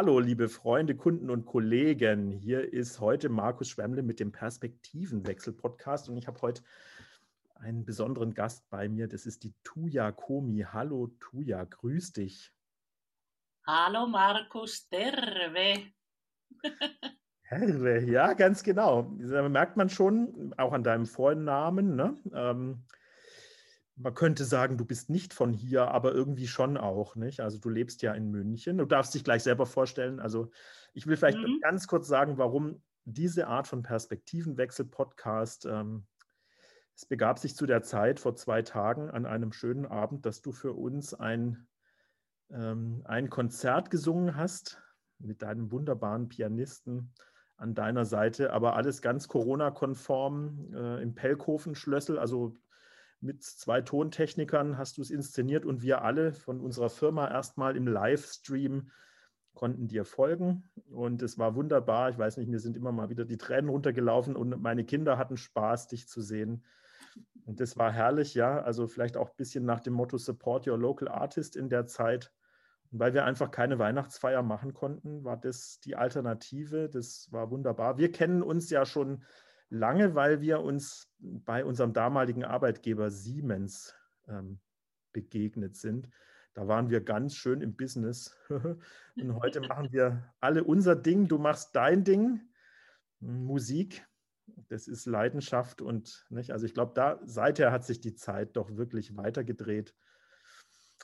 Hallo, 0.00 0.20
liebe 0.20 0.48
Freunde, 0.48 0.94
Kunden 0.94 1.28
und 1.28 1.44
Kollegen. 1.44 2.30
Hier 2.30 2.72
ist 2.72 3.00
heute 3.00 3.28
Markus 3.28 3.68
Schwemmle 3.68 4.04
mit 4.04 4.20
dem 4.20 4.30
Perspektivenwechsel-Podcast 4.30 6.08
und 6.08 6.16
ich 6.16 6.28
habe 6.28 6.40
heute 6.40 6.62
einen 7.56 7.84
besonderen 7.84 8.32
Gast 8.32 8.70
bei 8.70 8.88
mir. 8.88 9.08
Das 9.08 9.26
ist 9.26 9.42
die 9.42 9.56
Tuja 9.64 10.12
Komi. 10.12 10.64
Hallo, 10.72 11.08
Tuja, 11.18 11.64
grüß 11.64 12.12
dich. 12.12 12.52
Hallo, 13.66 14.06
Markus, 14.06 14.88
derwe. 14.88 15.90
Herre, 17.42 17.98
ja, 18.08 18.34
ganz 18.34 18.62
genau. 18.62 19.16
Da 19.18 19.48
merkt 19.48 19.76
man 19.76 19.88
schon, 19.88 20.54
auch 20.58 20.74
an 20.74 20.84
deinem 20.84 21.06
Vornamen, 21.06 21.96
ne? 21.96 22.16
Ähm, 22.32 22.84
man 24.00 24.14
könnte 24.14 24.44
sagen, 24.44 24.78
du 24.78 24.84
bist 24.84 25.10
nicht 25.10 25.34
von 25.34 25.52
hier, 25.52 25.88
aber 25.88 26.12
irgendwie 26.12 26.46
schon 26.46 26.76
auch, 26.76 27.16
nicht? 27.16 27.40
Also 27.40 27.58
du 27.58 27.68
lebst 27.68 28.02
ja 28.02 28.12
in 28.14 28.30
München. 28.30 28.78
Du 28.78 28.84
darfst 28.84 29.14
dich 29.14 29.24
gleich 29.24 29.42
selber 29.42 29.66
vorstellen. 29.66 30.20
Also 30.20 30.50
ich 30.94 31.06
will 31.06 31.16
vielleicht 31.16 31.38
mhm. 31.38 31.60
ganz 31.60 31.88
kurz 31.88 32.06
sagen, 32.06 32.38
warum 32.38 32.80
diese 33.04 33.48
Art 33.48 33.66
von 33.66 33.82
Perspektivenwechsel-Podcast, 33.82 35.66
ähm, 35.66 36.06
es 36.94 37.06
begab 37.06 37.38
sich 37.38 37.56
zu 37.56 37.66
der 37.66 37.82
Zeit 37.82 38.20
vor 38.20 38.36
zwei 38.36 38.62
Tagen 38.62 39.10
an 39.10 39.26
einem 39.26 39.52
schönen 39.52 39.86
Abend, 39.86 40.26
dass 40.26 40.42
du 40.42 40.52
für 40.52 40.72
uns 40.72 41.14
ein, 41.14 41.66
ähm, 42.50 43.02
ein 43.04 43.30
Konzert 43.30 43.90
gesungen 43.90 44.36
hast 44.36 44.80
mit 45.18 45.42
deinem 45.42 45.72
wunderbaren 45.72 46.28
Pianisten 46.28 47.12
an 47.56 47.74
deiner 47.74 48.04
Seite, 48.04 48.52
aber 48.52 48.76
alles 48.76 49.02
ganz 49.02 49.26
Corona-konform 49.26 50.72
äh, 50.72 51.02
im 51.02 51.14
Pellkofen-Schlössel, 51.14 52.18
also 52.18 52.56
mit 53.20 53.42
zwei 53.42 53.80
Tontechnikern 53.80 54.78
hast 54.78 54.98
du 54.98 55.02
es 55.02 55.10
inszeniert 55.10 55.64
und 55.64 55.82
wir 55.82 56.02
alle 56.02 56.32
von 56.32 56.60
unserer 56.60 56.90
Firma 56.90 57.28
erstmal 57.28 57.76
im 57.76 57.86
Livestream 57.86 58.90
konnten 59.54 59.88
dir 59.88 60.04
folgen 60.04 60.62
und 60.88 61.20
es 61.22 61.36
war 61.36 61.56
wunderbar. 61.56 62.10
Ich 62.10 62.18
weiß 62.18 62.36
nicht, 62.36 62.48
mir 62.48 62.60
sind 62.60 62.76
immer 62.76 62.92
mal 62.92 63.10
wieder 63.10 63.24
die 63.24 63.38
Tränen 63.38 63.70
runtergelaufen 63.70 64.36
und 64.36 64.60
meine 64.62 64.84
Kinder 64.84 65.18
hatten 65.18 65.36
Spaß, 65.36 65.88
dich 65.88 66.06
zu 66.06 66.22
sehen. 66.22 66.64
Und 67.44 67.58
das 67.60 67.76
war 67.76 67.90
herrlich, 67.90 68.34
ja. 68.34 68.60
Also 68.60 68.86
vielleicht 68.86 69.16
auch 69.16 69.30
ein 69.30 69.36
bisschen 69.36 69.64
nach 69.64 69.80
dem 69.80 69.94
Motto 69.94 70.16
Support 70.16 70.68
Your 70.68 70.78
Local 70.78 71.08
Artist 71.08 71.56
in 71.56 71.68
der 71.68 71.86
Zeit. 71.86 72.32
Und 72.92 73.00
weil 73.00 73.14
wir 73.14 73.24
einfach 73.24 73.50
keine 73.50 73.78
Weihnachtsfeier 73.78 74.42
machen 74.42 74.74
konnten, 74.74 75.24
war 75.24 75.36
das 75.36 75.80
die 75.80 75.96
Alternative. 75.96 76.88
Das 76.88 77.26
war 77.32 77.50
wunderbar. 77.50 77.98
Wir 77.98 78.12
kennen 78.12 78.42
uns 78.42 78.70
ja 78.70 78.86
schon 78.86 79.24
lange, 79.70 80.14
weil 80.14 80.40
wir 80.40 80.60
uns 80.60 81.10
bei 81.18 81.64
unserem 81.64 81.92
damaligen 81.92 82.44
Arbeitgeber 82.44 83.10
Siemens 83.10 83.94
ähm, 84.28 84.60
begegnet 85.12 85.76
sind. 85.76 86.08
Da 86.54 86.66
waren 86.66 86.90
wir 86.90 87.00
ganz 87.00 87.36
schön 87.36 87.60
im 87.60 87.76
Business. 87.76 88.36
Und 89.16 89.34
heute 89.34 89.60
machen 89.60 89.92
wir 89.92 90.32
alle 90.40 90.64
unser 90.64 90.96
Ding. 90.96 91.28
Du 91.28 91.38
machst 91.38 91.76
dein 91.76 92.04
Ding, 92.04 92.40
Musik. 93.20 94.06
Das 94.68 94.88
ist 94.88 95.06
Leidenschaft 95.06 95.82
und 95.82 96.26
nicht. 96.30 96.52
Also 96.52 96.64
ich 96.64 96.72
glaube, 96.72 96.92
da 96.94 97.20
seither 97.24 97.70
hat 97.70 97.84
sich 97.84 98.00
die 98.00 98.14
Zeit 98.14 98.56
doch 98.56 98.76
wirklich 98.76 99.14
weitergedreht. 99.14 99.94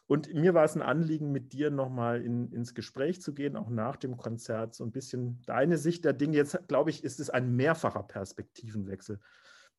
Und 0.07 0.33
mir 0.35 0.53
war 0.53 0.65
es 0.65 0.75
ein 0.75 0.83
Anliegen, 0.83 1.33
mit 1.33 1.53
dir 1.53 1.71
nochmal 1.71 2.21
in, 2.21 2.53
ins 2.53 2.75
Gespräch 2.75 3.23
zu 3.23 3.33
gehen, 3.33 3.57
auch 3.57 3.71
nach 3.71 3.97
dem 3.97 4.17
Konzert, 4.19 4.75
so 4.75 4.85
ein 4.85 4.93
bisschen 4.93 5.41
deine 5.47 5.79
Sicht 5.79 6.05
der 6.05 6.13
Dinge. 6.13 6.37
Jetzt, 6.37 6.69
glaube 6.69 6.91
ich, 6.91 7.03
ist 7.03 7.21
es 7.21 7.31
ein 7.31 7.57
mehrfacher 7.57 8.03
Perspektivenwechsel. 8.03 9.19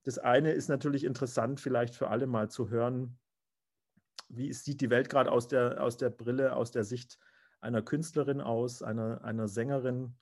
Das 0.04 0.18
eine 0.18 0.52
ist 0.52 0.68
natürlich 0.68 1.04
interessant, 1.04 1.60
vielleicht 1.60 1.96
für 1.96 2.10
alle 2.10 2.26
mal 2.26 2.50
zu 2.50 2.70
hören, 2.70 3.20
wie 4.28 4.52
sieht 4.52 4.82
die 4.82 4.90
Welt 4.90 5.10
gerade 5.10 5.32
aus 5.32 5.48
der, 5.48 5.84
aus 5.84 5.98
der 5.98 6.10
Brille, 6.10 6.56
aus 6.56 6.72
der 6.72 6.84
Sicht 6.84 7.20
einer 7.62 7.84
Künstlerin 7.84 8.42
aus, 8.42 8.82
einer, 8.82 9.24
einer 9.24 9.48
Sängerin, 9.48 10.16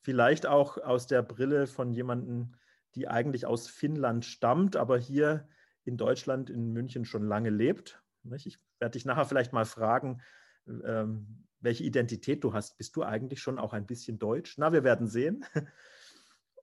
vielleicht 0.00 0.46
auch 0.46 0.78
aus 0.78 1.06
der 1.06 1.22
Brille 1.22 1.66
von 1.66 1.92
jemandem, 1.92 2.52
die 2.94 3.08
eigentlich 3.08 3.46
aus 3.46 3.68
Finnland 3.68 4.24
stammt, 4.24 4.76
aber 4.76 4.98
hier 4.98 5.48
in 5.84 5.98
Deutschland, 5.98 6.48
in 6.48 6.72
München 6.72 7.04
schon 7.04 7.26
lange 7.26 7.50
lebt 7.50 8.02
ich 8.44 8.58
werde 8.80 8.92
dich 8.92 9.04
nachher 9.04 9.24
vielleicht 9.24 9.52
mal 9.52 9.64
fragen, 9.64 10.20
ähm, 10.66 11.46
welche 11.60 11.84
Identität 11.84 12.42
du 12.42 12.52
hast. 12.52 12.78
Bist 12.78 12.96
du 12.96 13.02
eigentlich 13.02 13.40
schon 13.40 13.58
auch 13.58 13.72
ein 13.72 13.86
bisschen 13.86 14.18
deutsch? 14.18 14.56
Na, 14.58 14.72
wir 14.72 14.84
werden 14.84 15.06
sehen. 15.06 15.44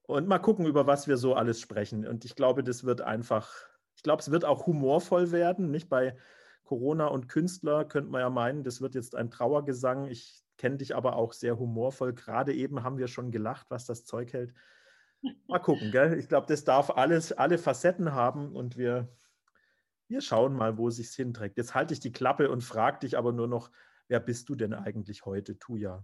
Und 0.08 0.28
mal 0.28 0.40
gucken, 0.40 0.66
über 0.66 0.88
was 0.88 1.08
wir 1.08 1.18
so 1.18 1.36
alles 1.36 1.60
sprechen. 1.60 2.08
Und 2.08 2.24
ich 2.24 2.36
glaube, 2.36 2.64
das 2.64 2.86
wird 2.86 3.02
einfach, 3.02 3.54
ich 3.96 4.04
glaube, 4.04 4.22
es 4.22 4.32
wird 4.32 4.46
auch 4.46 4.66
humorvoll 4.66 5.32
werden. 5.32 5.70
Nicht 5.70 5.90
bei 5.90 6.16
Corona 6.64 7.08
und 7.08 7.28
Künstler 7.28 7.84
könnte 7.86 8.10
man 8.10 8.22
ja 8.22 8.30
meinen, 8.30 8.64
das 8.64 8.80
wird 8.82 8.96
jetzt 8.96 9.16
ein 9.16 9.32
Trauergesang. 9.32 10.08
Ich 10.08 10.44
kenne 10.58 10.78
dich 10.78 10.96
aber 10.96 11.18
auch 11.18 11.34
sehr 11.34 11.60
humorvoll. 11.60 12.14
Gerade 12.14 12.54
eben 12.54 12.84
haben 12.84 12.98
wir 12.98 13.08
schon 13.08 13.32
gelacht, 13.32 13.68
was 13.70 13.86
das 13.86 14.06
Zeug 14.06 14.32
hält. 14.32 14.54
Mal 15.48 15.60
gucken, 15.60 15.92
gell? 15.92 16.18
Ich 16.18 16.30
glaube, 16.30 16.48
das 16.48 16.64
darf 16.64 16.92
alles, 16.92 17.34
alle 17.34 17.58
Facetten 17.58 18.14
haben 18.14 18.56
und 18.56 18.78
wir 18.78 19.10
wir 20.08 20.22
schauen 20.22 20.54
mal, 20.56 20.78
wo 20.78 20.90
sich's 20.90 21.16
hinträgt. 21.16 21.58
Jetzt 21.58 21.76
halte 21.76 21.94
ich 21.94 22.00
die 22.00 22.12
Klappe 22.12 22.50
und 22.50 22.64
frage 22.64 23.00
dich 23.00 23.18
aber 23.18 23.32
nur 23.34 23.48
noch, 23.48 23.72
wer 24.08 24.20
bist 24.20 24.50
du 24.50 24.56
denn 24.56 24.74
eigentlich 24.74 25.26
heute, 25.26 25.58
Tuja? 25.60 26.04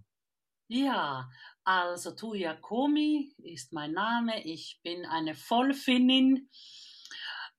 Ja, 0.68 1.30
also 1.64 2.12
Tuja 2.12 2.56
Komi 2.56 3.34
ist 3.44 3.74
mein 3.74 3.91
Name. 3.91 4.44
Ich 4.46 4.80
bin 4.84 5.06
eine 5.06 5.36
Vollfinnin. 5.36 6.50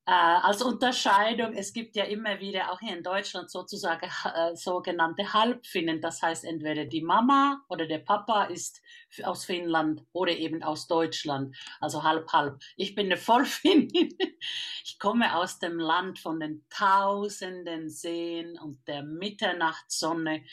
Äh, 0.07 0.11
als 0.13 0.61
Unterscheidung, 0.61 1.55
es 1.55 1.73
gibt 1.73 1.97
ja 1.97 2.05
immer 2.05 2.39
wieder 2.39 2.71
auch 2.71 2.79
hier 2.79 2.95
in 2.95 3.03
Deutschland 3.03 3.51
sozusagen 3.51 4.11
äh, 4.25 4.55
sogenannte 4.55 5.33
Halbfinnen. 5.33 6.03
Das 6.03 6.21
heißt, 6.21 6.45
entweder 6.45 6.85
die 6.85 7.01
Mama 7.01 7.65
oder 7.71 7.87
der 7.87 8.01
Papa 8.01 8.45
ist 8.45 8.83
aus 9.23 9.47
Finnland 9.47 10.05
oder 10.13 10.33
eben 10.33 10.63
aus 10.63 10.89
Deutschland. 10.89 11.57
Also 11.81 12.03
halb, 12.03 12.31
halb. 12.35 12.61
Ich 12.77 12.95
bin 12.95 13.07
eine 13.07 13.17
Vollfinnin. 13.17 14.11
Ich 14.85 14.99
komme 14.99 15.35
aus 15.37 15.59
dem 15.59 15.79
Land 15.79 16.19
von 16.19 16.39
den 16.39 16.67
tausenden 16.69 17.89
Seen 17.89 18.59
und 18.59 18.87
der 18.87 19.03
Mitternachtssonne. 19.03 20.45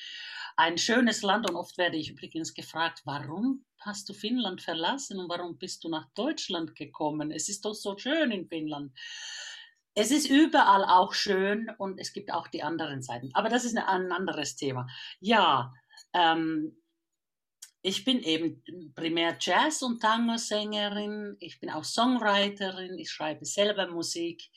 Ein 0.56 0.78
schönes 0.78 1.22
Land 1.22 1.50
und 1.50 1.58
oft 1.58 1.78
werde 1.78 1.98
ich 1.98 2.12
übrigens 2.12 2.54
gefragt, 2.54 3.02
warum 3.04 3.66
hast 3.82 4.10
du 4.10 4.14
Finnland 4.14 4.62
verlassen 4.62 5.20
und 5.20 5.30
warum 5.30 5.58
bist 5.58 5.84
du 5.84 5.90
nach 5.90 6.08
Deutschland 6.14 6.76
gekommen? 6.76 7.32
Es 7.32 7.50
ist 7.50 7.66
doch 7.66 7.74
so 7.74 7.98
schön 7.98 8.32
in 8.32 8.48
Finnland. 8.48 8.92
Es 9.94 10.12
ist 10.12 10.30
überall 10.30 10.86
auch 10.86 11.14
schön 11.14 11.70
und 11.78 12.00
es 12.00 12.14
gibt 12.14 12.32
auch 12.32 12.48
die 12.48 12.64
anderen 12.64 13.02
Seiten. 13.02 13.30
Aber 13.34 13.50
das 13.50 13.66
ist 13.66 13.78
ein 13.78 14.12
anderes 14.12 14.56
Thema. 14.56 14.88
Ja, 15.20 15.74
ähm, 16.14 16.78
ich 17.82 18.06
bin 18.06 18.22
eben 18.22 18.64
primär 18.96 19.38
Jazz- 19.40 19.82
und 19.82 20.02
Tango-Sängerin. 20.02 21.36
Ich 21.40 21.60
bin 21.60 21.72
auch 21.72 21.84
Songwriterin. 21.84 22.98
Ich 23.00 23.10
schreibe 23.10 23.44
selber 23.46 23.88
Musik. 23.88 24.50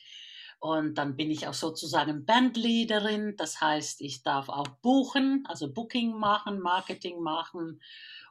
Und 0.65 0.95
dann 0.95 1.15
bin 1.15 1.29
ich 1.29 1.47
auch 1.47 1.53
sozusagen 1.53 2.25
Bandleaderin. 2.25 3.35
Das 3.37 3.61
heißt, 3.61 4.01
ich 4.01 4.23
darf 4.23 4.49
auch 4.49 4.67
buchen, 4.81 5.43
also 5.47 5.71
Booking 5.71 6.17
machen, 6.17 6.59
Marketing 6.59 7.21
machen 7.21 7.79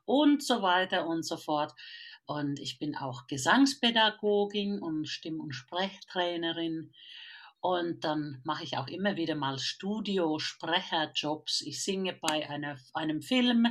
und 0.04 0.42
so 0.42 0.60
weiter 0.60 1.06
und 1.06 1.24
so 1.24 1.36
fort. 1.36 1.72
Und 2.26 2.58
ich 2.58 2.80
bin 2.80 2.96
auch 2.96 3.28
Gesangspädagogin 3.28 4.80
und 4.80 5.08
Stimm- 5.08 5.38
und 5.38 5.52
Sprechtrainerin. 5.52 6.92
Und 7.60 8.02
dann 8.02 8.40
mache 8.42 8.64
ich 8.64 8.78
auch 8.78 8.88
immer 8.88 9.14
wieder 9.14 9.36
mal 9.36 9.60
Studio-Sprecherjobs. 9.60 11.60
Ich 11.60 11.84
singe 11.84 12.14
bei 12.14 12.50
einer, 12.50 12.78
einem 12.94 13.22
Film 13.22 13.68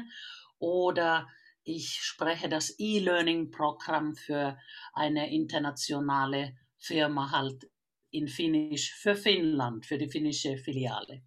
oder 0.58 1.28
ich 1.66 2.00
spreche 2.02 2.48
das 2.48 2.80
E-Learning-Programm 2.80 4.16
für 4.16 4.58
eine 4.94 5.34
internationale 5.34 6.56
Firma 6.78 7.32
halt 7.32 7.68
in 8.14 8.28
Finnisch 8.28 8.94
für 8.94 9.16
Finnland, 9.16 9.86
für 9.86 9.98
die 9.98 10.10
finnische 10.10 10.58
Filiale. 10.58 11.22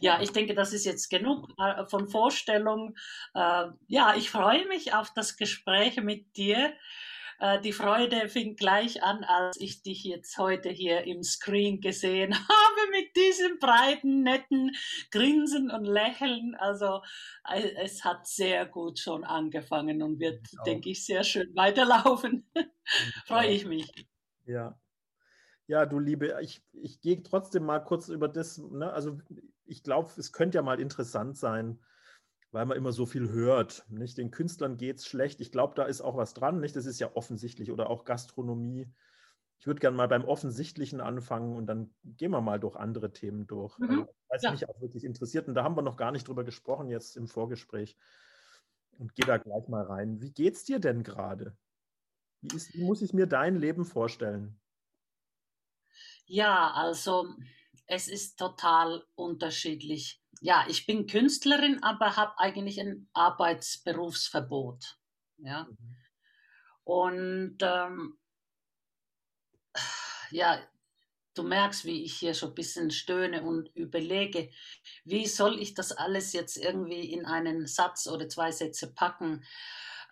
Ja, 0.00 0.20
ich 0.20 0.32
denke, 0.32 0.54
das 0.54 0.72
ist 0.72 0.84
jetzt 0.84 1.08
genug 1.08 1.48
äh, 1.58 1.86
von 1.86 2.08
Vorstellung. 2.08 2.96
Äh, 3.34 3.66
ja, 3.86 4.14
ich 4.16 4.30
freue 4.30 4.66
mich 4.66 4.94
auf 4.94 5.12
das 5.14 5.36
Gespräch 5.36 5.96
mit 6.02 6.36
dir. 6.36 6.74
Äh, 7.38 7.60
die 7.60 7.72
Freude 7.72 8.28
fing 8.28 8.56
gleich 8.56 9.02
an, 9.02 9.24
als 9.24 9.58
ich 9.60 9.82
dich 9.82 10.04
jetzt 10.04 10.36
heute 10.38 10.68
hier 10.68 11.04
im 11.04 11.22
Screen 11.22 11.80
gesehen 11.80 12.34
habe 12.34 12.90
mit 12.90 13.16
diesem 13.16 13.58
breiten, 13.58 14.22
netten 14.22 14.72
Grinsen 15.10 15.70
und 15.70 15.84
Lächeln. 15.84 16.54
Also 16.56 17.02
es 17.82 18.04
hat 18.04 18.26
sehr 18.26 18.66
gut 18.66 18.98
schon 18.98 19.24
angefangen 19.24 20.02
und 20.02 20.20
wird, 20.20 20.46
denke 20.66 20.90
ich, 20.90 21.04
sehr 21.04 21.24
schön 21.24 21.54
weiterlaufen. 21.54 22.50
freue 23.26 23.48
ich 23.48 23.64
mich. 23.64 23.90
Ja, 24.46 24.78
ja, 25.70 25.86
du 25.86 26.00
Liebe, 26.00 26.36
ich, 26.40 26.64
ich 26.72 27.00
gehe 27.00 27.22
trotzdem 27.22 27.64
mal 27.64 27.78
kurz 27.78 28.08
über 28.08 28.26
das, 28.26 28.58
ne? 28.58 28.92
also 28.92 29.18
ich 29.64 29.84
glaube, 29.84 30.10
es 30.16 30.32
könnte 30.32 30.58
ja 30.58 30.62
mal 30.62 30.80
interessant 30.80 31.36
sein, 31.36 31.78
weil 32.50 32.66
man 32.66 32.76
immer 32.76 32.90
so 32.90 33.06
viel 33.06 33.30
hört. 33.30 33.84
Nicht? 33.88 34.18
Den 34.18 34.32
Künstlern 34.32 34.76
geht 34.76 34.98
es 34.98 35.06
schlecht. 35.06 35.40
Ich 35.40 35.52
glaube, 35.52 35.74
da 35.76 35.84
ist 35.84 36.00
auch 36.00 36.16
was 36.16 36.34
dran. 36.34 36.58
Nicht? 36.58 36.74
Das 36.74 36.86
ist 36.86 36.98
ja 36.98 37.14
offensichtlich 37.14 37.70
oder 37.70 37.88
auch 37.88 38.04
Gastronomie. 38.04 38.92
Ich 39.60 39.68
würde 39.68 39.78
gerne 39.78 39.96
mal 39.96 40.08
beim 40.08 40.24
Offensichtlichen 40.24 41.00
anfangen 41.00 41.54
und 41.54 41.66
dann 41.66 41.94
gehen 42.02 42.32
wir 42.32 42.40
mal 42.40 42.58
durch 42.58 42.74
andere 42.74 43.12
Themen 43.12 43.46
durch, 43.46 43.78
mhm. 43.78 44.08
weil 44.26 44.36
es 44.38 44.42
ja. 44.42 44.50
mich 44.50 44.68
auch 44.68 44.80
wirklich 44.80 45.04
interessiert. 45.04 45.46
Und 45.46 45.54
da 45.54 45.62
haben 45.62 45.76
wir 45.76 45.82
noch 45.82 45.96
gar 45.96 46.10
nicht 46.10 46.26
drüber 46.26 46.42
gesprochen 46.42 46.88
jetzt 46.88 47.16
im 47.16 47.28
Vorgespräch. 47.28 47.96
und 48.98 49.14
gehe 49.14 49.26
da 49.26 49.38
gleich 49.38 49.68
mal 49.68 49.84
rein. 49.84 50.20
Wie 50.20 50.32
geht's 50.32 50.64
dir 50.64 50.80
denn 50.80 51.04
gerade? 51.04 51.56
Wie, 52.40 52.58
wie 52.72 52.84
muss 52.84 53.02
ich 53.02 53.12
mir 53.12 53.28
dein 53.28 53.54
Leben 53.54 53.84
vorstellen? 53.84 54.60
Ja, 56.32 56.70
also 56.74 57.34
es 57.86 58.06
ist 58.06 58.38
total 58.38 59.04
unterschiedlich. 59.16 60.22
Ja, 60.40 60.64
ich 60.68 60.86
bin 60.86 61.08
Künstlerin, 61.08 61.82
aber 61.82 62.14
habe 62.14 62.38
eigentlich 62.38 62.80
ein 62.80 63.08
Arbeitsberufsverbot. 63.14 64.96
Ja. 65.38 65.64
Mhm. 65.64 65.96
Und 66.84 67.56
ähm, 67.62 68.20
ja, 70.30 70.62
du 71.34 71.42
merkst, 71.42 71.84
wie 71.84 72.04
ich 72.04 72.14
hier 72.14 72.34
so 72.34 72.46
ein 72.46 72.54
bisschen 72.54 72.92
stöhne 72.92 73.42
und 73.42 73.74
überlege, 73.74 74.50
wie 75.04 75.26
soll 75.26 75.58
ich 75.58 75.74
das 75.74 75.90
alles 75.90 76.32
jetzt 76.32 76.56
irgendwie 76.56 77.12
in 77.12 77.26
einen 77.26 77.66
Satz 77.66 78.06
oder 78.06 78.28
zwei 78.28 78.52
Sätze 78.52 78.94
packen. 78.94 79.44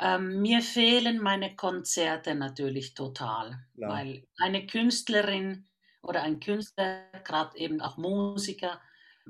Ähm, 0.00 0.40
mir 0.42 0.62
fehlen 0.62 1.20
meine 1.20 1.54
Konzerte 1.54 2.34
natürlich 2.34 2.94
total, 2.94 3.64
ja. 3.74 3.88
weil 3.88 4.26
eine 4.38 4.66
Künstlerin 4.66 5.68
oder 6.02 6.22
ein 6.22 6.40
Künstler, 6.40 7.04
gerade 7.24 7.56
eben 7.58 7.80
auch 7.80 7.96
Musiker, 7.96 8.80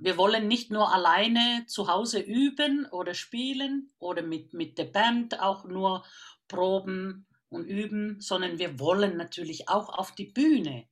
wir 0.01 0.17
wollen 0.17 0.49
nicht 0.49 0.71
nur 0.71 0.95
alleine 0.95 1.65
zu 1.67 1.89
Hause 1.89 2.21
üben 2.21 2.87
oder 2.87 3.15
spielen 3.15 3.91
oder 3.99 4.23
mit, 4.23 4.53
mit 4.53 4.79
der 4.79 4.85
Band 4.85 5.41
auch 5.41 5.65
nur 5.65 6.05
proben 6.47 7.27
und 7.49 7.65
üben, 7.65 8.21
sondern 8.21 8.59
wir 8.59 8.79
wollen 8.79 9.17
natürlich 9.17 9.69
auch 9.69 9.89
auf 9.89 10.15
die 10.15 10.27
Bühne. 10.27 10.87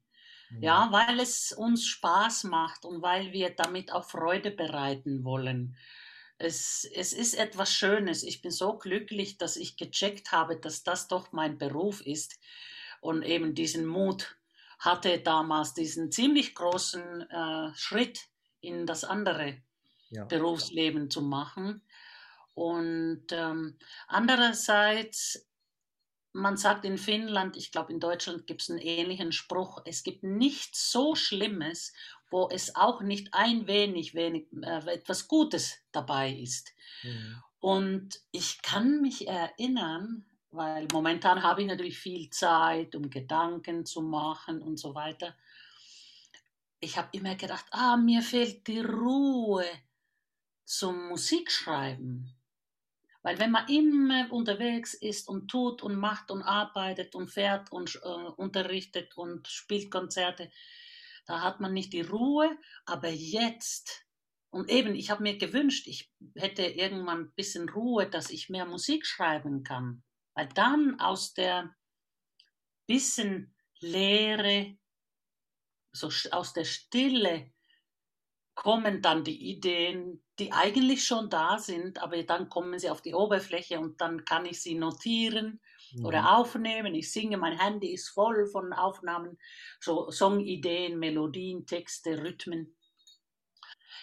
Mhm. 0.51 0.63
Ja, 0.63 0.89
weil 0.91 1.21
es 1.21 1.53
uns 1.53 1.87
Spaß 1.87 2.45
macht 2.45 2.85
und 2.85 3.03
weil 3.03 3.33
wir 3.33 3.51
damit 3.51 3.93
auch 3.93 4.05
Freude 4.05 4.51
bereiten 4.51 5.25
wollen. 5.25 5.77
Es, 6.39 6.89
es 6.95 7.13
ist 7.13 7.35
etwas 7.35 7.73
Schönes. 7.73 8.23
Ich 8.23 8.43
bin 8.43 8.51
so 8.51 8.77
glücklich, 8.77 9.39
dass 9.39 9.57
ich 9.57 9.77
gecheckt 9.77 10.33
habe, 10.33 10.59
dass 10.59 10.83
das 10.83 11.09
doch 11.09 11.33
mein 11.33 11.59
Beruf 11.59 12.01
ist 12.01 12.39
und 13.01 13.23
eben 13.23 13.55
diesen 13.55 13.87
Mut 13.87 14.37
hatte 14.79 15.19
damals, 15.19 15.75
diesen 15.75 16.11
ziemlich 16.11 16.55
großen 16.55 17.31
äh, 17.31 17.75
Schritt 17.75 18.21
in 18.61 18.87
das 18.87 19.05
andere 19.05 19.63
ja. 20.11 20.25
Berufsleben 20.25 21.11
zu 21.11 21.23
machen. 21.23 21.83
Und 22.55 23.27
ähm, 23.31 23.77
andererseits, 24.07 25.47
man 26.33 26.57
sagt 26.57 26.85
in 26.85 26.99
Finnland, 26.99 27.57
ich 27.57 27.71
glaube 27.71 27.93
in 27.93 28.01
Deutschland 28.01 28.47
gibt 28.47 28.63
es 28.63 28.71
einen 28.71 28.79
ähnlichen 28.79 29.33
Spruch, 29.33 29.83
es 29.85 30.03
gibt 30.03 30.23
nichts 30.23 30.91
so 30.91 31.15
Schlimmes, 31.15 31.93
wo 32.31 32.49
es 32.51 32.75
auch 32.75 33.03
nicht 33.03 33.33
ein 33.33 33.67
wenig, 33.67 34.15
wenig 34.15 34.47
äh, 34.63 34.95
etwas 34.95 35.29
Gutes 35.29 35.79
dabei 35.93 36.33
ist. 36.33 36.73
Mhm. 37.03 37.43
Und 37.61 38.21
ich 38.33 38.63
kann 38.63 39.01
mich 39.01 39.29
erinnern, 39.29 40.25
weil 40.57 40.89
momentan 40.93 41.43
habe 41.43 41.63
ich 41.63 41.69
natürlich 41.69 41.99
viel 41.99 42.31
Zeit, 42.31 42.95
um 42.95 43.11
Gedanken 43.11 43.85
zu 43.85 44.03
machen 44.03 44.63
und 44.63 44.79
so 44.79 44.95
weiter 44.95 45.35
ich 46.81 46.97
habe 46.97 47.09
immer 47.13 47.35
gedacht, 47.35 47.67
ah, 47.71 47.97
mir 47.97 48.23
fehlt 48.23 48.67
die 48.67 48.81
Ruhe 48.81 49.65
zum 50.65 51.09
Musikschreiben. 51.09 52.35
Weil 53.23 53.39
wenn 53.39 53.51
man 53.51 53.69
immer 53.69 54.31
unterwegs 54.33 54.95
ist 54.95 55.29
und 55.29 55.49
tut 55.49 55.83
und 55.83 55.97
macht 55.97 56.31
und 56.31 56.43
arbeitet 56.43 57.15
und 57.15 57.29
fährt 57.29 57.73
und 57.73 58.01
äh, 58.05 58.09
unterrichtet 58.37 59.17
und 59.17 59.49
spielt 59.49 59.91
Konzerte, 59.91 60.51
da 61.27 61.41
hat 61.41 61.61
man 61.61 61.73
nicht 61.73 61.93
die 61.93 62.03
Ruhe. 62.03 62.57
Aber 62.85 63.09
jetzt, 63.09 64.07
und 64.51 64.71
eben, 64.71 64.95
ich 64.95 65.11
habe 65.11 65.25
mir 65.25 65.39
gewünscht, 65.39 65.89
ich 65.89 66.13
hätte 66.37 66.63
irgendwann 66.63 67.23
ein 67.23 67.33
bisschen 67.35 67.69
Ruhe, 67.69 68.09
dass 68.09 68.31
ich 68.31 68.49
mehr 68.49 68.67
Musik 68.67 69.07
schreiben 69.07 69.65
kann. 69.65 70.05
Weil 70.37 70.49
dann 70.49 71.01
aus 71.01 71.35
der 71.35 71.75
bisschen 72.87 73.57
Leere 73.81 74.77
so 75.93 76.11
aus 76.31 76.53
der 76.53 76.65
Stille 76.65 77.51
kommen 78.55 79.03
dann 79.03 79.25
die 79.25 79.51
Ideen, 79.51 80.23
die 80.39 80.53
eigentlich 80.53 81.05
schon 81.05 81.29
da 81.31 81.59
sind, 81.59 82.03
aber 82.03 82.23
dann 82.23 82.49
kommen 82.49 82.79
sie 82.79 82.91
auf 82.91 83.03
die 83.03 83.15
Oberfläche 83.15 83.79
und 83.81 84.01
dann 84.01 84.25
kann 84.25 84.47
ich 84.47 84.63
sie 84.63 84.75
notieren 84.75 85.61
mhm. 85.93 86.05
oder 86.05 86.37
aufnehmen. 86.37 86.95
Ich 86.95 87.13
singe, 87.13 87.37
mein 87.37 87.59
Handy 87.59 87.93
ist 87.93 88.09
voll 88.09 88.47
von 88.47 88.73
Aufnahmen, 88.73 89.39
so 89.81 90.11
Songideen, 90.11 90.99
Melodien, 90.99 91.67
Texte, 91.67 92.23
Rhythmen. 92.23 92.77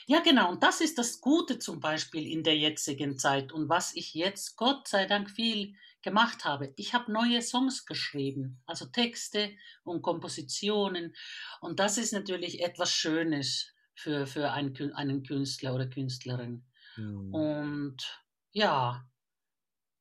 Ja, 0.05 0.19
genau, 0.19 0.51
und 0.51 0.61
das 0.61 0.81
ist 0.81 0.97
das 0.97 1.21
Gute 1.21 1.59
zum 1.59 1.79
Beispiel 1.79 2.27
in 2.27 2.43
der 2.43 2.57
jetzigen 2.57 3.17
Zeit 3.17 3.51
und 3.51 3.69
was 3.69 3.95
ich 3.95 4.13
jetzt, 4.13 4.55
Gott 4.57 4.87
sei 4.87 5.05
Dank, 5.05 5.31
viel 5.31 5.75
gemacht 6.03 6.45
habe. 6.45 6.73
Ich 6.75 6.93
habe 6.93 7.11
neue 7.11 7.41
Songs 7.41 7.85
geschrieben, 7.85 8.61
also 8.65 8.85
Texte 8.85 9.51
und 9.83 10.01
Kompositionen. 10.01 11.15
Und 11.61 11.79
das 11.79 11.97
ist 11.97 12.13
natürlich 12.13 12.61
etwas 12.61 12.91
Schönes 12.91 13.73
für, 13.95 14.27
für 14.27 14.51
einen, 14.51 14.93
einen 14.93 15.23
Künstler 15.23 15.73
oder 15.73 15.87
Künstlerin. 15.87 16.65
Mhm. 16.97 17.33
Und 17.33 18.23
ja, 18.51 19.07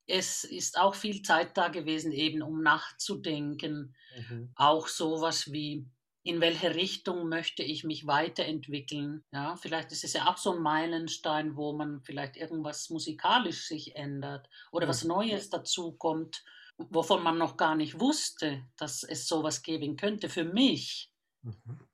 es 0.05 0.43
ist 0.43 0.77
auch 0.77 0.95
viel 0.95 1.21
Zeit 1.21 1.57
da 1.57 1.69
gewesen, 1.69 2.11
eben 2.11 2.41
um 2.41 2.61
nachzudenken. 2.61 3.95
Mhm. 4.17 4.51
Auch 4.55 4.87
sowas 4.87 5.51
wie, 5.51 5.87
in 6.23 6.39
welche 6.39 6.73
Richtung 6.73 7.27
möchte 7.27 7.63
ich 7.63 7.83
mich 7.83 8.07
weiterentwickeln. 8.07 9.25
Ja, 9.31 9.57
vielleicht 9.57 9.91
ist 9.91 10.05
es 10.05 10.13
ja 10.13 10.29
auch 10.29 10.37
so 10.37 10.53
ein 10.53 10.61
Meilenstein, 10.61 11.57
wo 11.57 11.73
man 11.73 12.01
vielleicht 12.01 12.37
irgendwas 12.37 12.89
musikalisch 12.89 13.67
sich 13.67 13.97
ändert 13.97 14.49
oder 14.71 14.87
was 14.87 15.03
Neues 15.03 15.49
dazukommt, 15.49 16.43
wovon 16.77 17.23
man 17.23 17.37
noch 17.37 17.57
gar 17.57 17.75
nicht 17.75 17.99
wusste, 17.99 18.65
dass 18.77 19.03
es 19.03 19.27
sowas 19.27 19.63
geben 19.63 19.97
könnte 19.97 20.29
für 20.29 20.45
mich. 20.45 21.11
Mhm. 21.41 21.87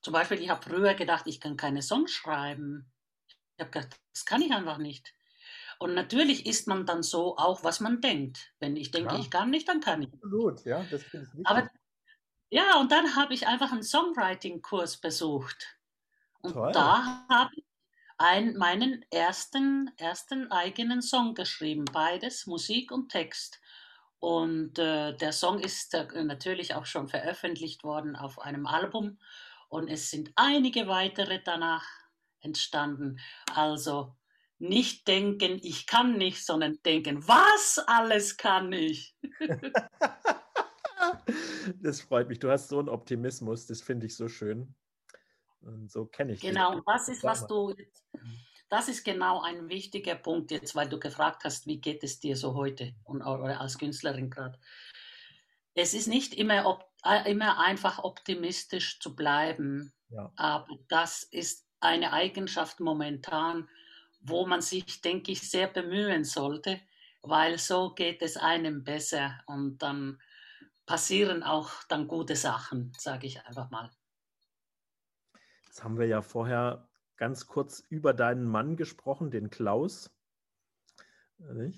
Zum 0.00 0.12
Beispiel, 0.12 0.40
ich 0.40 0.50
habe 0.50 0.62
früher 0.62 0.94
gedacht, 0.94 1.26
ich 1.26 1.40
kann 1.40 1.56
keine 1.56 1.82
Songs 1.82 2.12
schreiben. 2.12 2.92
Ich 3.56 3.64
habe 3.64 3.70
gedacht, 3.70 4.00
das 4.12 4.24
kann 4.24 4.42
ich 4.42 4.52
einfach 4.52 4.78
nicht. 4.78 5.12
Und 5.80 5.94
natürlich 5.94 6.46
ist 6.46 6.68
man 6.68 6.86
dann 6.86 7.02
so 7.02 7.36
auch, 7.36 7.64
was 7.64 7.80
man 7.80 8.00
denkt. 8.00 8.52
Wenn 8.60 8.76
ich 8.76 8.92
denke, 8.92 9.14
ja. 9.14 9.20
ich 9.20 9.30
kann 9.30 9.50
nicht, 9.50 9.68
dann 9.68 9.80
kann 9.80 10.02
ich. 10.02 10.12
Absolut, 10.12 10.64
ja, 10.64 10.84
das 10.84 11.02
finde 11.02 11.26
ich 11.26 11.32
wichtig. 11.32 11.46
Aber 11.46 11.68
ja, 12.54 12.78
und 12.78 12.92
dann 12.92 13.16
habe 13.16 13.34
ich 13.34 13.48
einfach 13.48 13.72
einen 13.72 13.82
Songwriting-Kurs 13.82 14.98
besucht. 14.98 15.76
Und 16.40 16.52
Toll. 16.52 16.70
da 16.70 17.26
habe 17.28 17.50
ich 17.56 17.64
ein, 18.16 18.56
meinen 18.56 19.04
ersten, 19.10 19.90
ersten 19.96 20.52
eigenen 20.52 21.02
Song 21.02 21.34
geschrieben, 21.34 21.84
beides, 21.92 22.46
Musik 22.46 22.92
und 22.92 23.08
Text. 23.08 23.60
Und 24.20 24.78
äh, 24.78 25.16
der 25.16 25.32
Song 25.32 25.58
ist 25.58 25.94
äh, 25.94 26.06
natürlich 26.22 26.76
auch 26.76 26.86
schon 26.86 27.08
veröffentlicht 27.08 27.82
worden 27.82 28.14
auf 28.14 28.38
einem 28.38 28.66
Album. 28.66 29.18
Und 29.68 29.88
es 29.88 30.10
sind 30.10 30.30
einige 30.36 30.86
weitere 30.86 31.42
danach 31.42 31.84
entstanden. 32.38 33.18
Also 33.52 34.14
nicht 34.60 35.08
denken, 35.08 35.58
ich 35.60 35.88
kann 35.88 36.18
nicht, 36.18 36.46
sondern 36.46 36.80
denken, 36.84 37.26
was 37.26 37.80
alles 37.88 38.36
kann 38.36 38.72
ich. 38.72 39.16
Das 41.80 42.00
freut 42.00 42.28
mich. 42.28 42.38
Du 42.38 42.50
hast 42.50 42.68
so 42.68 42.78
einen 42.78 42.88
Optimismus, 42.88 43.66
das 43.66 43.80
finde 43.80 44.06
ich 44.06 44.16
so 44.16 44.28
schön. 44.28 44.74
Und 45.60 45.90
so 45.90 46.04
kenne 46.06 46.34
ich 46.34 46.40
Genau, 46.40 46.74
dich. 46.74 46.84
das 46.86 47.08
ist, 47.08 47.24
was 47.24 47.46
du 47.46 47.74
das 48.74 48.88
ist 48.88 49.04
genau 49.04 49.40
ein 49.40 49.68
wichtiger 49.68 50.16
Punkt 50.16 50.50
jetzt, 50.50 50.74
weil 50.74 50.88
du 50.88 50.98
gefragt 50.98 51.44
hast, 51.44 51.66
wie 51.66 51.80
geht 51.80 52.02
es 52.02 52.18
dir 52.18 52.36
so 52.36 52.54
heute 52.54 52.92
und 53.04 53.22
oder 53.22 53.60
als 53.60 53.78
Künstlerin 53.78 54.30
gerade. 54.30 54.58
Es 55.74 55.94
ist 55.94 56.08
nicht 56.08 56.34
immer, 56.34 56.66
op, 56.66 56.84
äh, 57.04 57.30
immer 57.30 57.60
einfach 57.60 58.02
optimistisch 58.02 58.98
zu 58.98 59.14
bleiben, 59.14 59.92
ja. 60.08 60.32
aber 60.36 60.78
das 60.88 61.22
ist 61.22 61.68
eine 61.78 62.12
Eigenschaft 62.12 62.80
momentan, 62.80 63.68
wo 64.20 64.46
man 64.46 64.60
sich, 64.60 65.02
denke 65.02 65.32
ich, 65.32 65.48
sehr 65.48 65.68
bemühen 65.68 66.24
sollte, 66.24 66.80
weil 67.22 67.58
so 67.58 67.94
geht 67.94 68.22
es 68.22 68.36
einem 68.36 68.82
besser 68.82 69.38
und 69.46 69.78
dann 69.78 70.20
passieren 70.86 71.42
auch 71.42 71.82
dann 71.88 72.08
gute 72.08 72.36
Sachen, 72.36 72.92
sage 72.98 73.26
ich 73.26 73.44
einfach 73.46 73.70
mal. 73.70 73.90
Jetzt 75.66 75.82
haben 75.82 75.98
wir 75.98 76.06
ja 76.06 76.22
vorher 76.22 76.88
ganz 77.16 77.46
kurz 77.46 77.80
über 77.88 78.12
deinen 78.12 78.44
Mann 78.44 78.76
gesprochen, 78.76 79.30
den 79.30 79.50
Klaus. 79.50 80.10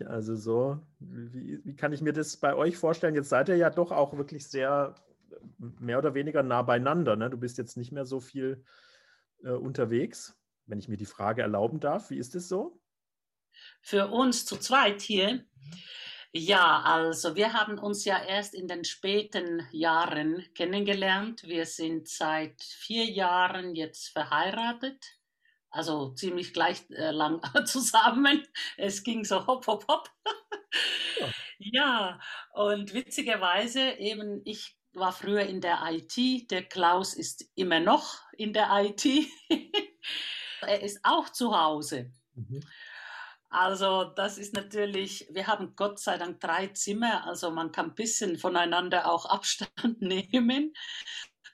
Also 0.06 0.36
so, 0.36 0.86
wie, 0.98 1.64
wie, 1.64 1.76
kann 1.76 1.92
ich 1.92 2.02
mir 2.02 2.12
das 2.12 2.36
bei 2.36 2.54
euch 2.54 2.76
vorstellen? 2.76 3.14
Jetzt 3.14 3.30
seid 3.30 3.48
ihr 3.48 3.56
ja 3.56 3.70
doch 3.70 3.90
auch 3.90 4.16
wirklich 4.16 4.48
sehr 4.48 4.94
mehr 5.58 5.98
oder 5.98 6.14
weniger 6.14 6.42
nah 6.42 6.62
beieinander. 6.62 7.16
Ne? 7.16 7.30
Du 7.30 7.38
bist 7.38 7.58
jetzt 7.58 7.76
nicht 7.76 7.90
mehr 7.90 8.04
so 8.04 8.20
viel 8.20 8.64
äh, 9.42 9.50
unterwegs, 9.50 10.38
wenn 10.66 10.78
ich 10.78 10.88
mir 10.88 10.96
die 10.96 11.06
Frage 11.06 11.42
erlauben 11.42 11.80
darf. 11.80 12.10
Wie 12.10 12.18
ist 12.18 12.34
es 12.34 12.48
so? 12.48 12.80
Für 13.80 14.08
uns 14.08 14.44
zu 14.44 14.56
zweit 14.56 15.00
hier 15.00 15.44
ja, 16.36 16.82
also 16.82 17.34
wir 17.34 17.52
haben 17.52 17.78
uns 17.78 18.04
ja 18.04 18.22
erst 18.22 18.54
in 18.54 18.68
den 18.68 18.84
späten 18.84 19.66
Jahren 19.72 20.44
kennengelernt. 20.54 21.44
Wir 21.44 21.66
sind 21.66 22.08
seit 22.08 22.62
vier 22.62 23.04
Jahren 23.06 23.74
jetzt 23.74 24.08
verheiratet. 24.08 25.18
also 25.70 26.14
ziemlich 26.14 26.52
gleich 26.52 26.88
äh, 26.90 27.10
lang 27.10 27.40
zusammen. 27.66 28.46
Es 28.76 29.02
ging 29.02 29.24
so 29.24 29.46
hopp, 29.46 29.66
hopp, 29.66 29.86
hopp. 29.88 30.10
Ja. 31.20 31.28
ja, 31.58 32.20
und 32.52 32.94
witzigerweise 32.94 33.92
eben, 33.98 34.42
ich 34.44 34.76
war 34.92 35.12
früher 35.12 35.42
in 35.42 35.60
der 35.60 35.80
IT, 35.90 36.50
der 36.50 36.62
Klaus 36.62 37.14
ist 37.14 37.50
immer 37.54 37.80
noch 37.80 38.20
in 38.32 38.52
der 38.52 38.68
IT. 38.84 39.04
er 40.60 40.82
ist 40.82 41.00
auch 41.02 41.30
zu 41.30 41.58
Hause. 41.58 42.12
Mhm. 42.34 42.60
Also 43.56 44.04
das 44.04 44.36
ist 44.36 44.52
natürlich, 44.52 45.26
wir 45.30 45.46
haben 45.46 45.72
Gott 45.76 45.98
sei 45.98 46.18
Dank 46.18 46.40
drei 46.40 46.66
Zimmer, 46.66 47.26
also 47.26 47.50
man 47.50 47.72
kann 47.72 47.86
ein 47.86 47.94
bisschen 47.94 48.36
voneinander 48.36 49.10
auch 49.10 49.24
Abstand 49.30 50.02
nehmen. 50.02 50.74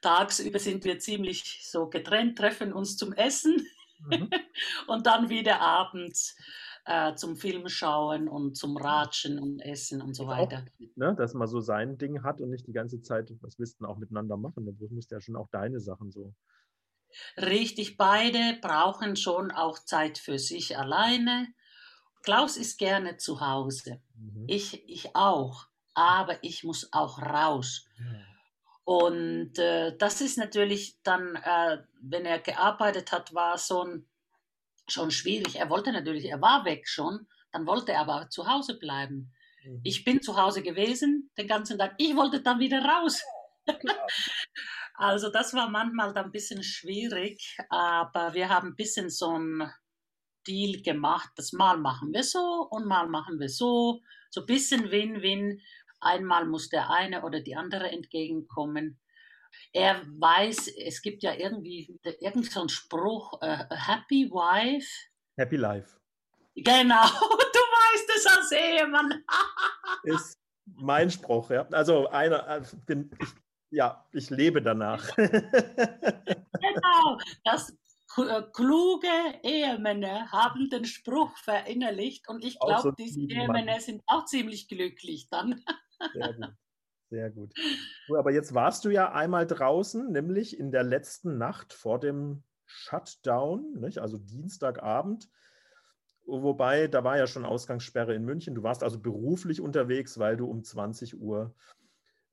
Tagsüber 0.01 0.59
sind 0.59 0.85
wir 0.85 0.99
ziemlich 0.99 1.61
so 1.65 1.89
getrennt, 1.89 2.37
treffen 2.37 2.73
uns 2.73 2.97
zum 2.97 3.13
Essen 3.13 3.69
mhm. 4.01 4.29
und 4.89 5.07
dann 5.07 5.29
wieder 5.29 5.61
abends 5.61 6.37
äh, 6.87 7.15
zum 7.15 7.37
Film 7.37 7.69
schauen 7.69 8.27
und 8.27 8.57
zum 8.57 8.77
Ratschen 8.77 9.39
und 9.39 9.61
Essen 9.61 10.03
und 10.03 10.15
so 10.15 10.27
weiter. 10.27 10.65
Auch, 10.65 10.97
ne? 10.97 11.15
Dass 11.17 11.35
man 11.35 11.47
so 11.47 11.61
sein 11.61 11.99
Ding 11.99 12.25
hat 12.25 12.41
und 12.41 12.51
nicht 12.51 12.67
die 12.67 12.73
ganze 12.73 13.01
Zeit, 13.01 13.33
was 13.43 13.61
willst 13.61 13.79
du 13.79 13.85
denn 13.85 13.95
auch 13.95 13.99
miteinander 13.99 14.37
machen? 14.37 14.67
Du 14.77 14.89
musst 14.89 15.13
ja 15.13 15.21
schon 15.21 15.37
auch 15.37 15.49
deine 15.53 15.79
Sachen 15.79 16.11
so. 16.11 16.35
Richtig, 17.37 17.97
beide 17.97 18.59
brauchen 18.61 19.15
schon 19.15 19.53
auch 19.53 19.79
Zeit 19.79 20.19
für 20.19 20.41
sich 20.41 20.77
alleine. 20.77 21.47
Klaus 22.23 22.57
ist 22.57 22.79
gerne 22.79 23.17
zu 23.17 23.41
Hause. 23.41 24.00
Mhm. 24.14 24.45
Ich, 24.49 24.88
ich 24.88 25.14
auch. 25.14 25.67
Aber 25.95 26.43
ich 26.43 26.64
muss 26.64 26.88
auch 26.93 27.21
raus. 27.21 27.85
Ja. 27.99 28.05
Und 28.85 29.59
äh, 29.59 29.97
das 29.97 30.21
ist 30.21 30.38
natürlich 30.38 30.99
dann, 31.02 31.37
äh, 31.37 31.79
wenn 32.00 32.25
er 32.25 32.38
gearbeitet 32.41 33.12
hat, 33.12 33.35
war 33.35 33.59
so 33.59 33.85
ein 33.85 34.09
schon 34.88 35.11
schwierig. 35.11 35.57
Er 35.57 35.71
wollte 35.71 35.93
natürlich, 35.93 36.25
er 36.26 36.41
war 36.41 36.64
weg 36.64 36.88
schon, 36.88 37.26
dann 37.52 37.67
wollte 37.67 37.93
er 37.93 38.00
aber 38.00 38.29
zu 38.31 38.49
Hause 38.49 38.79
bleiben. 38.79 39.33
Mhm. 39.64 39.81
Ich 39.85 40.05
bin 40.05 40.21
zu 40.21 40.37
Hause 40.37 40.62
gewesen 40.62 41.31
den 41.38 41.47
ganzen 41.47 41.79
Tag. 41.79 41.95
Ich 41.99 42.17
wollte 42.17 42.43
dann 42.43 42.59
wieder 42.59 42.85
raus. 42.85 43.23
also 44.95 45.31
das 45.31 45.55
war 45.55 45.69
manchmal 45.69 46.12
dann 46.12 46.26
ein 46.26 46.33
bisschen 46.33 46.62
schwierig, 46.62 47.57
aber 47.69 48.35
wir 48.35 48.49
haben 48.49 48.69
ein 48.69 48.76
bisschen 48.76 49.09
so 49.09 49.38
ein 49.38 49.71
Deal 50.47 50.83
gemacht. 50.83 51.31
Das 51.37 51.53
mal 51.53 51.79
machen 51.79 52.13
wir 52.13 52.25
so 52.25 52.67
und 52.71 52.87
mal 52.87 53.09
machen 53.09 53.39
wir 53.39 53.49
so. 53.49 54.03
So 54.31 54.41
ein 54.41 54.47
bisschen 54.47 54.91
Win-Win. 54.91 55.61
Einmal 56.01 56.47
muss 56.47 56.69
der 56.69 56.91
eine 56.91 57.23
oder 57.23 57.41
die 57.41 57.55
andere 57.55 57.91
entgegenkommen. 57.91 58.99
Er 59.73 60.03
weiß, 60.07 60.69
es 60.69 61.03
gibt 61.03 61.23
ja 61.23 61.35
irgendwie 61.35 61.99
irgend 62.21 62.51
so 62.51 62.61
einen 62.61 62.69
Spruch, 62.69 63.35
uh, 63.35 63.65
Happy 63.71 64.31
Wife. 64.31 64.89
Happy 65.37 65.57
Life. 65.57 65.99
Genau, 66.55 67.05
du 67.07 67.59
weißt 67.59 68.11
es 68.17 68.27
als 68.27 68.53
Ehemann. 68.53 69.25
ist 70.05 70.39
mein 70.67 71.11
Spruch, 71.11 71.51
ja. 71.51 71.67
Also 71.71 72.09
einer, 72.09 72.47
äh, 72.49 72.63
bin 72.87 73.11
ich, 73.19 73.29
ja, 73.71 74.07
ich 74.13 74.31
lebe 74.31 74.63
danach. 74.63 75.15
genau, 76.63 77.19
das 77.45 77.77
kluge 78.52 79.09
Ehemänner 79.42 80.31
haben 80.31 80.69
den 80.71 80.85
Spruch 80.85 81.37
verinnerlicht 81.38 82.28
und 82.28 82.45
ich 82.45 82.59
glaube, 82.59 82.95
diese 82.99 83.21
Ehemänner 83.21 83.81
sind 83.81 84.02
auch 84.07 84.26
ziemlich 84.26 84.69
glücklich 84.69 85.28
dann. 85.31 85.62
Sehr 86.12 86.33
gut. 86.35 86.54
Sehr 87.11 87.31
gut. 87.31 87.52
Aber 88.19 88.33
jetzt 88.33 88.54
warst 88.54 88.85
du 88.85 88.90
ja 88.90 89.12
einmal 89.12 89.47
draußen, 89.47 90.11
nämlich 90.11 90.59
in 90.59 90.73
der 90.73 90.83
letzten 90.83 91.37
Nacht 91.38 91.73
vor 91.73 92.00
dem 92.00 92.42
Shutdown, 92.64 93.81
nicht? 93.81 93.99
also 93.99 94.16
Dienstagabend. 94.16 95.28
Wobei, 96.25 96.87
da 96.87 97.04
war 97.04 97.19
ja 97.19 97.26
schon 97.26 97.45
Ausgangssperre 97.45 98.14
in 98.14 98.25
München. 98.25 98.54
Du 98.54 98.62
warst 98.62 98.83
also 98.83 98.99
beruflich 98.99 99.61
unterwegs, 99.61 100.19
weil 100.19 100.37
du 100.37 100.47
um 100.47 100.64
20 100.64 101.21
Uhr 101.21 101.54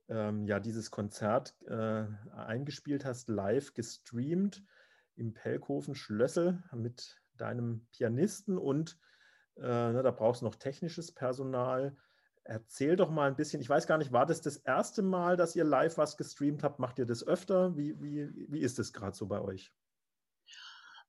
ähm, 0.08 0.46
ja 0.46 0.60
dieses 0.60 0.92
Konzert 0.92 1.56
äh, 1.68 2.06
eingespielt 2.36 3.04
hast, 3.04 3.28
live 3.28 3.74
gestreamt 3.74 4.64
im 5.20 5.34
Pelkhofen 5.34 5.96
Schlössel 5.96 6.64
mit 6.74 7.22
deinem 7.34 7.88
Pianisten 7.92 8.58
und 8.58 8.98
äh, 9.58 9.92
ne, 9.92 10.02
da 10.04 10.12
brauchst 10.12 10.42
du 10.42 10.46
noch 10.46 10.56
technisches 10.56 11.14
Personal. 11.14 11.96
Erzähl 12.44 12.96
doch 12.96 13.12
mal 13.12 13.28
ein 13.28 13.36
bisschen, 13.36 13.62
ich 13.62 13.70
weiß 13.70 13.86
gar 13.86 13.98
nicht, 13.98 14.12
war 14.12 14.26
das 14.26 14.42
das 14.42 14.58
erste 14.58 15.02
Mal, 15.02 15.38
dass 15.38 15.56
ihr 15.56 15.64
live 15.64 15.98
was 15.98 16.18
gestreamt 16.18 16.64
habt? 16.64 16.80
Macht 16.80 16.98
ihr 16.98 17.06
das 17.06 17.26
öfter? 17.26 17.76
Wie, 17.78 18.02
wie, 18.02 18.30
wie 18.50 18.60
ist 18.60 18.80
es 18.80 18.94
gerade 18.94 19.16
so 19.16 19.28
bei 19.28 19.40
euch? 19.40 19.72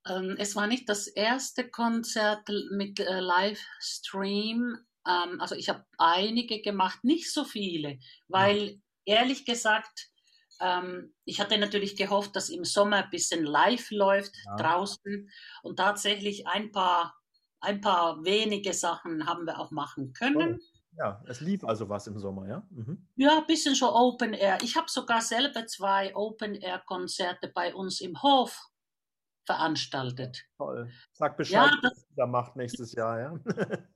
Ähm, 0.07 0.37
es 0.39 0.57
war 0.57 0.67
nicht 0.67 0.89
das 0.89 1.07
erste 1.07 1.69
Konzert 1.69 2.49
mit 2.73 3.01
äh, 3.01 3.21
Livestream. 3.21 4.77
Ähm, 5.07 5.41
also 5.41 5.55
ich 5.55 5.69
habe 5.69 5.85
einige 5.99 6.61
gemacht, 6.63 7.05
nicht 7.05 7.33
so 7.33 7.45
viele, 7.45 7.99
weil 8.29 8.81
ja. 9.07 9.17
ehrlich 9.17 9.45
gesagt, 9.45 10.11
ähm, 10.61 11.15
ich 11.25 11.41
hatte 11.41 11.59
natürlich 11.59 11.97
gehofft, 11.97 12.37
dass 12.37 12.51
im 12.51 12.65
Sommer 12.65 13.05
ein 13.05 13.11
bisschen 13.11 13.45
live 13.45 13.91
läuft 13.91 14.37
ja. 14.47 14.57
draußen 14.57 15.31
und 15.63 15.77
tatsächlich 15.77 16.47
ein 16.47 16.71
paar, 16.71 17.15
ein 17.61 17.81
paar 17.81 18.25
wenige 18.25 18.73
Sachen 18.73 19.27
haben 19.27 19.47
wir 19.47 19.59
auch 19.59 19.71
machen 19.71 20.13
können. 20.13 20.59
Oh. 20.61 20.81
Ja, 20.99 21.23
es 21.27 21.41
lief 21.41 21.65
also 21.65 21.89
was 21.89 22.07
im 22.09 22.19
Sommer, 22.19 22.49
ja? 22.49 22.67
Mhm. 22.71 23.09
Ja, 23.17 23.39
ein 23.39 23.47
bisschen 23.47 23.75
so 23.75 23.95
Open 23.95 24.35
Air. 24.35 24.59
Ich 24.63 24.77
habe 24.77 24.91
sogar 24.91 25.21
selber 25.21 25.67
zwei 25.67 26.15
Open 26.15 26.55
Air 26.57 26.83
Konzerte 26.85 27.51
bei 27.55 27.75
uns 27.75 28.01
im 28.01 28.21
Hof 28.23 28.71
veranstaltet. 29.47 30.45
Toll. 30.59 30.91
Sag 31.13 31.37
Bescheid, 31.37 31.71
ja, 31.71 31.79
was 31.83 31.99
ihr 31.99 32.17
da 32.17 32.27
macht 32.27 32.57
nächstes 32.57 32.93
Jahr, 32.93 33.19
ja? 33.19 33.41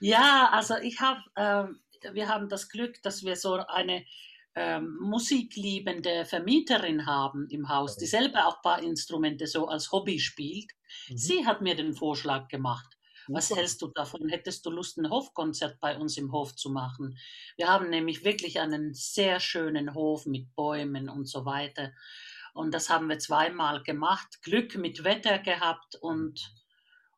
ja, 0.00 0.48
also 0.52 0.76
ich 0.76 1.00
habe, 1.00 1.20
äh, 1.34 2.12
wir 2.12 2.28
haben 2.28 2.48
das 2.48 2.68
Glück, 2.68 3.02
dass 3.02 3.22
wir 3.22 3.36
so 3.36 3.54
eine 3.54 4.04
ähm, 4.54 4.96
musikliebende 5.00 6.24
Vermieterin 6.24 7.06
haben 7.06 7.48
im 7.48 7.68
Haus, 7.68 7.96
die 7.96 8.06
selber 8.06 8.46
auch 8.46 8.56
ein 8.56 8.62
paar 8.62 8.82
Instrumente 8.82 9.46
so 9.46 9.66
als 9.66 9.92
Hobby 9.92 10.18
spielt. 10.18 10.70
Mhm. 11.08 11.16
Sie 11.16 11.46
hat 11.46 11.62
mir 11.62 11.74
den 11.74 11.94
Vorschlag 11.94 12.48
gemacht. 12.48 12.98
Was 13.28 13.50
hältst 13.50 13.80
du 13.82 13.88
davon? 13.88 14.28
Hättest 14.28 14.66
du 14.66 14.70
Lust, 14.70 14.98
ein 14.98 15.08
Hofkonzert 15.08 15.78
bei 15.80 15.96
uns 15.96 16.16
im 16.16 16.32
Hof 16.32 16.56
zu 16.56 16.70
machen? 16.70 17.16
Wir 17.56 17.68
haben 17.68 17.88
nämlich 17.88 18.24
wirklich 18.24 18.60
einen 18.60 18.94
sehr 18.94 19.38
schönen 19.40 19.94
Hof 19.94 20.26
mit 20.26 20.54
Bäumen 20.54 21.08
und 21.08 21.26
so 21.26 21.44
weiter. 21.44 21.92
Und 22.52 22.74
das 22.74 22.90
haben 22.90 23.08
wir 23.08 23.18
zweimal 23.18 23.82
gemacht. 23.82 24.42
Glück 24.42 24.76
mit 24.76 25.04
Wetter 25.04 25.38
gehabt 25.38 25.96
und, 25.96 26.52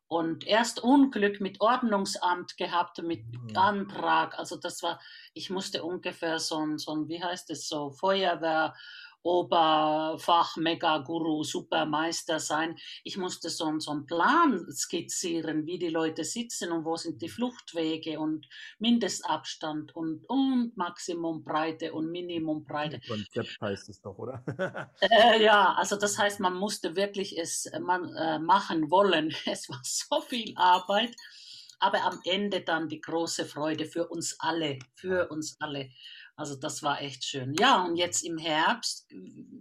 und 0.07 0.45
erst 0.45 0.83
Unglück 0.83 1.41
mit 1.41 1.61
Ordnungsamt 1.61 2.57
gehabt, 2.57 3.01
mit 3.01 3.25
mhm. 3.25 3.57
Antrag. 3.57 4.37
Also 4.37 4.55
das 4.55 4.83
war, 4.83 4.99
ich 5.33 5.49
musste 5.49 5.83
ungefähr 5.83 6.39
so 6.39 6.57
ein, 6.59 6.77
so 6.77 6.93
ein 6.93 7.07
wie 7.07 7.23
heißt 7.23 7.49
es 7.49 7.67
so, 7.67 7.89
Feuerwehr, 7.89 8.75
Oberfach, 9.25 10.55
Mega-Guru, 10.55 11.43
Supermeister 11.43 12.39
sein. 12.39 12.77
Ich 13.03 13.17
musste 13.17 13.49
so, 13.49 13.79
so 13.79 13.91
einen 13.91 14.05
Plan 14.05 14.71
skizzieren, 14.71 15.65
wie 15.65 15.79
die 15.79 15.89
Leute 15.89 16.23
sitzen 16.23 16.71
und 16.71 16.85
wo 16.85 16.95
sind 16.95 17.23
die 17.23 17.29
Fluchtwege 17.29 18.19
und 18.19 18.47
Mindestabstand 18.77 19.95
und, 19.95 20.23
und 20.29 20.77
Maximumbreite 20.77 21.91
und 21.91 22.11
Minimumbreite. 22.11 23.01
Konzept 23.07 23.57
heißt 23.59 23.89
es 23.89 23.99
doch, 23.99 24.17
oder? 24.17 24.43
äh, 25.01 25.43
ja, 25.43 25.73
also 25.73 25.95
das 25.95 26.19
heißt, 26.19 26.39
man 26.39 26.55
musste 26.55 26.95
wirklich 26.95 27.37
es 27.37 27.67
man, 27.81 28.13
äh, 28.15 28.39
machen 28.39 28.91
wollen. 28.91 29.33
Es 29.55 29.69
war 29.69 29.79
so 29.83 30.21
viel 30.21 30.53
Arbeit 30.55 31.15
aber 31.79 32.03
am 32.03 32.19
Ende 32.23 32.61
dann 32.61 32.89
die 32.89 33.01
große 33.01 33.45
Freude 33.45 33.85
für 33.85 34.07
uns 34.07 34.35
alle, 34.39 34.79
für 34.95 35.27
uns 35.29 35.57
alle. 35.59 35.89
Also 36.35 36.55
das 36.55 36.83
war 36.83 37.01
echt 37.01 37.23
schön. 37.23 37.53
Ja, 37.59 37.83
und 37.83 37.95
jetzt 37.95 38.21
im 38.23 38.37
Herbst 38.37 39.09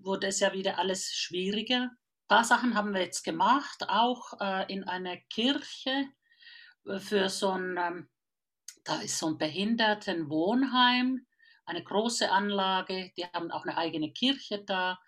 wurde 0.02 0.26
es 0.26 0.40
ja 0.40 0.52
wieder 0.52 0.78
alles 0.78 1.12
schwieriger. 1.12 1.82
Ein 1.82 2.28
paar 2.28 2.44
Sachen 2.44 2.74
haben 2.74 2.92
wir 2.94 3.02
jetzt 3.02 3.22
gemacht, 3.22 3.84
auch 3.88 4.40
äh, 4.40 4.72
in 4.72 4.84
einer 4.84 5.16
Kirche 5.30 6.08
äh, 6.86 6.98
für 6.98 7.28
so 7.28 7.50
ein, 7.50 7.76
ähm, 7.78 8.08
da 8.82 9.00
ist 9.00 9.18
so 9.18 9.28
ein 9.28 9.38
Behindertenwohnheim, 9.38 11.26
eine 11.64 11.84
große 11.84 12.30
Anlage, 12.30 13.12
die 13.16 13.24
haben 13.24 13.50
auch 13.50 13.64
eine 13.64 13.76
eigene 13.76 14.12
Kirche 14.12 14.64
da. 14.64 14.98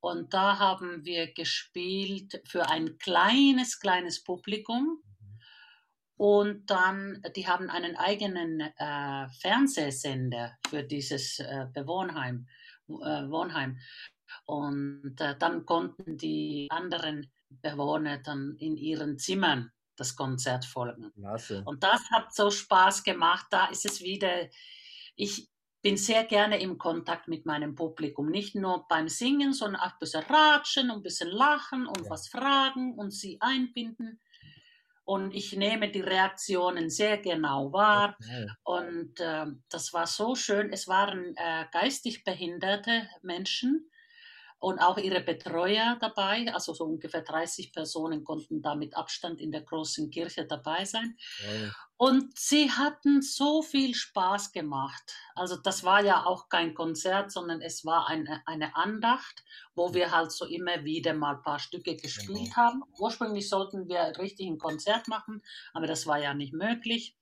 Und 0.00 0.34
da 0.34 0.58
haben 0.58 1.04
wir 1.04 1.32
gespielt 1.32 2.42
für 2.46 2.68
ein 2.68 2.98
kleines, 2.98 3.78
kleines 3.78 4.22
Publikum. 4.22 5.02
Und 6.16 6.70
dann, 6.70 7.22
die 7.34 7.48
haben 7.48 7.70
einen 7.70 7.96
eigenen 7.96 8.60
äh, 8.60 9.28
Fernsehsender 9.40 10.56
für 10.68 10.82
dieses 10.84 11.40
äh, 11.40 11.66
Bewohnheim, 11.72 12.46
äh, 12.88 12.92
Wohnheim. 13.28 13.78
Und 14.46 15.16
äh, 15.20 15.36
dann 15.38 15.66
konnten 15.66 16.16
die 16.16 16.68
anderen 16.70 17.32
Bewohner 17.48 18.18
dann 18.18 18.56
in 18.58 18.76
ihren 18.76 19.18
Zimmern 19.18 19.70
das 19.96 20.16
Konzert 20.16 20.64
folgen. 20.64 21.12
Klasse. 21.12 21.62
Und 21.64 21.82
das 21.82 22.02
hat 22.10 22.34
so 22.34 22.50
Spaß 22.50 23.02
gemacht. 23.02 23.46
Da 23.50 23.66
ist 23.66 23.84
es 23.84 24.00
wieder, 24.00 24.48
ich, 25.16 25.48
bin 25.84 25.98
sehr 25.98 26.24
gerne 26.24 26.58
im 26.60 26.78
Kontakt 26.78 27.28
mit 27.28 27.44
meinem 27.44 27.74
Publikum. 27.74 28.30
Nicht 28.30 28.54
nur 28.54 28.88
beim 28.88 29.06
Singen, 29.10 29.52
sondern 29.52 29.82
auch 29.82 29.92
ein 29.92 29.98
bisschen 30.00 30.22
ratschen, 30.22 30.90
ein 30.90 31.02
bisschen 31.02 31.28
lachen 31.28 31.86
und 31.86 32.04
ja. 32.04 32.10
was 32.10 32.28
fragen 32.28 32.94
und 32.94 33.12
sie 33.12 33.36
einbinden. 33.40 34.18
Und 35.04 35.34
ich 35.34 35.54
nehme 35.54 35.90
die 35.90 36.00
Reaktionen 36.00 36.88
sehr 36.88 37.18
genau 37.18 37.72
wahr. 37.72 38.16
Okay. 38.20 38.46
Und 38.62 39.20
äh, 39.20 39.46
das 39.68 39.92
war 39.92 40.06
so 40.06 40.34
schön. 40.34 40.72
Es 40.72 40.88
waren 40.88 41.34
äh, 41.36 41.66
geistig 41.72 42.24
behinderte 42.24 43.08
Menschen, 43.22 43.90
und 44.64 44.78
auch 44.78 44.96
ihre 44.96 45.20
Betreuer 45.20 45.98
dabei. 46.00 46.46
Also 46.54 46.72
so 46.72 46.84
ungefähr 46.84 47.20
30 47.20 47.70
Personen 47.70 48.24
konnten 48.24 48.62
da 48.62 48.74
mit 48.74 48.96
Abstand 48.96 49.38
in 49.42 49.52
der 49.52 49.60
großen 49.60 50.10
Kirche 50.10 50.46
dabei 50.46 50.86
sein. 50.86 51.18
Ja. 51.42 51.70
Und 51.98 52.38
sie 52.38 52.70
hatten 52.70 53.20
so 53.20 53.60
viel 53.60 53.94
Spaß 53.94 54.52
gemacht. 54.52 55.14
Also 55.34 55.56
das 55.56 55.84
war 55.84 56.02
ja 56.02 56.24
auch 56.24 56.48
kein 56.48 56.72
Konzert, 56.72 57.30
sondern 57.30 57.60
es 57.60 57.84
war 57.84 58.08
eine, 58.08 58.42
eine 58.46 58.74
Andacht, 58.74 59.44
wo 59.74 59.92
wir 59.92 60.10
halt 60.10 60.32
so 60.32 60.46
immer 60.46 60.82
wieder 60.84 61.12
mal 61.12 61.36
ein 61.36 61.42
paar 61.42 61.58
Stücke 61.58 61.96
gespielt 61.96 62.54
genau. 62.54 62.56
haben. 62.56 62.82
Ursprünglich 62.98 63.50
sollten 63.50 63.86
wir 63.86 64.18
richtig 64.18 64.46
ein 64.46 64.58
Konzert 64.58 65.08
machen, 65.08 65.42
aber 65.74 65.86
das 65.86 66.06
war 66.06 66.18
ja 66.18 66.32
nicht 66.32 66.54
möglich. 66.54 67.18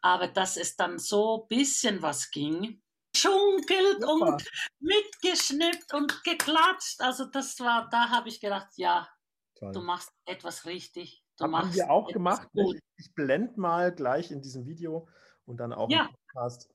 Aber 0.00 0.28
dass 0.28 0.56
es 0.56 0.76
dann 0.76 1.00
so 1.00 1.42
ein 1.42 1.48
bisschen 1.48 2.02
was 2.02 2.30
ging, 2.30 2.80
geschunkelt 3.16 4.04
und 4.04 4.44
mitgeschnippt 4.80 5.94
und 5.94 6.22
geklatscht. 6.24 7.00
Also 7.00 7.26
das 7.26 7.58
war, 7.60 7.88
da 7.90 8.10
habe 8.10 8.28
ich 8.28 8.40
gedacht, 8.40 8.68
ja, 8.76 9.08
Toll. 9.56 9.72
du 9.72 9.80
machst 9.80 10.12
etwas 10.26 10.66
richtig. 10.66 11.24
Du 11.36 11.44
Haben 11.44 11.50
machst 11.52 11.74
wir 11.74 11.90
auch 11.90 12.08
gemacht. 12.08 12.48
Ne? 12.54 12.64
Gut. 12.64 12.78
Ich 12.96 13.14
blende 13.14 13.58
mal 13.60 13.94
gleich 13.94 14.30
in 14.30 14.42
diesem 14.42 14.66
Video 14.66 15.08
und 15.44 15.58
dann 15.58 15.72
auch 15.72 15.90
ja. 15.90 16.06
im 16.06 16.14
Podcast 16.32 16.68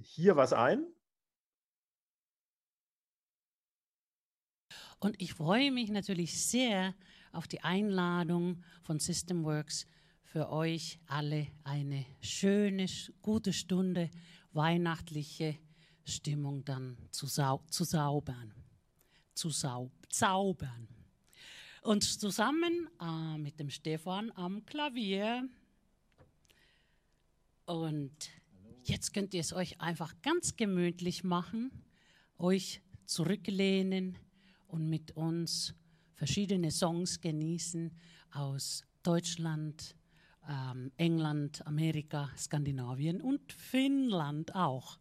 hier 0.00 0.36
was 0.36 0.52
ein. 0.52 0.86
Und 5.00 5.20
ich 5.20 5.34
freue 5.34 5.70
mich 5.70 5.90
natürlich 5.90 6.48
sehr 6.48 6.94
auf 7.32 7.46
die 7.46 7.62
Einladung 7.62 8.62
von 8.82 9.00
Systemworks 9.00 9.86
für 10.22 10.50
euch 10.50 10.98
alle 11.06 11.48
eine 11.62 12.06
schöne, 12.20 12.86
gute 13.20 13.52
Stunde, 13.52 14.10
weihnachtliche 14.52 15.58
Stimmung 16.04 16.64
dann 16.64 16.96
zu, 17.10 17.26
sau 17.26 17.62
zu 17.68 17.84
saubern. 17.84 18.52
Zu 19.34 19.50
sau 19.50 19.90
zaubern. 20.08 20.88
Und 21.82 22.02
zusammen 22.02 22.88
äh, 23.00 23.38
mit 23.38 23.58
dem 23.58 23.70
Stefan 23.70 24.30
am 24.36 24.64
Klavier. 24.64 25.48
Und 27.66 28.30
jetzt 28.84 29.12
könnt 29.12 29.34
ihr 29.34 29.40
es 29.40 29.52
euch 29.52 29.80
einfach 29.80 30.14
ganz 30.22 30.56
gemütlich 30.56 31.24
machen, 31.24 31.70
euch 32.38 32.80
zurücklehnen 33.06 34.18
und 34.66 34.88
mit 34.88 35.12
uns 35.12 35.74
verschiedene 36.14 36.70
Songs 36.70 37.20
genießen 37.20 37.92
aus 38.32 38.84
Deutschland, 39.02 39.94
ähm, 40.48 40.90
England, 40.96 41.66
Amerika, 41.66 42.30
Skandinavien 42.36 43.20
und 43.20 43.52
Finnland 43.52 44.54
auch. 44.54 44.98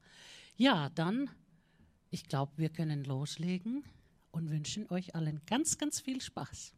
Ja, 0.55 0.89
dann, 0.89 1.29
ich 2.11 2.27
glaube, 2.27 2.51
wir 2.57 2.69
können 2.69 3.03
loslegen 3.03 3.83
und 4.31 4.51
wünschen 4.51 4.89
euch 4.91 5.15
allen 5.15 5.41
ganz, 5.47 5.77
ganz 5.79 5.99
viel 5.99 6.21
Spaß. 6.21 6.73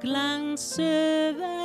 clan 0.00 0.56
se. 0.56 1.57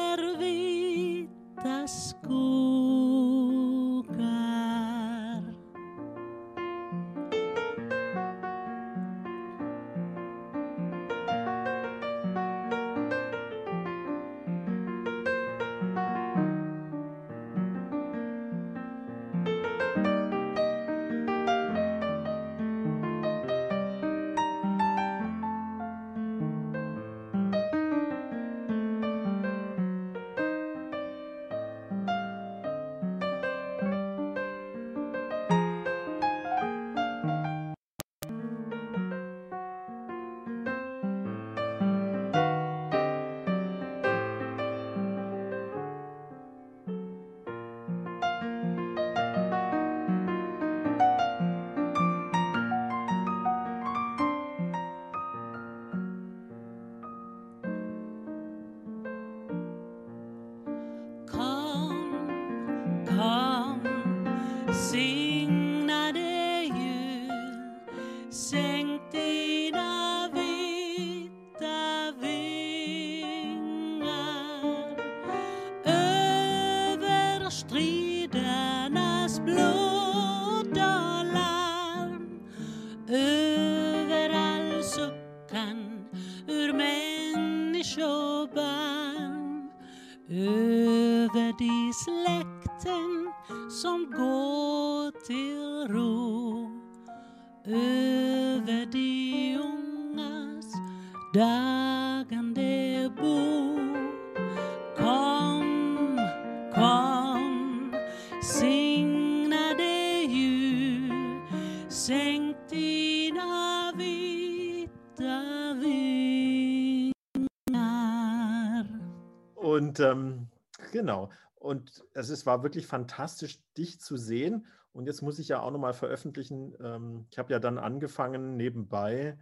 Es 122.34 122.46
war 122.46 122.64
wirklich 122.64 122.88
fantastisch, 122.88 123.60
dich 123.78 124.00
zu 124.00 124.18
sehen. 124.18 124.66
Und 124.92 125.08
jetzt 125.08 125.22
muss 125.22 125.40
ich 125.40 125.48
ja 125.48 125.62
auch 125.62 125.72
nochmal 125.72 125.94
veröffentlichen. 125.94 126.76
Ähm, 126.80 127.28
ich 127.32 127.38
habe 127.38 127.52
ja 127.54 127.60
dann 127.60 127.78
angefangen 127.78 128.58
nebenbei 128.58 129.38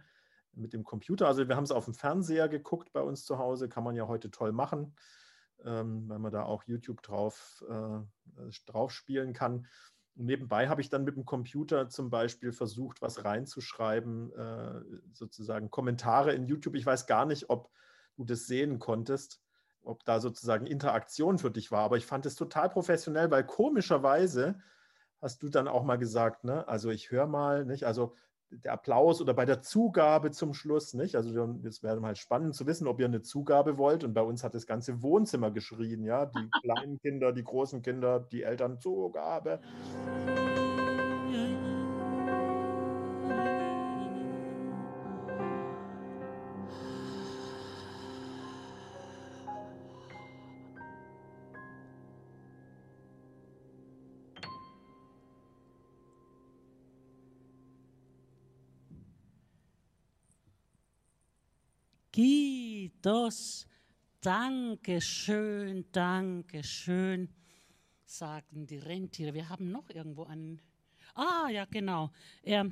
mit 0.52 0.72
dem 0.72 0.84
Computer. 0.84 1.26
Also 1.26 1.48
wir 1.48 1.56
haben 1.56 1.64
es 1.64 1.72
auf 1.72 1.86
dem 1.86 1.94
Fernseher 1.94 2.48
geguckt 2.48 2.92
bei 2.92 3.00
uns 3.00 3.24
zu 3.24 3.38
Hause, 3.38 3.68
kann 3.68 3.84
man 3.84 3.96
ja 3.96 4.06
heute 4.06 4.30
toll 4.30 4.52
machen, 4.52 4.94
ähm, 5.64 6.08
weil 6.08 6.18
man 6.18 6.32
da 6.32 6.44
auch 6.44 6.64
YouTube 6.64 7.02
drauf, 7.02 7.64
äh, 7.68 8.50
drauf 8.66 8.92
spielen 8.92 9.32
kann. 9.32 9.66
Und 10.14 10.26
nebenbei 10.26 10.68
habe 10.68 10.80
ich 10.80 10.90
dann 10.90 11.04
mit 11.04 11.16
dem 11.16 11.24
Computer 11.24 11.88
zum 11.88 12.10
Beispiel 12.10 12.52
versucht, 12.52 13.00
was 13.00 13.24
reinzuschreiben, 13.24 14.32
äh, 14.32 14.80
sozusagen 15.12 15.70
Kommentare 15.70 16.32
in 16.34 16.46
YouTube. 16.46 16.76
Ich 16.76 16.86
weiß 16.86 17.06
gar 17.06 17.24
nicht, 17.24 17.48
ob 17.48 17.70
du 18.16 18.24
das 18.24 18.46
sehen 18.46 18.78
konntest 18.78 19.40
ob 19.84 20.04
da 20.04 20.20
sozusagen 20.20 20.66
Interaktion 20.66 21.38
für 21.38 21.50
dich 21.50 21.72
war. 21.72 21.80
Aber 21.84 21.96
ich 21.96 22.06
fand 22.06 22.26
es 22.26 22.34
total 22.34 22.68
professionell, 22.68 23.30
weil 23.30 23.44
komischerweise 23.44 24.56
hast 25.20 25.42
du 25.42 25.48
dann 25.48 25.68
auch 25.68 25.84
mal 25.84 25.96
gesagt, 25.96 26.44
ne? 26.44 26.66
Also 26.68 26.90
ich 26.90 27.10
höre 27.10 27.26
mal, 27.26 27.64
nicht? 27.64 27.84
Also 27.84 28.14
der 28.50 28.72
Applaus 28.72 29.20
oder 29.20 29.34
bei 29.34 29.44
der 29.44 29.62
Zugabe 29.62 30.30
zum 30.30 30.52
Schluss, 30.52 30.94
nicht? 30.94 31.16
Also 31.16 31.56
es 31.64 31.82
wäre 31.82 32.00
mal 32.00 32.16
spannend 32.16 32.54
zu 32.54 32.66
wissen, 32.66 32.86
ob 32.86 33.00
ihr 33.00 33.06
eine 33.06 33.22
Zugabe 33.22 33.78
wollt. 33.78 34.04
Und 34.04 34.14
bei 34.14 34.20
uns 34.20 34.44
hat 34.44 34.54
das 34.54 34.66
ganze 34.66 35.02
Wohnzimmer 35.02 35.50
geschrien, 35.50 36.04
ja, 36.04 36.26
die 36.26 36.50
kleinen 36.62 36.98
Kinder, 37.00 37.32
die 37.32 37.44
großen 37.44 37.82
Kinder, 37.82 38.20
die 38.20 38.42
Eltern 38.42 38.78
Zugabe. 38.80 39.60
Danke 64.22 65.00
schön, 65.00 65.84
danke 65.90 66.62
schön, 66.62 67.28
sagten 68.04 68.68
die 68.68 68.78
Rentiere. 68.78 69.34
Wir 69.34 69.48
haben 69.48 69.72
noch 69.72 69.90
irgendwo 69.90 70.22
einen. 70.22 70.62
Ah, 71.14 71.48
ja, 71.48 71.64
genau. 71.64 72.12
Er, 72.44 72.70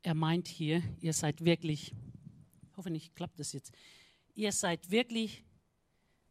er 0.00 0.14
meint 0.14 0.48
hier, 0.48 0.82
ihr 1.00 1.12
seid 1.12 1.44
wirklich, 1.44 1.94
hoffentlich 2.74 3.14
klappt 3.14 3.38
das 3.38 3.52
jetzt, 3.52 3.72
ihr 4.34 4.52
seid 4.52 4.90
wirklich 4.90 5.44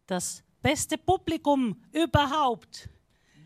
das 0.07 0.43
beste 0.63 0.97
Publikum 0.97 1.79
überhaupt. 1.91 2.89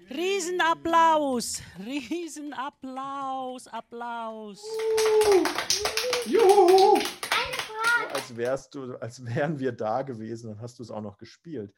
Riesenapplaus, 0.10 1.62
Riesenapplaus, 1.80 3.67
Applaus. 3.67 4.63
Juhu. 6.26 6.98
So, 6.98 8.13
als 8.13 8.38
wärst 8.38 8.76
du, 8.76 8.96
als 8.96 9.26
wären 9.26 9.60
wir 9.60 9.74
da 9.74 10.04
gewesen, 10.04 10.52
dann 10.52 10.62
hast 10.62 10.80
du 10.80 10.84
es 10.84 10.91
auch 10.91 11.02
noch 11.02 11.17
gespielt. 11.17 11.74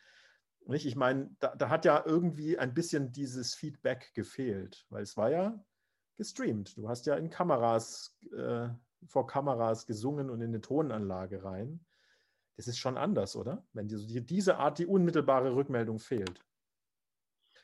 Nicht? 0.68 0.86
Ich 0.86 0.96
meine, 0.96 1.36
da, 1.40 1.56
da, 1.56 1.70
hat 1.70 1.86
ja 1.86 2.04
irgendwie 2.06 2.60
ein 2.60 2.76
bisschen 2.76 3.12
dieses 3.12 3.56
Feedback 3.56 4.12
gefehlt, 4.14 4.86
weil 4.90 5.02
es 5.02 5.18
war 5.18 5.32
ja 5.32 5.60
gestreamt. 6.16 6.78
Du 6.78 6.88
hast 6.88 7.08
ja 7.08 7.16
in 7.16 7.32
Kameras, 7.32 8.16
äh, 8.32 8.70
vor 9.08 9.26
Kameras 9.26 9.88
gesungen 9.88 10.30
und 10.30 10.42
in 10.42 10.50
eine 10.50 10.62
Tonanlage 10.62 11.44
rein. 11.44 11.84
Das 12.58 12.68
ist 12.68 12.78
schon 12.78 12.98
anders, 12.98 13.36
oder? 13.36 13.66
Wenn 13.74 13.88
dir 13.88 14.22
diese 14.22 14.58
Art, 14.58 14.78
die 14.78 14.86
unmittelbare 14.86 15.56
Rückmeldung 15.56 15.98
fehlt 15.98 16.46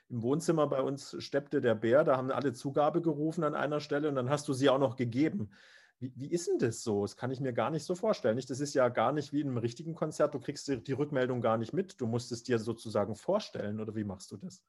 im 0.10 0.22
Wohnzimmer 0.22 0.68
bei 0.68 0.82
uns 0.82 1.16
steppte 1.20 1.62
der 1.62 1.76
Bär, 1.76 2.04
da 2.04 2.18
haben 2.18 2.32
alle 2.32 2.54
Zugabe 2.54 3.02
gerufen 3.02 3.44
an 3.44 3.56
einer 3.56 3.80
Stelle 3.80 4.08
und 4.10 4.16
dann 4.16 4.30
hast 4.30 4.48
du 4.48 4.54
sie 4.54 4.70
auch 4.70 4.80
noch 4.80 4.96
gegeben. 4.96 5.52
Wie, 6.00 6.14
wie 6.16 6.32
ist 6.32 6.48
denn 6.48 6.60
das 6.60 6.84
so? 6.84 7.02
Das 7.04 7.16
kann 7.16 7.32
ich 7.32 7.40
mir 7.40 7.54
gar 7.54 7.70
nicht 7.72 7.86
so 7.86 7.96
vorstellen. 7.96 8.38
Das 8.38 8.60
ist 8.60 8.74
ja 8.74 8.90
gar 8.90 9.14
nicht 9.14 9.34
wie 9.34 9.42
in 9.42 9.48
einem 9.48 9.58
richtigen 9.58 9.96
Konzert. 9.96 10.34
Du 10.34 10.40
kriegst 10.40 10.68
die 10.68 10.92
Rückmeldung 10.94 11.42
gar 11.42 11.58
nicht 11.58 11.74
mit. 11.74 12.00
Du 12.02 12.08
musst 12.08 12.32
es 12.32 12.44
dir 12.44 12.60
sozusagen 12.60 13.16
vorstellen 13.16 13.80
oder 13.80 13.96
wie 13.96 14.04
machst 14.04 14.32
du 14.32 14.38
das? 14.38 14.62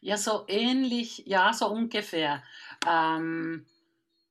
Ja, 0.00 0.16
so 0.16 0.44
ähnlich, 0.46 1.24
ja, 1.26 1.52
so 1.52 1.68
ungefähr. 1.68 2.42
Ähm, 2.88 3.66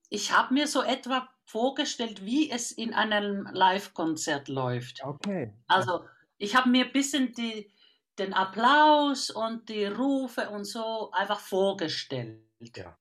ich 0.09 0.35
habe 0.35 0.53
mir 0.53 0.67
so 0.67 0.81
etwa 0.81 1.27
vorgestellt, 1.43 2.25
wie 2.25 2.49
es 2.49 2.71
in 2.71 2.93
einem 2.93 3.47
Live-Konzert 3.51 4.47
läuft. 4.47 5.03
Okay. 5.03 5.53
Also 5.67 6.05
ich 6.37 6.55
habe 6.55 6.69
mir 6.69 6.85
ein 6.85 6.91
bisschen 6.91 7.33
die, 7.33 7.71
den 8.17 8.33
Applaus 8.33 9.29
und 9.29 9.69
die 9.69 9.85
Rufe 9.85 10.49
und 10.49 10.65
so 10.65 11.11
einfach 11.11 11.39
vorgestellt. 11.39 12.41
Ja. 12.75 12.97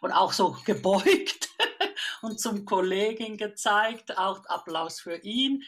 Und 0.00 0.12
auch 0.12 0.32
so 0.32 0.56
gebeugt 0.64 1.48
und 2.22 2.40
zum 2.40 2.64
Kollegen 2.64 3.36
gezeigt, 3.36 4.18
auch 4.18 4.44
Applaus 4.46 5.00
für 5.00 5.16
ihn. 5.16 5.62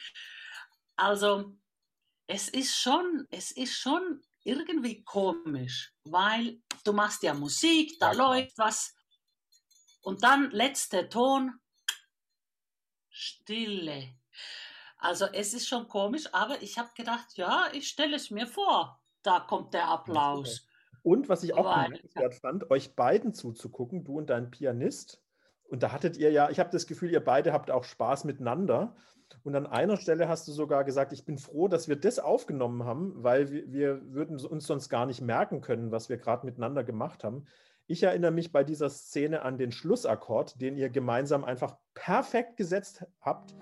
Also 0.97 1.57
es 2.27 2.49
ist 2.49 2.77
schon, 2.77 3.27
es 3.31 3.51
ist 3.51 3.77
schon 3.77 4.23
irgendwie 4.43 5.03
komisch, 5.05 5.93
weil 6.05 6.61
du 6.85 6.93
machst 6.93 7.23
ja 7.23 7.35
Musik, 7.35 7.99
da 7.99 8.13
ja. 8.13 8.19
läuft 8.19 8.59
was 8.59 8.95
und 10.01 10.23
dann 10.23 10.51
letzter 10.51 11.09
Ton, 11.09 11.61
Stille. 13.09 14.15
Also 15.05 15.27
es 15.35 15.53
ist 15.53 15.69
schon 15.69 15.87
komisch, 15.87 16.33
aber 16.33 16.62
ich 16.62 16.79
habe 16.79 16.88
gedacht, 16.97 17.37
ja, 17.37 17.67
ich 17.75 17.88
stelle 17.88 18.17
es 18.17 18.31
mir 18.31 18.47
vor. 18.47 18.99
Da 19.23 19.40
kommt 19.40 19.75
der 19.75 19.88
Applaus. 19.88 20.67
Und 21.03 21.29
was 21.29 21.43
ich 21.43 21.53
auch 21.55 21.71
bemerkenswert 21.85 22.35
fand, 22.37 22.71
euch 22.71 22.97
beiden 22.97 23.35
zuzugucken, 23.35 24.05
du 24.05 24.17
und 24.17 24.31
dein 24.31 24.51
Pianist. 24.51 25.23
Und 25.64 25.83
da 25.83 25.93
hattet 25.93 26.17
ihr 26.17 26.31
ja, 26.31 26.49
ich 26.49 26.59
habe 26.59 26.71
das 26.71 26.87
Gefühl, 26.87 27.11
ihr 27.11 27.23
beide 27.23 27.53
habt 27.53 27.71
auch 27.71 27.85
Spaß 27.85 28.25
miteinander. 28.25 28.97
Und 29.43 29.55
an 29.55 29.67
einer 29.67 29.99
Stelle 29.99 30.27
hast 30.27 30.49
du 30.49 30.53
sogar 30.53 30.85
gesagt, 30.85 31.12
ich 31.12 31.27
bin 31.27 31.37
froh, 31.37 31.69
dass 31.69 31.87
wir 31.87 31.97
das 31.97 32.19
aufgenommen 32.19 32.85
haben, 32.85 33.23
weil 33.23 33.51
wir, 33.51 33.71
wir 33.71 34.12
würden 34.14 34.38
uns 34.40 34.67
sonst 34.67 34.88
gar 34.88 35.05
nicht 35.05 35.21
merken 35.21 35.61
können, 35.61 35.90
was 35.90 36.09
wir 36.09 36.17
gerade 36.17 36.47
miteinander 36.47 36.83
gemacht 36.83 37.25
haben. 37.25 37.45
Ich 37.87 38.03
erinnere 38.03 38.31
mich 38.31 38.53
bei 38.53 38.64
dieser 38.64 38.88
Szene 38.88 39.43
an 39.43 39.59
den 39.59 39.71
Schlussakkord, 39.71 40.59
den 40.62 40.79
ihr 40.79 40.88
gemeinsam 40.88 41.45
einfach 41.45 41.77
perfekt 41.93 42.57
gesetzt 42.57 43.05
habt. 43.21 43.55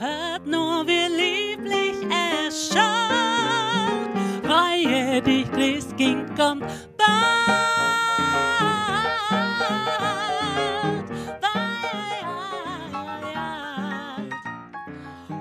Hört 0.00 0.46
nur, 0.46 0.86
wie 0.86 1.08
lieblich 1.14 1.98
es 2.10 2.72
schaut. 2.72 4.08
Freue 4.42 5.20
dich, 5.20 5.52
Christkind 5.52 6.34
kommt 6.38 6.64
bald. 6.96 7.10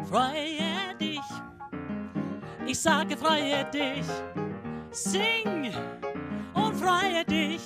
Freue 0.09 0.93
dich, 0.99 1.21
ich 2.67 2.77
sage, 2.77 3.15
freue 3.15 3.63
dich. 3.71 4.05
Sing 4.91 5.73
und 6.53 6.75
freue 6.75 7.23
dich. 7.23 7.61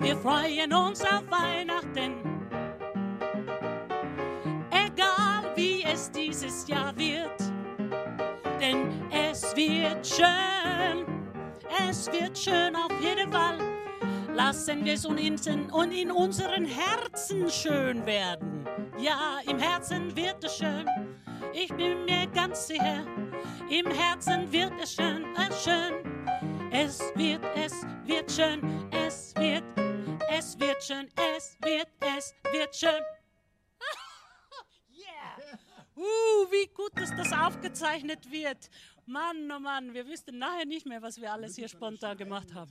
Wir 0.00 0.16
freuen 0.16 0.72
uns 0.72 1.02
auf 1.02 1.22
Weihnachten 1.30 2.37
es 6.08 6.12
dieses 6.12 6.68
Jahr 6.68 6.96
wird. 6.96 7.40
Denn 8.60 8.90
es 9.10 9.54
wird 9.56 10.06
schön, 10.06 11.06
es 11.88 12.10
wird 12.10 12.36
schön 12.36 12.74
auf 12.74 12.92
jeden 13.00 13.30
Fall. 13.30 13.58
Lassen 14.34 14.84
wir 14.84 14.94
es 14.94 15.04
und 15.04 15.18
in 15.18 16.10
unseren 16.10 16.64
Herzen 16.64 17.48
schön 17.50 18.04
werden. 18.06 18.66
Ja, 18.98 19.38
im 19.48 19.58
Herzen 19.58 20.14
wird 20.16 20.42
es 20.44 20.56
schön. 20.56 20.86
Ich 21.52 21.68
bin 21.74 22.04
mir 22.04 22.26
ganz 22.34 22.68
sicher, 22.68 23.04
im 23.70 23.86
Herzen 23.90 24.50
wird 24.52 24.72
es 24.82 24.94
schön, 24.94 25.24
es 25.36 25.64
schön. 25.64 25.94
Es 26.70 27.00
wird, 27.14 27.40
es 27.56 27.72
wird 28.04 28.30
schön, 28.30 28.60
es 28.90 29.34
wird, 29.36 29.64
es 30.30 30.58
wird 30.58 30.82
schön, 30.82 31.08
es 31.36 31.56
wird, 31.62 31.88
es 32.16 32.34
wird 32.52 32.74
schön. 32.74 33.17
Uh, 35.98 36.46
wie 36.52 36.68
gut, 36.74 36.92
dass 36.94 37.10
das 37.16 37.32
aufgezeichnet 37.32 38.30
wird. 38.30 38.70
Mann, 39.04 39.50
oh 39.50 39.58
Mann, 39.58 39.94
wir 39.94 40.06
wüssten 40.06 40.38
nachher 40.38 40.64
nicht 40.64 40.86
mehr, 40.86 41.02
was 41.02 41.20
wir 41.20 41.32
alles 41.32 41.56
hier 41.56 41.66
spontan 41.66 42.16
gemacht 42.16 42.54
haben. 42.54 42.70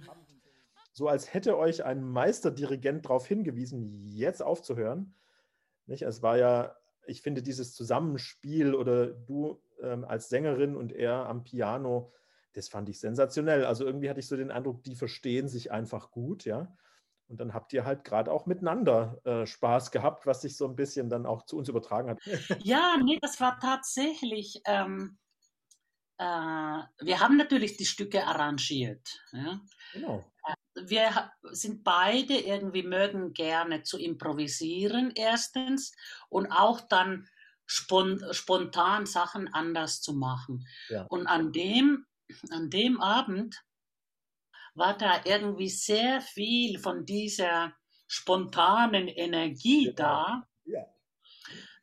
So 0.93 1.09
als 1.09 1.33
hätte 1.33 1.57
euch 1.57 1.83
ein 1.83 2.01
Meisterdirigent 2.03 3.03
darauf 3.03 3.27
hingewiesen, 3.27 3.91
jetzt 4.05 4.41
aufzuhören. 4.41 5.13
Nicht? 5.87 6.03
Es 6.03 6.21
war 6.21 6.37
ja, 6.37 6.77
ich 7.05 7.21
finde, 7.21 7.43
dieses 7.43 7.75
Zusammenspiel 7.75 8.73
oder 8.73 9.07
du 9.07 9.61
ähm, 9.81 10.05
als 10.05 10.29
Sängerin 10.29 10.77
und 10.77 10.93
er 10.93 11.27
am 11.27 11.43
Piano, 11.43 12.13
das 12.53 12.69
fand 12.69 12.87
ich 12.87 13.01
sensationell. 13.01 13.65
Also 13.65 13.85
irgendwie 13.85 14.09
hatte 14.09 14.21
ich 14.21 14.27
so 14.27 14.37
den 14.37 14.51
Eindruck, 14.51 14.83
die 14.85 14.95
verstehen 14.95 15.49
sich 15.49 15.69
einfach 15.69 16.11
gut, 16.11 16.45
ja. 16.45 16.73
Und 17.27 17.39
dann 17.41 17.53
habt 17.53 17.73
ihr 17.73 17.83
halt 17.83 18.05
gerade 18.05 18.31
auch 18.31 18.45
miteinander 18.45 19.19
äh, 19.25 19.45
Spaß 19.45 19.91
gehabt, 19.91 20.25
was 20.25 20.41
sich 20.41 20.55
so 20.55 20.65
ein 20.65 20.75
bisschen 20.75 21.09
dann 21.09 21.25
auch 21.25 21.45
zu 21.45 21.57
uns 21.57 21.67
übertragen 21.67 22.09
hat. 22.09 22.19
Ja, 22.63 22.97
nee, 22.97 23.19
das 23.21 23.39
war 23.41 23.59
tatsächlich. 23.59 24.61
Ähm, 24.65 25.17
äh, 26.17 26.23
wir 26.23 27.19
haben 27.19 27.37
natürlich 27.37 27.77
die 27.77 27.85
Stücke 27.85 28.25
arrangiert. 28.25 29.07
Ja? 29.33 29.59
Genau. 29.93 30.23
Äh, 30.45 30.53
wir 30.87 31.31
sind 31.51 31.83
beide 31.83 32.37
irgendwie 32.37 32.83
mögen 32.83 33.33
gerne 33.33 33.83
zu 33.83 33.99
improvisieren, 33.99 35.11
erstens, 35.15 35.91
und 36.29 36.51
auch 36.51 36.81
dann 36.81 37.27
spon 37.65 38.23
spontan 38.31 39.05
Sachen 39.05 39.53
anders 39.53 40.01
zu 40.01 40.13
machen. 40.13 40.65
Ja. 40.89 41.05
Und 41.09 41.27
an 41.27 41.51
dem, 41.51 42.05
an 42.51 42.69
dem 42.69 43.01
Abend 43.01 43.61
war 44.77 44.97
da 44.97 45.21
irgendwie 45.25 45.69
sehr 45.69 46.21
viel 46.21 46.79
von 46.79 47.05
dieser 47.05 47.73
spontanen 48.07 49.07
Energie 49.07 49.85
genau. 49.85 49.95
da, 49.95 50.47
ja. 50.65 50.85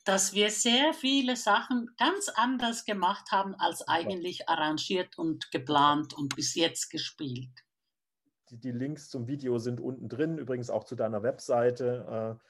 dass 0.05 0.33
wir 0.33 0.49
sehr 0.49 0.93
viele 0.93 1.35
Sachen 1.35 1.89
ganz 1.97 2.29
anders 2.29 2.85
gemacht 2.85 3.31
haben, 3.31 3.53
als 3.55 3.87
eigentlich 3.87 4.49
arrangiert 4.49 5.17
und 5.17 5.51
geplant 5.51 6.13
und 6.13 6.35
bis 6.35 6.55
jetzt 6.55 6.89
gespielt. 6.89 7.51
Die, 8.49 8.59
die 8.59 8.71
Links 8.71 9.09
zum 9.09 9.27
Video 9.27 9.57
sind 9.59 9.81
unten 9.81 10.07
drin, 10.07 10.37
übrigens 10.37 10.69
auch 10.69 10.83
zu 10.83 10.95
deiner 10.95 11.21
Webseite. 11.21 12.39
Äh, 12.39 12.45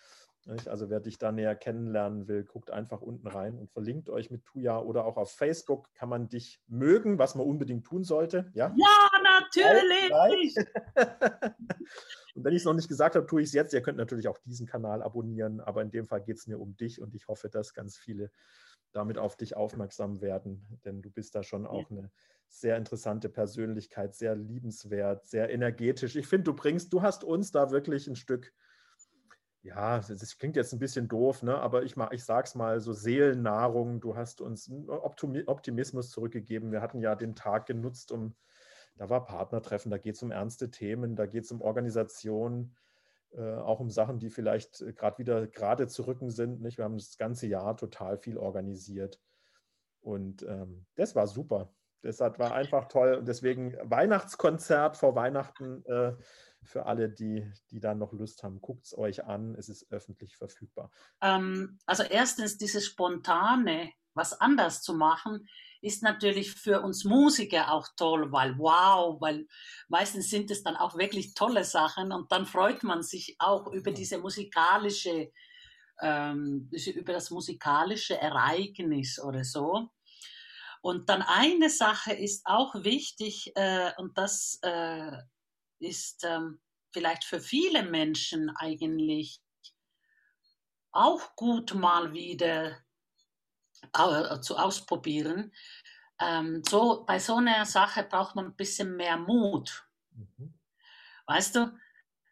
also 0.48 0.90
wer 0.90 1.00
dich 1.00 1.18
da 1.18 1.32
näher 1.32 1.56
kennenlernen 1.56 2.28
will, 2.28 2.44
guckt 2.44 2.70
einfach 2.70 3.02
unten 3.02 3.28
rein 3.28 3.58
und 3.58 3.72
verlinkt 3.72 4.10
euch 4.10 4.30
mit 4.30 4.46
Tuya 4.46 4.80
oder 4.80 5.06
auch 5.06 5.18
auf 5.18 5.32
Facebook 5.32 5.92
kann 5.96 6.10
man 6.10 6.30
dich 6.30 6.62
mögen, 6.68 7.18
was 7.18 7.36
man 7.36 7.48
unbedingt 7.48 7.86
tun 7.86 8.04
sollte. 8.04 8.52
Ja, 8.54 8.74
ja 8.76 9.10
natürlich. 9.24 10.56
und 12.36 12.44
wenn 12.44 12.54
ich 12.54 12.60
es 12.60 12.66
noch 12.66 12.74
nicht 12.74 12.88
gesagt 12.88 13.16
habe, 13.16 13.26
tue 13.26 13.42
ich 13.42 13.48
es 13.48 13.54
jetzt. 13.54 13.74
Ihr 13.74 13.82
könnt 13.82 13.98
natürlich 13.98 14.28
auch 14.28 14.38
diesen 14.46 14.68
Kanal 14.68 15.02
abonnieren, 15.02 15.62
aber 15.62 15.82
in 15.82 15.90
dem 15.90 16.06
Fall 16.06 16.22
geht 16.22 16.38
es 16.38 16.46
mir 16.46 16.60
um 16.60 16.78
dich 16.78 17.02
und 17.02 17.16
ich 17.16 17.28
hoffe, 17.28 17.50
dass 17.50 17.74
ganz 17.74 17.98
viele 17.98 18.30
damit 18.92 19.18
auf 19.18 19.36
dich 19.36 19.58
aufmerksam 19.58 20.22
werden, 20.22 20.80
denn 20.86 21.02
du 21.02 21.10
bist 21.10 21.36
da 21.36 21.44
schon 21.44 21.66
auch 21.66 21.90
eine 21.92 22.12
sehr 22.48 22.78
interessante 22.78 23.30
Persönlichkeit, 23.30 24.16
sehr 24.16 24.36
liebenswert, 24.36 25.26
sehr 25.26 25.50
energetisch. 25.50 26.16
Ich 26.16 26.28
finde, 26.28 26.46
du 26.46 26.54
bringst, 26.54 26.94
du 26.94 27.02
hast 27.02 27.24
uns 27.24 27.52
da 27.52 27.72
wirklich 27.72 28.08
ein 28.08 28.16
Stück 28.16 28.54
ja, 29.66 29.98
das 29.98 30.38
klingt 30.38 30.56
jetzt 30.56 30.74
ein 30.74 30.80
bisschen 30.80 31.08
doof, 31.08 31.42
ne? 31.42 31.58
aber 31.58 31.82
ich, 31.84 31.96
ich 32.12 32.24
sage 32.24 32.46
es 32.46 32.54
mal, 32.54 32.80
so 32.80 32.94
Seelennahrung, 32.94 34.00
du 34.00 34.16
hast 34.16 34.40
uns 34.40 34.72
Optimismus 34.88 36.12
zurückgegeben. 36.12 36.72
Wir 36.72 36.82
hatten 36.82 37.02
ja 37.02 37.16
den 37.16 37.36
Tag 37.36 37.66
genutzt, 37.66 38.12
um, 38.12 38.36
da 38.96 39.10
war 39.10 39.26
Partnertreffen, 39.26 39.90
da 39.90 39.98
geht 39.98 40.16
es 40.16 40.24
um 40.24 40.30
ernste 40.30 40.70
Themen, 40.70 41.16
da 41.16 41.26
geht 41.26 41.46
es 41.46 41.52
um 41.52 41.62
Organisation, 41.62 42.76
äh, 43.32 43.56
auch 43.56 43.80
um 43.80 43.90
Sachen, 43.90 44.20
die 44.20 44.30
vielleicht 44.30 44.82
äh, 44.82 44.94
gerade 44.94 45.18
wieder 45.18 45.48
gerade 45.48 45.88
zu 45.88 46.04
rücken 46.04 46.30
sind. 46.30 46.62
Nicht? 46.62 46.78
Wir 46.78 46.86
haben 46.86 47.00
das 47.00 47.18
ganze 47.18 47.48
Jahr 47.48 47.76
total 47.76 48.20
viel 48.20 48.38
organisiert 48.38 49.20
und 50.02 50.44
ähm, 50.44 50.86
das 50.94 51.16
war 51.16 51.26
super. 51.26 51.74
Das 52.02 52.20
war 52.20 52.54
einfach 52.54 52.88
toll 52.88 53.16
und 53.16 53.28
deswegen 53.28 53.76
Weihnachtskonzert 53.82 54.96
vor 54.98 55.16
Weihnachten. 55.16 55.84
Äh, 55.86 56.14
für 56.66 56.86
alle, 56.86 57.10
die, 57.10 57.50
die 57.72 57.80
da 57.80 57.94
noch 57.94 58.12
Lust 58.14 58.44
haben, 58.44 58.60
guckt 58.60 58.86
es 58.86 58.98
euch 58.98 59.24
an. 59.26 59.56
Es 59.56 59.70
ist 59.70 59.92
öffentlich 59.92 60.36
verfügbar. 60.36 60.92
Ähm, 61.22 61.80
also 61.86 62.04
erstens, 62.04 62.58
dieses 62.58 62.86
Spontane, 62.86 63.92
was 64.14 64.40
anders 64.40 64.82
zu 64.82 64.94
machen, 64.94 65.48
ist 65.82 66.02
natürlich 66.02 66.52
für 66.52 66.82
uns 66.82 67.04
Musiker 67.04 67.72
auch 67.72 67.88
toll, 67.96 68.32
weil 68.32 68.58
wow, 68.58 69.20
weil 69.22 69.46
meistens 69.88 70.30
sind 70.30 70.50
es 70.50 70.64
dann 70.64 70.76
auch 70.76 70.98
wirklich 70.98 71.34
tolle 71.34 71.64
Sachen 71.64 72.12
und 72.12 72.32
dann 72.32 72.46
freut 72.46 72.84
man 72.84 73.04
sich 73.04 73.36
auch 73.40 73.72
über 73.72 73.92
diese 73.92 74.18
musikalische, 74.18 75.32
ähm, 76.02 76.70
über 76.72 77.14
das 77.14 77.30
musikalische 77.30 78.20
Ereignis 78.20 79.20
oder 79.20 79.44
so. 79.44 79.90
Und 80.86 81.10
dann 81.10 81.24
eine 81.24 81.72
Sache 81.72 82.14
ist 82.14 82.46
auch 82.46 82.76
wichtig 82.76 83.52
äh, 83.56 83.92
und 83.98 84.20
das 84.20 84.60
äh, 84.62 85.18
ist 85.80 86.24
ähm, 86.24 86.62
vielleicht 86.94 87.24
für 87.24 87.40
viele 87.40 87.82
Menschen 87.82 88.52
eigentlich 88.52 89.42
auch 90.92 91.36
gut 91.36 91.74
mal 91.74 92.14
wieder 92.14 92.78
äh, 93.94 94.40
zu 94.42 94.58
ausprobieren. 94.58 95.52
Ähm, 96.20 96.62
so, 96.64 97.04
bei 97.04 97.18
so 97.18 97.38
einer 97.38 97.66
Sache 97.66 98.04
braucht 98.04 98.36
man 98.36 98.46
ein 98.46 98.56
bisschen 98.56 98.96
mehr 98.96 99.18
Mut. 99.18 99.88
Mhm. 100.12 100.54
Weißt 101.26 101.56
du, 101.56 101.76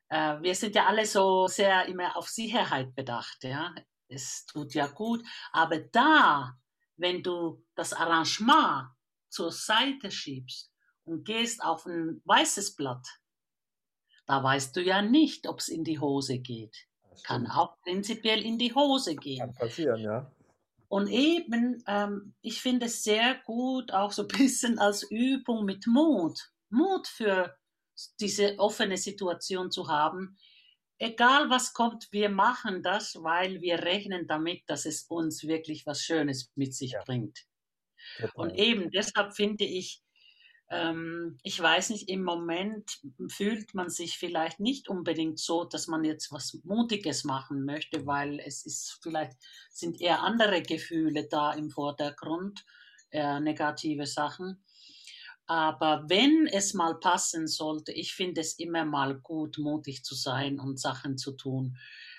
äh, 0.09 0.39
wir 0.41 0.53
sind 0.53 0.75
ja 0.75 0.85
alle 0.85 1.07
so 1.07 1.47
sehr 1.47 1.87
immer 1.87 2.15
auf 2.15 2.29
Sicherheit 2.29 2.93
bedacht. 2.93 3.43
Ja? 3.43 3.73
Es 4.07 4.45
tut 4.45 4.75
ja 4.75 4.85
gut. 4.85 5.25
Aber 5.51 5.79
da, 5.79 6.55
wenn 6.97 7.23
du 7.23 7.63
das 7.75 7.93
Arrangement 7.93 8.89
zur 9.29 9.51
Seite 9.51 10.11
schiebst 10.11 10.71
und 11.05 11.25
gehst 11.25 11.63
auf 11.63 11.85
ein 11.85 12.21
weißes 12.25 12.75
Blatt, 12.75 13.05
da 14.25 14.43
weißt 14.43 14.75
du 14.75 14.81
ja 14.81 15.01
nicht, 15.01 15.47
ob 15.47 15.59
es 15.59 15.67
in 15.67 15.83
die 15.83 15.99
Hose 15.99 16.39
geht. 16.39 16.87
Kann 17.23 17.47
auch 17.47 17.79
prinzipiell 17.81 18.41
in 18.43 18.57
die 18.57 18.73
Hose 18.73 19.15
gehen. 19.15 19.39
Kann 19.39 19.53
passieren, 19.53 19.99
ja. 19.99 20.31
Und 20.87 21.07
eben, 21.07 21.83
ähm, 21.87 22.35
ich 22.41 22.61
finde 22.61 22.85
es 22.85 23.03
sehr 23.03 23.35
gut, 23.45 23.91
auch 23.91 24.11
so 24.11 24.23
ein 24.23 24.27
bisschen 24.27 24.79
als 24.79 25.03
Übung 25.03 25.65
mit 25.65 25.87
Mut. 25.87 26.51
Mut 26.69 27.07
für 27.07 27.57
diese 28.19 28.57
offene 28.59 28.97
Situation 28.97 29.71
zu 29.71 29.87
haben. 29.87 30.37
Egal 31.03 31.49
was 31.49 31.73
kommt, 31.73 32.07
wir 32.11 32.29
machen 32.29 32.81
das, 32.81 33.15
weil 33.15 33.59
wir 33.59 33.79
rechnen 33.79 34.25
damit, 34.25 34.63
dass 34.67 34.85
es 34.85 35.03
uns 35.09 35.43
wirklich 35.45 35.85
was 35.85 36.01
Schönes 36.01 36.49
mit 36.55 36.73
sich 36.73 36.91
ja. 36.91 37.03
bringt. 37.03 37.45
Total. 38.17 38.31
Und 38.35 38.55
eben 38.57 38.89
deshalb 38.89 39.35
finde 39.35 39.65
ich, 39.65 40.01
ähm, 40.69 41.37
ich 41.43 41.59
weiß 41.59 41.89
nicht, 41.89 42.07
im 42.07 42.23
Moment 42.23 43.01
fühlt 43.29 43.73
man 43.73 43.89
sich 43.89 44.17
vielleicht 44.17 44.61
nicht 44.61 44.87
unbedingt 44.87 45.39
so, 45.39 45.65
dass 45.65 45.87
man 45.87 46.05
jetzt 46.05 46.31
was 46.31 46.57
Mutiges 46.63 47.25
machen 47.25 47.65
möchte, 47.65 48.05
weil 48.05 48.39
es 48.39 48.65
ist 48.65 48.99
vielleicht 49.03 49.33
sind 49.71 49.99
eher 49.99 50.21
andere 50.21 50.61
Gefühle 50.61 51.27
da 51.27 51.51
im 51.51 51.69
Vordergrund, 51.69 52.63
eher 53.11 53.41
negative 53.41 54.05
Sachen. 54.05 54.63
Aber 55.45 56.05
wenn 56.07 56.47
es 56.47 56.73
mal 56.73 56.99
passen 56.99 57.47
sollte, 57.47 57.91
ich 57.91 58.15
finde 58.15 58.41
es 58.41 58.57
immer 58.59 58.85
mal 58.85 59.15
gut, 59.19 59.57
mutig 59.57 60.03
zu 60.03 60.15
sein 60.15 60.59
und 60.59 60.79
Sachen 60.79 61.17
zu 61.17 61.33
tun. 61.33 61.77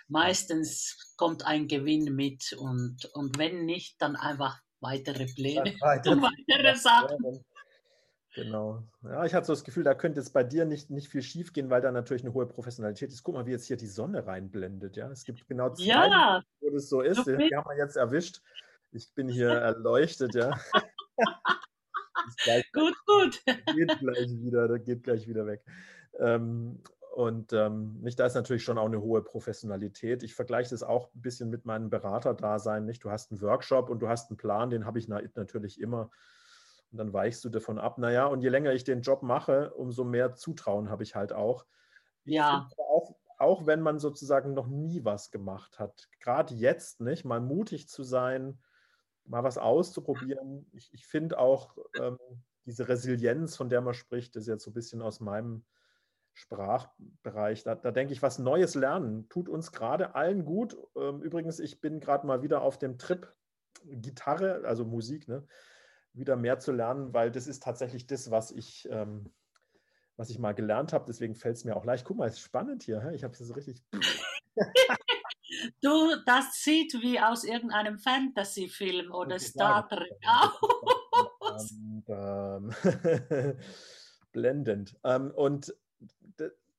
Meistens 0.09 1.15
kommt 1.17 1.47
ein 1.47 1.67
Gewinn 1.67 2.15
mit 2.15 2.53
und, 2.59 3.07
und 3.15 3.39
wenn 3.39 3.65
nicht, 3.65 4.01
dann 4.03 4.17
einfach 4.17 4.61
weitere 4.81 5.27
Pläne 5.27 5.75
weiter, 5.81 6.11
und 6.13 6.23
weitere 6.23 6.77
Sachen. 6.77 7.45
Genau. 8.35 8.83
Ja, 9.03 9.25
ich 9.25 9.33
hatte 9.33 9.47
so 9.47 9.53
das 9.53 9.65
Gefühl, 9.65 9.85
da 9.85 9.95
könnte 9.95 10.21
jetzt 10.21 10.33
bei 10.33 10.43
dir 10.43 10.65
nicht, 10.65 10.91
nicht 10.91 11.09
viel 11.09 11.23
schief 11.23 11.53
gehen, 11.53 11.71
weil 11.71 11.81
da 11.81 11.93
natürlich 11.93 12.25
eine 12.25 12.35
hohe 12.35 12.47
Professionalität 12.47 13.11
ist. 13.11 13.23
Guck 13.23 13.37
mal, 13.37 13.47
wie 13.47 13.53
jetzt 13.53 13.67
hier 13.67 13.77
die 13.77 13.87
Sonne 13.87 14.27
reinblendet. 14.27 14.97
Ja, 14.97 15.09
es 15.09 15.25
gibt 15.25 15.47
genau 15.47 15.73
zwei, 15.73 15.85
ja, 15.85 16.43
wo 16.61 16.71
das 16.71 16.89
so 16.89 17.01
ist. 17.01 17.25
Die 17.27 17.57
haben 17.57 17.69
wir 17.69 17.79
jetzt 17.79 17.97
erwischt. 17.97 18.43
Ich 18.91 19.15
bin 19.15 19.29
hier 19.29 19.51
erleuchtet, 19.51 20.35
ja. 20.35 20.59
gleich, 22.45 22.73
gut, 22.73 22.95
gut. 23.07 23.43
Geht 23.75 23.99
gleich 23.99 24.31
wieder, 24.43 24.79
geht 24.79 25.03
gleich 25.03 25.29
wieder 25.29 25.47
weg. 25.47 25.65
Ähm, 26.19 26.81
und 27.15 27.53
ähm, 27.53 28.01
nicht, 28.01 28.19
da 28.19 28.27
ist 28.27 28.35
natürlich 28.35 28.65
schon 28.65 28.77
auch 28.77 28.87
eine 28.87 29.01
hohe 29.01 29.23
Professionalität. 29.23 30.25
Ich 30.25 30.35
vergleiche 30.35 30.71
das 30.71 30.83
auch 30.83 31.15
ein 31.15 31.23
bisschen 31.23 31.49
mit 31.49 31.65
meinem 31.65 31.89
Beraterdasein. 31.89 32.85
Nicht? 32.85 33.05
Du 33.05 33.11
hast 33.11 33.31
einen 33.31 33.41
Workshop 33.41 33.89
und 33.89 34.01
du 34.01 34.09
hast 34.09 34.31
einen 34.31 34.37
Plan, 34.37 34.71
den 34.71 34.85
habe 34.85 34.99
ich 34.99 35.07
natürlich 35.09 35.81
immer. 35.81 36.11
Und 36.91 36.99
dann 36.99 37.13
weichst 37.13 37.45
du 37.45 37.51
davon 37.51 37.79
ab. 37.79 37.99
Naja, 37.99 38.27
und 38.27 38.41
je 38.41 38.49
länger 38.49 38.73
ich 38.73 38.83
den 38.83 39.03
Job 39.03 39.23
mache, 39.23 39.73
umso 39.75 40.03
mehr 40.03 40.35
Zutrauen 40.35 40.91
habe 40.91 41.05
ich 41.05 41.15
halt 41.15 41.33
auch. 41.33 41.67
ja. 42.25 42.69
Auch, 42.79 43.15
auch 43.39 43.67
wenn 43.67 43.81
man 43.81 43.99
sozusagen 43.99 44.55
noch 44.55 44.67
nie 44.67 45.05
was 45.05 45.31
gemacht 45.31 45.79
hat, 45.79 46.09
gerade 46.21 46.55
jetzt 46.55 47.01
nicht, 47.01 47.25
mal 47.25 47.41
mutig 47.41 47.89
zu 47.89 48.03
sein, 48.03 48.59
mal 49.27 49.45
was 49.45 49.59
auszuprobieren. 49.59 50.67
Ich, 50.73 50.93
ich 50.93 51.07
finde 51.07 51.39
auch 51.39 51.77
ähm, 52.01 52.19
diese 52.67 52.89
Resilienz, 52.89 53.57
von 53.57 53.69
der 53.69 53.81
man 53.81 53.95
spricht, 53.95 54.37
ist 54.37 54.47
jetzt 54.47 54.65
so 54.65 54.71
ein 54.71 54.75
bisschen 54.75 55.03
aus 55.03 55.21
meinem 55.21 55.65
Sprachbereich. 56.33 57.63
Da, 57.63 57.75
da 57.75 57.91
denke 57.91 58.13
ich, 58.13 58.23
was 58.23 58.39
Neues 58.39 58.75
lernen 58.75 59.29
tut 59.29 59.49
uns 59.49 59.73
gerade 59.73 60.15
allen 60.15 60.45
gut. 60.45 60.77
Ähm, 60.97 61.23
übrigens, 61.23 61.61
ich 61.61 61.81
bin 61.81 62.01
gerade 62.01 62.27
mal 62.27 62.43
wieder 62.43 62.63
auf 62.63 62.79
dem 62.79 62.99
Trip 62.99 63.33
Gitarre, 63.85 64.63
also 64.65 64.85
Musik, 64.85 65.29
ne? 65.29 65.47
wieder 66.13 66.37
mehr 66.37 66.59
zu 66.59 66.73
lernen, 66.73 67.13
weil 67.13 67.31
das 67.31 67.47
ist 67.47 67.63
tatsächlich 67.63 68.07
das, 68.07 68.31
was 68.31 68.51
ich, 68.53 68.89
ähm, 68.91 69.33
was 70.17 70.31
ich 70.31 70.39
mal 70.39 70.55
gelernt 70.55 70.93
habe. 70.93 71.07
Deswegen 71.07 71.35
fällt 71.35 71.57
es 71.57 71.65
mir 71.65 71.77
auch 71.77 71.85
leicht. 71.85 72.05
Guck 72.05 72.17
mal, 72.17 72.29
es 72.29 72.35
ist 72.35 72.41
spannend 72.41 72.85
hier. 72.85 73.01
Hä? 73.01 73.15
Ich 73.15 73.25
habe 73.25 73.33
es 73.33 73.41
so 73.41 73.55
richtig. 73.55 73.85
du, 75.85 76.17
das 76.27 76.63
sieht 76.63 76.95
wie 77.01 77.21
aus 77.21 77.45
irgendeinem 77.45 77.99
Fantasy-Film 77.99 79.13
oder 79.13 79.39
Star 79.39 79.89
Trek 79.89 80.19
aus. 81.41 81.75
Ähm, 82.09 82.73
blendend. 84.33 84.97
Ähm, 85.05 85.31
und 85.31 85.75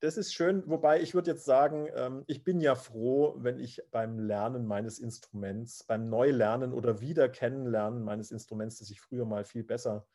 das 0.02 0.18
ist 0.18 0.34
schön, 0.34 0.64
wobei 0.68 1.02
ich 1.02 1.14
würde 1.14 1.32
jetzt 1.32 1.46
sagen, 1.46 1.88
ähm, 1.96 2.24
ich 2.28 2.44
bin 2.44 2.60
ja 2.62 2.76
froh, 2.76 3.36
wenn 3.38 3.60
ich 3.60 3.82
beim 3.92 4.20
Lernen 4.20 4.66
meines 4.66 5.00
Instruments, 5.00 5.84
beim 5.84 6.10
Neulernen 6.10 6.74
oder 6.74 7.02
Wiederkennenlernen 7.02 8.04
meines 8.04 8.32
Instruments, 8.32 8.80
das 8.80 8.90
ich 8.92 9.02
früher 9.02 9.26
mal 9.26 9.46
viel 9.46 9.64
besser 9.64 10.06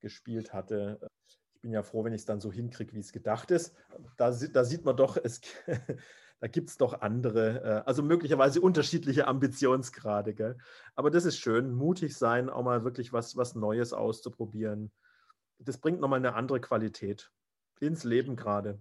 gespielt 0.00 0.52
hatte, 0.52 0.98
äh, 1.00 1.06
ich 1.28 1.60
bin 1.62 1.72
ja 1.72 1.82
froh, 1.82 2.04
wenn 2.04 2.12
ich 2.12 2.22
es 2.22 2.26
dann 2.26 2.40
so 2.40 2.52
hinkriege, 2.52 2.92
wie 2.92 3.00
es 3.00 3.12
gedacht 3.12 3.50
ist. 3.50 3.74
Da, 4.16 4.30
da 4.30 4.64
sieht 4.64 4.84
man 4.84 4.96
doch, 4.96 5.16
es, 5.16 5.40
da 6.40 6.48
gibt 6.48 6.68
es 6.68 6.76
doch 6.76 7.00
andere, 7.00 7.62
äh, 7.62 7.82
also 7.86 8.02
möglicherweise 8.02 8.60
unterschiedliche 8.60 9.26
Ambitionsgrade. 9.26 10.34
Gell? 10.34 10.58
Aber 10.94 11.10
das 11.10 11.24
ist 11.24 11.38
schön, 11.38 11.72
mutig 11.72 12.16
sein, 12.16 12.50
auch 12.50 12.62
mal 12.62 12.84
wirklich 12.84 13.12
was, 13.12 13.36
was 13.36 13.54
Neues 13.54 13.92
auszuprobieren. 13.92 14.92
Das 15.58 15.78
bringt 15.78 16.00
nochmal 16.00 16.18
eine 16.18 16.34
andere 16.34 16.60
Qualität 16.60 17.30
ins 17.80 18.04
Leben 18.04 18.36
gerade. 18.36 18.80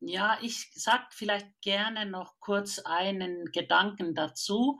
Ja, 0.00 0.38
ich 0.42 0.70
sage 0.74 1.04
vielleicht 1.10 1.48
gerne 1.60 2.06
noch 2.06 2.38
kurz 2.38 2.78
einen 2.78 3.46
Gedanken 3.46 4.14
dazu. 4.14 4.78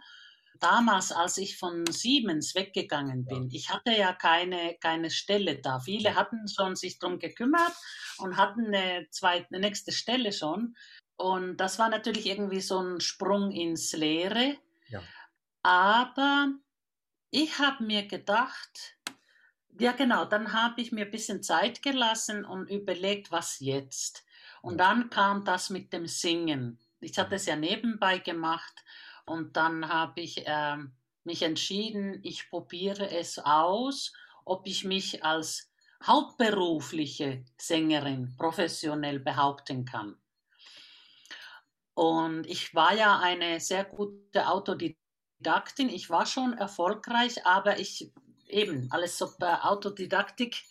Damals, 0.60 1.12
als 1.12 1.38
ich 1.38 1.56
von 1.56 1.86
Siemens 1.86 2.54
weggegangen 2.54 3.24
bin, 3.24 3.48
ja. 3.48 3.56
ich 3.56 3.70
hatte 3.70 3.92
ja 3.92 4.12
keine, 4.12 4.76
keine 4.80 5.10
Stelle 5.10 5.60
da. 5.60 5.80
Viele 5.80 6.14
hatten 6.14 6.48
schon 6.48 6.76
sich 6.76 6.98
darum 6.98 7.18
gekümmert 7.18 7.72
und 8.18 8.36
hatten 8.36 8.66
eine, 8.66 9.06
zweite, 9.10 9.46
eine 9.50 9.60
nächste 9.60 9.92
Stelle 9.92 10.32
schon. 10.32 10.74
Und 11.18 11.56
das 11.56 11.80
war 11.80 11.88
natürlich 11.88 12.26
irgendwie 12.26 12.60
so 12.60 12.78
ein 12.78 13.00
Sprung 13.00 13.50
ins 13.50 13.92
Leere. 13.92 14.56
Ja. 14.86 15.02
Aber 15.62 16.48
ich 17.30 17.58
habe 17.58 17.82
mir 17.82 18.06
gedacht, 18.06 18.96
ja 19.80 19.90
genau, 19.92 20.24
dann 20.24 20.52
habe 20.52 20.80
ich 20.80 20.92
mir 20.92 21.06
ein 21.06 21.10
bisschen 21.10 21.42
Zeit 21.42 21.82
gelassen 21.82 22.44
und 22.44 22.70
überlegt, 22.70 23.32
was 23.32 23.58
jetzt. 23.58 24.24
Und 24.62 24.78
dann 24.78 25.10
kam 25.10 25.44
das 25.44 25.70
mit 25.70 25.92
dem 25.92 26.06
Singen. 26.06 26.78
Ich 27.00 27.18
hatte 27.18 27.34
es 27.34 27.46
ja 27.46 27.56
nebenbei 27.56 28.18
gemacht 28.18 28.84
und 29.26 29.56
dann 29.56 29.88
habe 29.88 30.20
ich 30.20 30.46
äh, 30.46 30.76
mich 31.24 31.42
entschieden, 31.42 32.20
ich 32.22 32.48
probiere 32.48 33.10
es 33.10 33.40
aus, 33.40 34.12
ob 34.44 34.68
ich 34.68 34.84
mich 34.84 35.24
als 35.24 35.68
hauptberufliche 36.04 37.44
Sängerin 37.56 38.36
professionell 38.36 39.18
behaupten 39.18 39.84
kann. 39.84 40.16
Und 41.98 42.46
ich 42.46 42.76
war 42.76 42.94
ja 42.94 43.18
eine 43.18 43.58
sehr 43.58 43.82
gute 43.82 44.46
Autodidaktin. 44.46 45.88
Ich 45.88 46.08
war 46.08 46.26
schon 46.26 46.52
erfolgreich, 46.52 47.44
aber 47.44 47.80
ich 47.80 48.12
eben 48.46 48.86
alles 48.92 49.18
so 49.18 49.28
bei 49.36 49.60
Autodidaktik. 49.62 50.62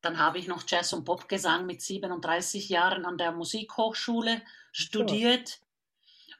Dann 0.00 0.20
habe 0.20 0.38
ich 0.38 0.46
noch 0.46 0.62
Jazz 0.64 0.92
und 0.92 1.04
Popgesang 1.04 1.66
mit 1.66 1.82
37 1.82 2.68
Jahren 2.68 3.04
an 3.04 3.18
der 3.18 3.32
Musikhochschule 3.32 4.42
studiert. 4.70 5.58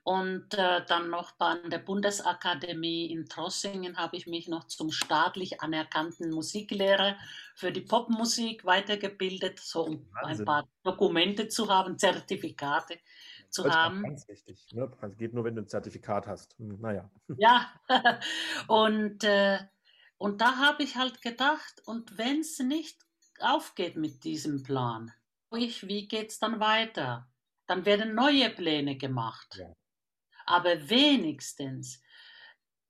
Und 0.05 0.55
äh, 0.55 0.85
dann 0.87 1.11
noch 1.11 1.33
bei 1.33 1.57
der 1.67 1.79
Bundesakademie 1.79 3.07
in 3.07 3.29
Trossingen 3.29 3.97
habe 3.97 4.17
ich 4.17 4.29
mich 4.29 4.47
noch 4.47 4.69
zum 4.69 4.93
staatlich 4.93 5.61
anerkannten 5.61 6.31
Musiklehrer 6.31 7.17
für 7.57 7.73
die 7.73 7.81
Popmusik 7.81 8.65
weitergebildet, 8.65 9.59
so 9.59 9.87
um 9.87 10.07
Wahnsinn. 10.13 10.43
ein 10.43 10.45
paar 10.45 10.69
Dokumente 10.85 11.49
zu 11.49 11.69
haben, 11.69 11.99
Zertifikate 11.99 13.01
zu 13.55 13.63
das 13.63 13.75
haben. 13.75 14.03
Ganz 14.03 14.29
wichtig. 14.29 14.67
Ne? 14.73 14.91
Geht 15.17 15.33
nur, 15.33 15.45
wenn 15.45 15.55
du 15.55 15.63
ein 15.63 15.69
Zertifikat 15.69 16.27
hast. 16.27 16.59
Hm, 16.59 16.81
naja. 16.81 17.11
Ja, 17.39 17.73
und, 18.69 19.25
äh, 19.25 19.59
und 20.19 20.41
da 20.41 20.57
habe 20.59 20.83
ich 20.83 20.97
halt 20.97 21.23
gedacht, 21.23 21.83
und 21.87 22.19
wenn 22.19 22.41
es 22.41 22.59
nicht 22.59 22.99
aufgeht 23.41 23.97
mit 23.97 24.25
diesem 24.25 24.63
Plan, 24.63 25.13
wie 25.51 26.09
geht 26.09 26.31
es 26.31 26.39
dann 26.41 26.59
weiter? 26.59 27.29
Dann 27.67 27.87
werden 27.87 28.15
neue 28.15 28.51
Pläne 28.51 28.97
gemacht. 28.97 29.57
Ja. 29.57 29.73
Aber 30.47 30.89
wenigstens, 30.89 32.03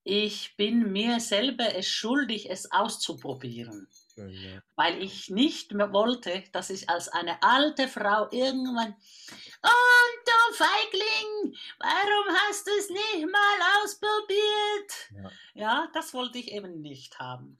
ich 0.03 0.57
bin 0.57 0.93
mir 0.93 1.21
selber 1.21 1.75
es 1.75 1.87
schuldig, 1.87 2.51
es 2.51 2.73
auszuprobieren. 2.73 3.87
Ja. 4.17 4.61
Weil 4.77 5.03
ich 5.03 5.29
nicht 5.29 5.73
mehr 5.73 5.93
wollte, 5.93 6.45
dass 6.53 6.71
ich 6.71 6.89
als 6.89 7.09
eine 7.09 7.43
alte 7.43 7.89
Frau 7.89 8.29
irgendwann, 8.31 8.95
und 8.95 10.24
Feigling, 10.57 11.57
warum 11.79 12.37
hast 12.47 12.67
du 12.67 12.71
es 12.79 12.89
nicht 12.89 13.27
mal 13.31 13.83
ausprobiert? 13.83 15.13
Ja. 15.15 15.31
ja. 15.55 15.89
das 15.93 16.15
wollte 16.15 16.39
ich 16.39 16.53
eben 16.53 16.81
nicht 16.81 17.19
haben. 17.19 17.59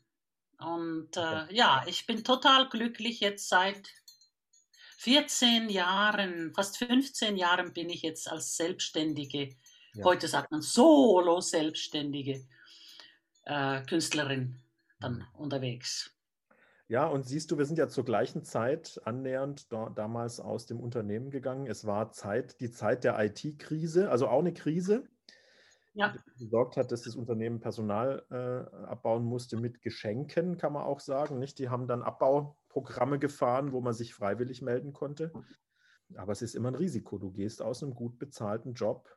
Und 0.59 1.17
äh, 1.17 1.53
ja, 1.53 1.85
ich 1.87 2.07
bin 2.07 2.25
total 2.25 2.69
glücklich 2.69 3.21
jetzt 3.21 3.49
seit 3.49 3.91
14 4.99 5.69
Jahren, 5.69 6.55
fast 6.55 6.79
15 6.79 7.37
Jahren 7.37 7.73
bin 7.73 7.91
ich 7.91 8.03
jetzt 8.03 8.31
als 8.31 8.57
Selbstständige, 8.57 9.55
ja. 9.95 10.05
heute 10.05 10.29
sagt 10.29 10.51
man 10.51 10.63
Solo-Selbstständige 10.63 12.47
äh, 13.45 13.83
Künstlerin 13.83 14.63
dann 15.01 15.19
mhm. 15.19 15.27
unterwegs. 15.35 16.14
Ja, 16.95 17.09
und 17.09 17.27
siehst 17.27 17.51
du, 17.51 17.59
wir 17.59 17.65
sind 17.65 17.77
ja 17.77 17.89
zur 17.89 18.05
gleichen 18.05 18.45
Zeit 18.45 19.01
annähernd 19.05 19.73
da, 19.73 19.91
damals 19.91 20.39
aus 20.39 20.67
dem 20.67 20.79
Unternehmen 20.79 21.33
gegangen. 21.33 21.67
Es 21.67 21.87
war 21.87 22.13
Zeit, 22.13 22.61
die 22.61 22.71
Zeit 22.71 23.03
der 23.03 23.19
IT-Krise, 23.19 24.13
also 24.13 24.29
auch 24.29 24.39
eine 24.39 24.55
Krise, 24.55 25.03
ja. 25.95 26.15
die 26.39 26.45
gesorgt 26.45 26.77
hat, 26.77 26.93
dass 26.93 27.03
das 27.03 27.17
Unternehmen 27.17 27.59
Personal 27.59 28.25
äh, 28.31 28.87
abbauen 28.87 29.25
musste 29.25 29.57
mit 29.57 29.83
Geschenken, 29.83 30.57
kann 30.57 30.73
man 30.73 30.85
auch 30.85 31.01
sagen. 31.01 31.41
Nicht? 31.41 31.59
Die 31.59 31.69
haben 31.69 31.89
dann 31.89 32.01
Abbauprogramme 32.01 33.19
gefahren, 33.19 33.73
wo 33.73 33.81
man 33.81 33.93
sich 33.93 34.15
freiwillig 34.15 34.63
melden 34.63 34.93
konnte. 34.93 35.33
Aber 36.15 36.31
es 36.31 36.43
ist 36.43 36.55
immer 36.55 36.69
ein 36.69 36.77
Risiko. 36.77 37.19
Du 37.19 37.33
gehst 37.33 37.61
aus 37.61 37.83
einem 37.83 37.97
gut 37.97 38.21
bezahlten 38.21 38.75
Job 38.75 39.11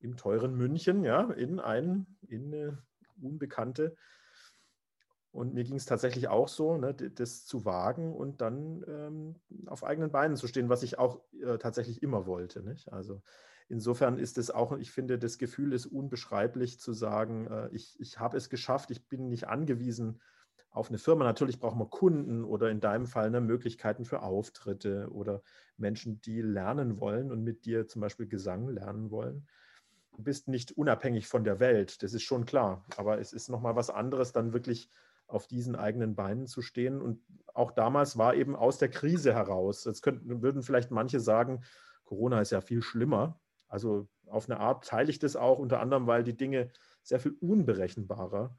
im 0.00 0.18
teuren 0.18 0.54
München, 0.54 1.02
ja, 1.02 1.30
in 1.30 1.60
ein, 1.60 2.18
in 2.28 2.52
eine 2.52 2.82
unbekannte 3.22 3.96
und 5.36 5.52
mir 5.52 5.64
ging 5.64 5.76
es 5.76 5.84
tatsächlich 5.84 6.28
auch 6.28 6.48
so, 6.48 6.78
ne, 6.78 6.94
das 6.94 7.44
zu 7.44 7.66
wagen 7.66 8.14
und 8.14 8.40
dann 8.40 8.82
ähm, 8.88 9.36
auf 9.66 9.84
eigenen 9.84 10.10
Beinen 10.10 10.36
zu 10.36 10.46
stehen, 10.46 10.70
was 10.70 10.82
ich 10.82 10.98
auch 10.98 11.20
äh, 11.42 11.58
tatsächlich 11.58 12.02
immer 12.02 12.26
wollte. 12.26 12.62
Nicht? 12.62 12.90
Also 12.90 13.20
insofern 13.68 14.18
ist 14.18 14.38
es 14.38 14.50
auch, 14.50 14.76
ich 14.78 14.90
finde, 14.90 15.18
das 15.18 15.36
Gefühl 15.36 15.74
ist 15.74 15.84
unbeschreiblich 15.84 16.80
zu 16.80 16.94
sagen, 16.94 17.46
äh, 17.48 17.68
ich, 17.72 18.00
ich 18.00 18.18
habe 18.18 18.38
es 18.38 18.48
geschafft, 18.48 18.90
ich 18.90 19.08
bin 19.08 19.28
nicht 19.28 19.46
angewiesen 19.46 20.22
auf 20.70 20.88
eine 20.88 20.98
Firma. 20.98 21.24
Natürlich 21.24 21.60
brauchen 21.60 21.80
wir 21.80 21.90
Kunden 21.90 22.42
oder 22.42 22.70
in 22.70 22.80
deinem 22.80 23.06
Fall 23.06 23.30
ne, 23.30 23.42
Möglichkeiten 23.42 24.06
für 24.06 24.22
Auftritte 24.22 25.10
oder 25.12 25.42
Menschen, 25.76 26.20
die 26.22 26.40
lernen 26.40 26.98
wollen 26.98 27.30
und 27.30 27.44
mit 27.44 27.66
dir 27.66 27.86
zum 27.86 28.00
Beispiel 28.00 28.26
Gesang 28.26 28.68
lernen 28.68 29.10
wollen. 29.10 29.46
Du 30.16 30.22
bist 30.22 30.48
nicht 30.48 30.72
unabhängig 30.72 31.28
von 31.28 31.44
der 31.44 31.60
Welt, 31.60 32.02
das 32.02 32.14
ist 32.14 32.22
schon 32.22 32.46
klar. 32.46 32.86
Aber 32.96 33.18
es 33.18 33.34
ist 33.34 33.50
nochmal 33.50 33.76
was 33.76 33.90
anderes, 33.90 34.32
dann 34.32 34.54
wirklich 34.54 34.88
auf 35.26 35.46
diesen 35.46 35.76
eigenen 35.76 36.14
Beinen 36.14 36.46
zu 36.46 36.62
stehen. 36.62 37.00
Und 37.00 37.20
auch 37.54 37.72
damals 37.72 38.16
war 38.16 38.34
eben 38.34 38.54
aus 38.56 38.78
der 38.78 38.90
Krise 38.90 39.34
heraus. 39.34 39.84
Jetzt 39.84 40.02
könnten, 40.02 40.42
würden 40.42 40.62
vielleicht 40.62 40.90
manche 40.90 41.20
sagen, 41.20 41.62
Corona 42.04 42.40
ist 42.40 42.52
ja 42.52 42.60
viel 42.60 42.82
schlimmer. 42.82 43.40
Also 43.68 44.08
auf 44.26 44.48
eine 44.48 44.60
Art 44.60 44.86
teile 44.86 45.10
ich 45.10 45.18
das 45.18 45.36
auch, 45.36 45.58
unter 45.58 45.80
anderem, 45.80 46.06
weil 46.06 46.22
die 46.22 46.36
Dinge 46.36 46.70
sehr 47.02 47.20
viel 47.20 47.36
unberechenbarer 47.40 48.56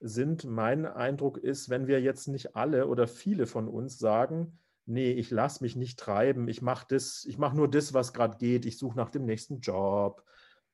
sind. 0.00 0.44
Mein 0.44 0.86
Eindruck 0.86 1.38
ist, 1.38 1.68
wenn 1.68 1.86
wir 1.86 2.00
jetzt 2.00 2.28
nicht 2.28 2.56
alle 2.56 2.86
oder 2.86 3.06
viele 3.06 3.46
von 3.46 3.68
uns 3.68 3.98
sagen, 3.98 4.58
nee, 4.86 5.12
ich 5.12 5.30
lasse 5.30 5.62
mich 5.62 5.76
nicht 5.76 5.98
treiben, 5.98 6.48
ich 6.48 6.62
mache 6.62 6.86
das, 6.88 7.26
nur 7.54 7.68
das, 7.68 7.94
was 7.94 8.12
gerade 8.12 8.38
geht, 8.38 8.64
ich 8.66 8.78
suche 8.78 8.96
nach 8.96 9.10
dem 9.10 9.24
nächsten 9.24 9.60
Job, 9.60 10.24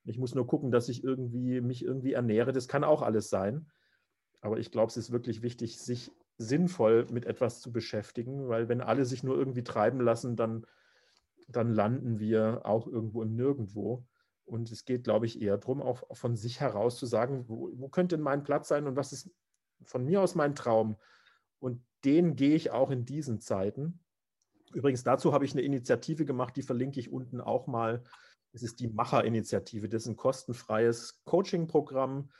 ich 0.05 0.19
muss 0.19 0.35
nur 0.35 0.47
gucken, 0.47 0.71
dass 0.71 0.89
ich 0.89 1.03
irgendwie 1.03 1.61
mich 1.61 1.85
irgendwie 1.85 2.13
ernähre, 2.13 2.53
das 2.53 2.69
kann 2.69 2.85
auch 2.85 3.03
alles 3.03 3.29
sein. 3.29 3.67
Aber 4.41 4.59
ich 4.59 4.71
glaube, 4.71 4.91
es 4.91 4.97
ist 4.97 5.13
wirklich 5.13 5.43
wichtig, 5.43 5.79
sich 5.79 6.13
sinnvoll 6.39 7.07
mit 7.11 7.25
etwas 7.25 7.61
zu 7.61 7.73
beschäftigen, 7.73 8.49
weil 8.49 8.69
wenn 8.69 8.81
alle 8.81 9.05
sich 9.05 9.23
nur 9.23 9.37
irgendwie 9.37 9.65
treiben 9.65 10.01
lassen, 10.01 10.37
dann, 10.37 10.67
dann 11.49 11.73
landen 11.73 12.19
wir 12.19 12.63
auch 12.65 12.87
irgendwo 12.87 13.23
im 13.23 13.35
Nirgendwo. 13.35 14.05
Und 14.45 14.71
es 14.71 14.85
geht, 14.85 15.05
glaube 15.05 15.27
ich, 15.27 15.43
eher 15.43 15.59
darum, 15.59 15.83
auch 15.83 16.05
von 16.17 16.37
sich 16.37 16.61
heraus 16.61 16.99
zu 16.99 17.07
sagen, 17.07 17.49
wo, 17.49 17.71
wo 17.75 17.89
könnte 17.89 18.17
mein 18.17 18.45
Platz 18.45 18.69
sein 18.69 18.87
und 18.87 18.97
was 18.97 19.13
ist 19.13 19.31
von 19.85 20.05
mir 20.05 20.23
aus 20.23 20.35
mein 20.35 20.55
Traum. 20.55 20.97
Und 21.59 21.83
den 22.05 22.37
gehe 22.37 22.55
ich 22.55 22.71
auch 22.71 22.91
in 22.91 23.05
diesen 23.05 23.41
Zeiten. 23.41 24.01
Übrigens, 24.73 25.03
dazu 25.03 25.33
habe 25.33 25.45
ich 25.45 25.53
eine 25.53 25.63
Initiative 25.63 26.25
gemacht, 26.25 26.57
die 26.57 26.63
verlinke 26.63 27.01
ich 27.01 27.11
unten 27.11 27.41
auch 27.41 27.67
mal. 27.67 28.03
Es 28.53 28.63
ist 28.63 28.81
die 28.81 28.89
Macher-Initiative. 28.89 29.89
Das 29.89 30.03
ist 30.03 30.09
ein 30.09 30.17
kostenfreies 30.17 31.23
Coaching-Programm, 31.25 32.31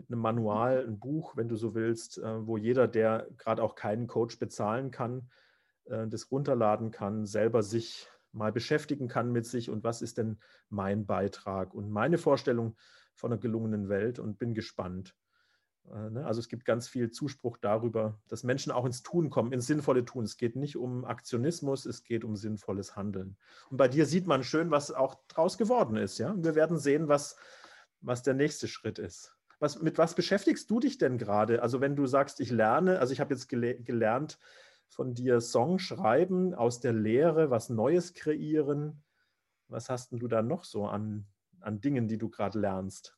mit 0.00 0.10
einem 0.10 0.20
Manual, 0.20 0.86
ein 0.86 0.98
Buch, 0.98 1.36
wenn 1.36 1.48
du 1.48 1.56
so 1.56 1.74
willst, 1.74 2.18
äh, 2.18 2.46
wo 2.46 2.56
jeder, 2.56 2.88
der 2.88 3.28
gerade 3.36 3.62
auch 3.62 3.74
keinen 3.74 4.06
Coach 4.06 4.38
bezahlen 4.38 4.90
kann, 4.90 5.30
äh, 5.84 6.06
das 6.08 6.30
runterladen 6.30 6.90
kann, 6.90 7.26
selber 7.26 7.62
sich 7.62 8.08
mal 8.32 8.52
beschäftigen 8.52 9.08
kann 9.08 9.32
mit 9.32 9.46
sich 9.46 9.70
und 9.70 9.82
was 9.84 10.02
ist 10.02 10.16
denn 10.18 10.38
mein 10.68 11.04
Beitrag 11.06 11.74
und 11.74 11.90
meine 11.90 12.18
Vorstellung 12.18 12.76
von 13.14 13.32
einer 13.32 13.40
gelungenen 13.40 13.88
Welt 13.88 14.18
und 14.18 14.38
bin 14.38 14.54
gespannt, 14.54 15.14
Äh, 15.90 16.10
ne? 16.10 16.26
Also 16.26 16.40
es 16.40 16.48
gibt 16.48 16.64
ganz 16.64 16.88
viel 16.88 17.10
Zuspruch 17.10 17.56
darüber, 17.58 18.20
dass 18.28 18.44
Menschen 18.44 18.72
auch 18.72 18.84
ins 18.84 19.02
Tun 19.02 19.30
kommen, 19.30 19.52
ins 19.52 19.66
sinnvolle 19.66 20.04
Tun. 20.04 20.24
Es 20.24 20.36
geht 20.36 20.56
nicht 20.56 20.76
um 20.76 21.04
Aktionismus, 21.04 21.86
es 21.86 22.04
geht 22.04 22.24
um 22.24 22.36
sinnvolles 22.36 22.96
Handeln. 22.96 23.36
Und 23.70 23.76
bei 23.76 23.88
dir 23.88 24.06
sieht 24.06 24.26
man 24.26 24.42
schön, 24.44 24.70
was 24.70 24.92
auch 24.92 25.16
draus 25.28 25.58
geworden 25.58 25.96
ist. 25.96 26.18
Ja? 26.18 26.34
Wir 26.36 26.54
werden 26.54 26.78
sehen, 26.78 27.08
was, 27.08 27.36
was 28.00 28.22
der 28.22 28.34
nächste 28.34 28.68
Schritt 28.68 28.98
ist. 28.98 29.34
Was, 29.60 29.80
mit 29.80 29.98
was 29.98 30.14
beschäftigst 30.14 30.70
du 30.70 30.80
dich 30.80 30.98
denn 30.98 31.18
gerade? 31.18 31.62
Also 31.62 31.80
wenn 31.80 31.94
du 31.94 32.06
sagst, 32.06 32.40
ich 32.40 32.50
lerne, 32.50 32.98
also 32.98 33.12
ich 33.12 33.20
habe 33.20 33.34
jetzt 33.34 33.48
gele 33.48 33.76
gelernt 33.80 34.38
von 34.88 35.14
dir 35.14 35.40
Song 35.40 35.78
schreiben, 35.78 36.54
aus 36.54 36.80
der 36.80 36.92
Lehre 36.92 37.50
was 37.50 37.68
Neues 37.68 38.14
kreieren. 38.14 39.04
Was 39.68 39.88
hast 39.88 40.10
denn 40.10 40.18
du 40.18 40.26
da 40.26 40.42
noch 40.42 40.64
so 40.64 40.86
an, 40.86 41.26
an 41.60 41.80
Dingen, 41.80 42.08
die 42.08 42.18
du 42.18 42.28
gerade 42.28 42.58
lernst? 42.58 43.16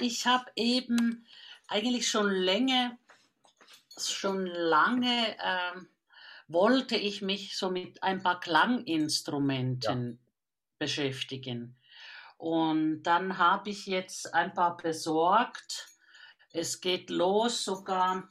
Ich 0.00 0.26
habe 0.26 0.46
eben 0.54 1.26
eigentlich 1.68 2.08
schon 2.08 2.30
länger, 2.30 2.96
schon 3.98 4.46
lange 4.46 5.36
äh, 5.38 5.80
wollte 6.48 6.96
ich 6.96 7.22
mich 7.22 7.56
so 7.56 7.70
mit 7.70 8.02
ein 8.02 8.22
paar 8.22 8.40
Klanginstrumenten 8.40 10.12
ja. 10.12 10.18
beschäftigen. 10.78 11.76
Und 12.36 13.02
dann 13.02 13.38
habe 13.38 13.70
ich 13.70 13.86
jetzt 13.86 14.34
ein 14.34 14.52
paar 14.52 14.76
besorgt. 14.76 15.88
Es 16.52 16.80
geht 16.80 17.10
los 17.10 17.64
sogar, 17.64 18.28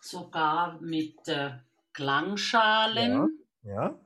sogar 0.00 0.80
mit 0.80 1.26
äh, 1.28 1.58
Klangschalen. 1.92 3.44
Ja. 3.62 3.72
ja. 3.72 4.00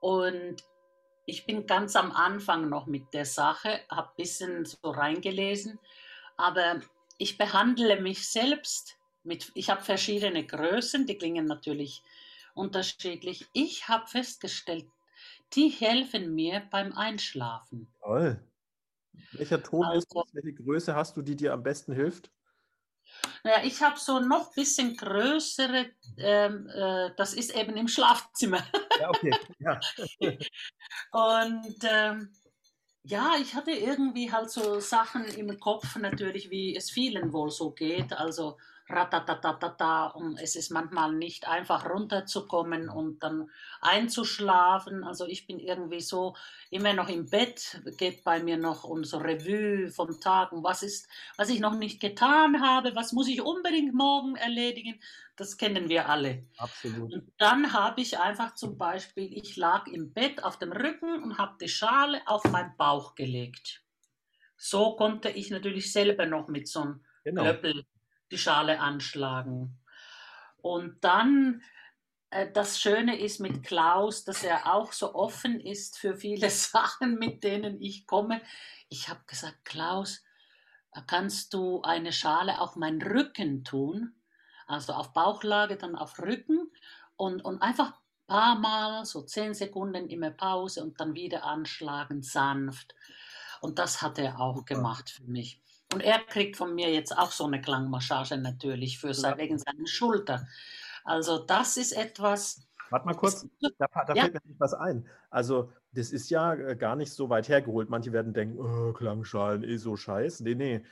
Und 0.00 0.64
ich 1.26 1.46
bin 1.46 1.66
ganz 1.66 1.94
am 1.94 2.10
Anfang 2.10 2.68
noch 2.68 2.86
mit 2.86 3.14
der 3.14 3.24
Sache, 3.24 3.80
habe 3.88 4.08
ein 4.08 4.16
bisschen 4.16 4.64
so 4.64 4.90
reingelesen, 4.90 5.78
aber 6.36 6.80
ich 7.18 7.38
behandle 7.38 8.00
mich 8.00 8.28
selbst 8.28 8.98
mit, 9.22 9.52
ich 9.54 9.70
habe 9.70 9.82
verschiedene 9.82 10.44
Größen, 10.44 11.06
die 11.06 11.16
klingen 11.16 11.46
natürlich 11.46 12.02
unterschiedlich. 12.54 13.46
Ich 13.52 13.88
habe 13.88 14.06
festgestellt, 14.06 14.86
die 15.54 15.68
helfen 15.68 16.34
mir 16.34 16.62
beim 16.70 16.92
Einschlafen. 16.92 17.92
Toll. 18.02 18.42
Welcher 19.32 19.62
Ton 19.62 19.84
also, 19.84 19.98
ist 19.98 20.14
das? 20.14 20.34
Welche 20.34 20.54
Größe 20.54 20.94
hast 20.94 21.16
du, 21.16 21.22
die 21.22 21.36
dir 21.36 21.52
am 21.52 21.62
besten 21.62 21.92
hilft? 21.92 22.30
Naja, 23.44 23.64
ich 23.64 23.82
habe 23.82 23.98
so 23.98 24.20
noch 24.20 24.48
ein 24.48 24.54
bisschen 24.54 24.96
größere, 24.96 25.90
ähm, 26.16 26.68
äh, 26.68 27.10
das 27.16 27.34
ist 27.34 27.54
eben 27.54 27.76
im 27.76 27.88
Schlafzimmer. 27.88 28.62
Ja, 29.00 29.08
okay. 29.08 29.34
Ja. 29.58 29.80
Und 31.12 31.78
ähm, 31.82 32.30
ja, 33.04 33.32
ich 33.40 33.54
hatte 33.54 33.72
irgendwie 33.72 34.30
halt 34.30 34.50
so 34.50 34.78
Sachen 34.80 35.24
im 35.24 35.58
Kopf 35.58 35.96
natürlich, 35.96 36.50
wie 36.50 36.76
es 36.76 36.90
vielen 36.90 37.32
wohl 37.32 37.50
so 37.50 37.72
geht. 37.72 38.12
Also 38.12 38.58
ratatatata 38.92 40.06
und 40.08 40.38
es 40.38 40.56
ist 40.56 40.70
manchmal 40.70 41.12
nicht 41.14 41.48
einfach 41.48 41.88
runterzukommen 41.88 42.88
und 42.88 43.22
dann 43.22 43.50
einzuschlafen. 43.80 45.04
Also 45.04 45.26
ich 45.26 45.46
bin 45.46 45.58
irgendwie 45.58 46.00
so 46.00 46.36
immer 46.70 46.92
noch 46.92 47.08
im 47.08 47.28
Bett, 47.28 47.80
geht 47.96 48.24
bei 48.24 48.42
mir 48.42 48.56
noch 48.56 48.84
unsere 48.84 49.24
Revue 49.24 49.90
vom 49.90 50.20
Tag 50.20 50.52
und 50.52 50.62
was 50.62 50.82
ist, 50.82 51.08
was 51.36 51.48
ich 51.48 51.60
noch 51.60 51.74
nicht 51.74 52.00
getan 52.00 52.60
habe, 52.60 52.94
was 52.94 53.12
muss 53.12 53.28
ich 53.28 53.42
unbedingt 53.42 53.94
morgen 53.94 54.36
erledigen. 54.36 55.00
Das 55.36 55.56
kennen 55.56 55.88
wir 55.88 56.08
alle. 56.08 56.46
Absolut. 56.58 57.12
Und 57.12 57.32
dann 57.38 57.72
habe 57.72 58.00
ich 58.00 58.18
einfach 58.18 58.54
zum 58.54 58.76
Beispiel, 58.76 59.32
ich 59.36 59.56
lag 59.56 59.86
im 59.86 60.12
Bett 60.12 60.44
auf 60.44 60.58
dem 60.58 60.72
Rücken 60.72 61.22
und 61.22 61.38
habe 61.38 61.56
die 61.60 61.68
Schale 61.68 62.20
auf 62.26 62.44
meinen 62.44 62.76
Bauch 62.76 63.14
gelegt. 63.14 63.82
So 64.56 64.94
konnte 64.94 65.30
ich 65.30 65.50
natürlich 65.50 65.92
selber 65.92 66.26
noch 66.26 66.48
mit 66.48 66.68
so 66.68 66.82
einem 66.82 67.04
genau. 67.24 67.42
Klöppel 67.42 67.84
die 68.32 68.38
Schale 68.38 68.80
anschlagen. 68.80 69.78
Und 70.56 71.04
dann, 71.04 71.62
äh, 72.30 72.50
das 72.50 72.80
Schöne 72.80 73.20
ist 73.20 73.40
mit 73.40 73.62
Klaus, 73.62 74.24
dass 74.24 74.42
er 74.42 74.72
auch 74.74 74.92
so 74.92 75.14
offen 75.14 75.60
ist 75.60 75.98
für 75.98 76.16
viele 76.16 76.50
Sachen, 76.50 77.18
mit 77.18 77.44
denen 77.44 77.80
ich 77.80 78.06
komme. 78.06 78.40
Ich 78.88 79.08
habe 79.08 79.20
gesagt, 79.26 79.64
Klaus, 79.64 80.24
kannst 81.06 81.54
du 81.54 81.82
eine 81.82 82.12
Schale 82.12 82.60
auf 82.60 82.76
meinen 82.76 83.02
Rücken 83.02 83.64
tun? 83.64 84.14
Also 84.66 84.92
auf 84.94 85.12
Bauchlage, 85.12 85.76
dann 85.76 85.96
auf 85.96 86.18
Rücken 86.18 86.70
und, 87.16 87.44
und 87.44 87.60
einfach 87.60 87.92
ein 87.92 88.26
paar 88.26 88.58
Mal, 88.58 89.04
so 89.04 89.22
zehn 89.22 89.54
Sekunden 89.54 90.08
immer 90.08 90.30
Pause 90.30 90.82
und 90.82 91.00
dann 91.00 91.14
wieder 91.14 91.44
anschlagen, 91.44 92.22
sanft. 92.22 92.94
Und 93.60 93.78
das 93.78 94.02
hat 94.02 94.18
er 94.18 94.40
auch 94.40 94.64
gemacht 94.64 95.10
für 95.10 95.24
mich. 95.24 95.60
Und 95.92 96.02
er 96.02 96.18
kriegt 96.20 96.56
von 96.56 96.74
mir 96.74 96.90
jetzt 96.90 97.16
auch 97.16 97.30
so 97.30 97.44
eine 97.44 97.60
Klangmassage 97.60 98.38
natürlich 98.38 98.98
für 98.98 99.14
sein, 99.14 99.38
wegen 99.38 99.58
seiner 99.58 99.86
Schulter. 99.86 100.46
Also 101.04 101.38
das 101.38 101.76
ist 101.76 101.92
etwas. 101.92 102.66
Warte 102.90 103.06
mal 103.06 103.14
kurz, 103.14 103.46
da, 103.78 103.86
da 104.06 104.14
ja. 104.14 104.22
fällt 104.24 104.44
mir 104.46 104.54
was 104.58 104.74
ein. 104.74 105.08
Also 105.30 105.72
das 105.92 106.10
ist 106.10 106.30
ja 106.30 106.54
äh, 106.54 106.76
gar 106.76 106.96
nicht 106.96 107.12
so 107.12 107.28
weit 107.30 107.48
hergeholt. 107.48 107.88
Manche 107.88 108.12
werden 108.12 108.32
denken, 108.32 108.58
oh, 108.58 108.92
Klangschalen, 108.92 109.64
eh 109.64 109.76
so 109.76 109.96
scheiß. 109.96 110.40
Nee, 110.40 110.54
nee. 110.54 110.84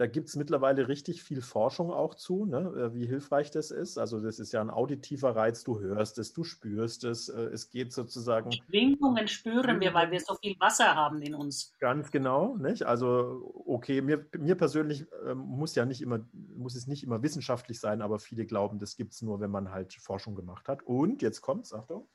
Da 0.00 0.06
gibt 0.06 0.30
es 0.30 0.34
mittlerweile 0.34 0.88
richtig 0.88 1.22
viel 1.22 1.42
Forschung 1.42 1.92
auch 1.92 2.14
zu, 2.14 2.46
ne, 2.46 2.72
äh, 2.74 2.94
wie 2.94 3.04
hilfreich 3.04 3.50
das 3.50 3.70
ist. 3.70 3.98
Also 3.98 4.18
das 4.18 4.38
ist 4.38 4.50
ja 4.50 4.62
ein 4.62 4.70
auditiver 4.70 5.36
Reiz, 5.36 5.62
du 5.62 5.78
hörst 5.78 6.16
es, 6.16 6.32
du 6.32 6.42
spürst 6.42 7.04
es. 7.04 7.28
Äh, 7.28 7.42
es 7.52 7.68
geht 7.68 7.92
sozusagen. 7.92 8.50
Schwingungen 8.50 9.28
spüren 9.28 9.78
wir, 9.78 9.92
weil 9.92 10.10
wir 10.10 10.20
so 10.20 10.36
viel 10.36 10.58
Wasser 10.58 10.94
haben 10.94 11.20
in 11.20 11.34
uns. 11.34 11.74
Ganz 11.80 12.10
genau, 12.10 12.56
nicht? 12.56 12.84
Also 12.84 13.52
okay, 13.66 14.00
mir, 14.00 14.24
mir 14.38 14.54
persönlich 14.54 15.06
äh, 15.26 15.34
muss 15.34 15.74
ja 15.74 15.84
nicht 15.84 16.00
immer, 16.00 16.20
muss 16.32 16.76
es 16.76 16.86
nicht 16.86 17.04
immer 17.04 17.22
wissenschaftlich 17.22 17.78
sein, 17.78 18.00
aber 18.00 18.18
viele 18.18 18.46
glauben, 18.46 18.78
das 18.78 18.96
gibt 18.96 19.12
es 19.12 19.20
nur, 19.20 19.40
wenn 19.40 19.50
man 19.50 19.70
halt 19.70 19.92
Forschung 19.92 20.34
gemacht 20.34 20.66
hat. 20.66 20.82
Und 20.82 21.20
jetzt 21.20 21.42
kommt's, 21.42 21.74
Achtung. 21.74 22.08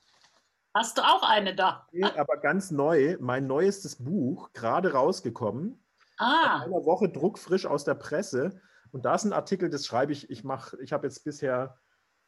Hast 0.74 0.98
du 0.98 1.04
auch 1.04 1.22
eine 1.22 1.54
da? 1.54 1.88
Nee, 1.92 2.04
aber 2.04 2.38
ganz 2.38 2.72
neu, 2.72 3.16
mein 3.20 3.46
neuestes 3.46 4.04
Buch, 4.04 4.52
gerade 4.54 4.94
rausgekommen, 4.94 5.85
Ah. 6.18 6.64
In 6.66 6.74
einer 6.74 6.86
Woche 6.86 7.10
druckfrisch 7.10 7.66
aus 7.66 7.84
der 7.84 7.96
Presse. 7.96 8.60
Und 8.92 9.06
da 9.06 9.16
ist 9.16 9.26
ein 9.26 9.34
Artikel, 9.34 9.70
das 9.70 9.86
schreibe 9.86 10.14
ich, 10.14 10.30
ich 10.30 10.44
mache, 10.44 10.78
ich 10.82 10.94
habe 10.94 11.08
jetzt 11.08 11.24
bisher 11.24 11.78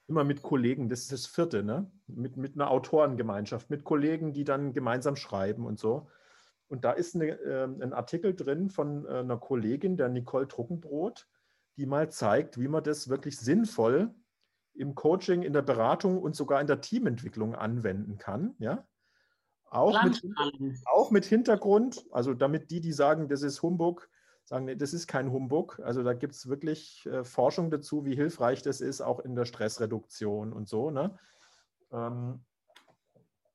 immer 0.08 0.24
mit 0.24 0.42
Kollegen, 0.42 0.90
das 0.90 1.02
ist 1.02 1.12
das 1.12 1.28
vierte, 1.28 1.64
ne? 1.64 1.92
Mit, 2.08 2.38
mit 2.38 2.56
einer 2.56 2.72
Autorengemeinschaft, 2.72 3.70
mit 3.70 3.84
Kollegen, 3.84 4.34
die 4.34 4.44
dann 4.44 4.74
gemeinsam 4.74 5.16
schreiben 5.16 5.66
und 5.66 5.80
so. 5.80 6.08
Und 6.70 6.84
da 6.86 6.92
ist 6.92 7.16
eine, 7.16 7.28
äh, 7.28 7.64
ein 7.64 7.94
Artikel 7.94 8.36
drin 8.36 8.70
von 8.70 9.06
äh, 9.06 9.20
einer 9.20 9.38
Kollegin, 9.38 9.98
der 9.98 10.10
Nicole 10.10 10.48
Truckenbrot, 10.48 11.28
die 11.78 11.86
mal 11.86 12.10
zeigt, 12.10 12.60
wie 12.60 12.68
man 12.68 12.84
das 12.84 13.10
wirklich 13.10 13.38
sinnvoll 13.38 14.14
im 14.74 14.96
Coaching, 14.96 15.44
in 15.44 15.54
der 15.54 15.62
Beratung 15.62 16.22
und 16.22 16.36
sogar 16.36 16.62
in 16.62 16.68
der 16.68 16.82
Teamentwicklung 16.82 17.56
anwenden 17.56 18.18
kann. 18.18 18.56
Ja? 18.60 18.86
Auch 19.70 20.04
mit, 20.04 20.22
auch 20.86 21.12
mit, 21.12 21.26
Hintergrund, 21.26 22.06
also 22.12 22.34
damit 22.34 22.72
die, 22.72 22.80
die 22.80 22.94
sagen, 22.94 23.28
das 23.28 23.42
ist 23.42 23.62
Humbug, 23.62 24.10
sagen, 24.46 24.66
nee, 24.66 24.76
das 24.76 24.94
ist 24.94 25.08
kein 25.08 25.32
Humbug. 25.32 25.82
Also 25.84 26.04
da 26.04 26.14
gibt 26.14 26.34
es 26.34 26.48
wirklich 26.48 27.06
äh, 27.06 27.24
Forschung 27.24 27.70
dazu, 27.70 28.06
wie 28.06 28.16
hilfreich 28.16 28.62
das 28.62 28.80
ist, 28.80 29.02
auch 29.02 29.20
in 29.20 29.36
der 29.36 29.46
Stressreduktion 29.46 30.54
und 30.54 30.70
so. 30.70 30.90
Ne? 30.90 31.18
Ähm, 31.92 32.40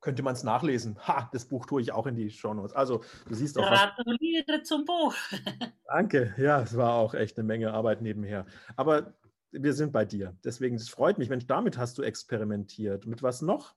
könnte 0.03 0.23
man 0.23 0.35
es 0.35 0.43
nachlesen. 0.43 0.99
Ha, 1.07 1.31
das 1.33 1.47
Buch 1.47 1.65
tue 1.65 1.81
ich 1.81 1.93
auch 1.93 2.07
in 2.07 2.17
die 2.17 2.29
Shownotes. 2.29 2.75
Also 2.75 3.03
du 3.29 3.35
siehst 3.35 3.57
auch. 3.57 3.63
Gratuliere 3.63 4.63
zum 4.65 4.85
Buch. 4.85 5.15
Danke. 5.87 6.35
Ja, 6.37 6.61
es 6.61 6.77
war 6.77 6.95
auch 6.95 7.15
echt 7.15 7.39
eine 7.39 7.47
Menge 7.47 7.73
Arbeit 7.73 8.03
nebenher. 8.03 8.45
Aber 8.77 9.15
wir 9.53 9.73
sind 9.73 9.93
bei 9.93 10.05
dir. 10.05 10.37
Deswegen, 10.45 10.77
es 10.77 10.89
freut 10.89 11.19
mich, 11.19 11.29
Mensch, 11.29 11.47
damit 11.47 11.79
hast 11.79 11.97
du 11.99 12.03
experimentiert. 12.03 13.07
Mit 13.07 13.23
was 13.23 13.43
noch? 13.43 13.75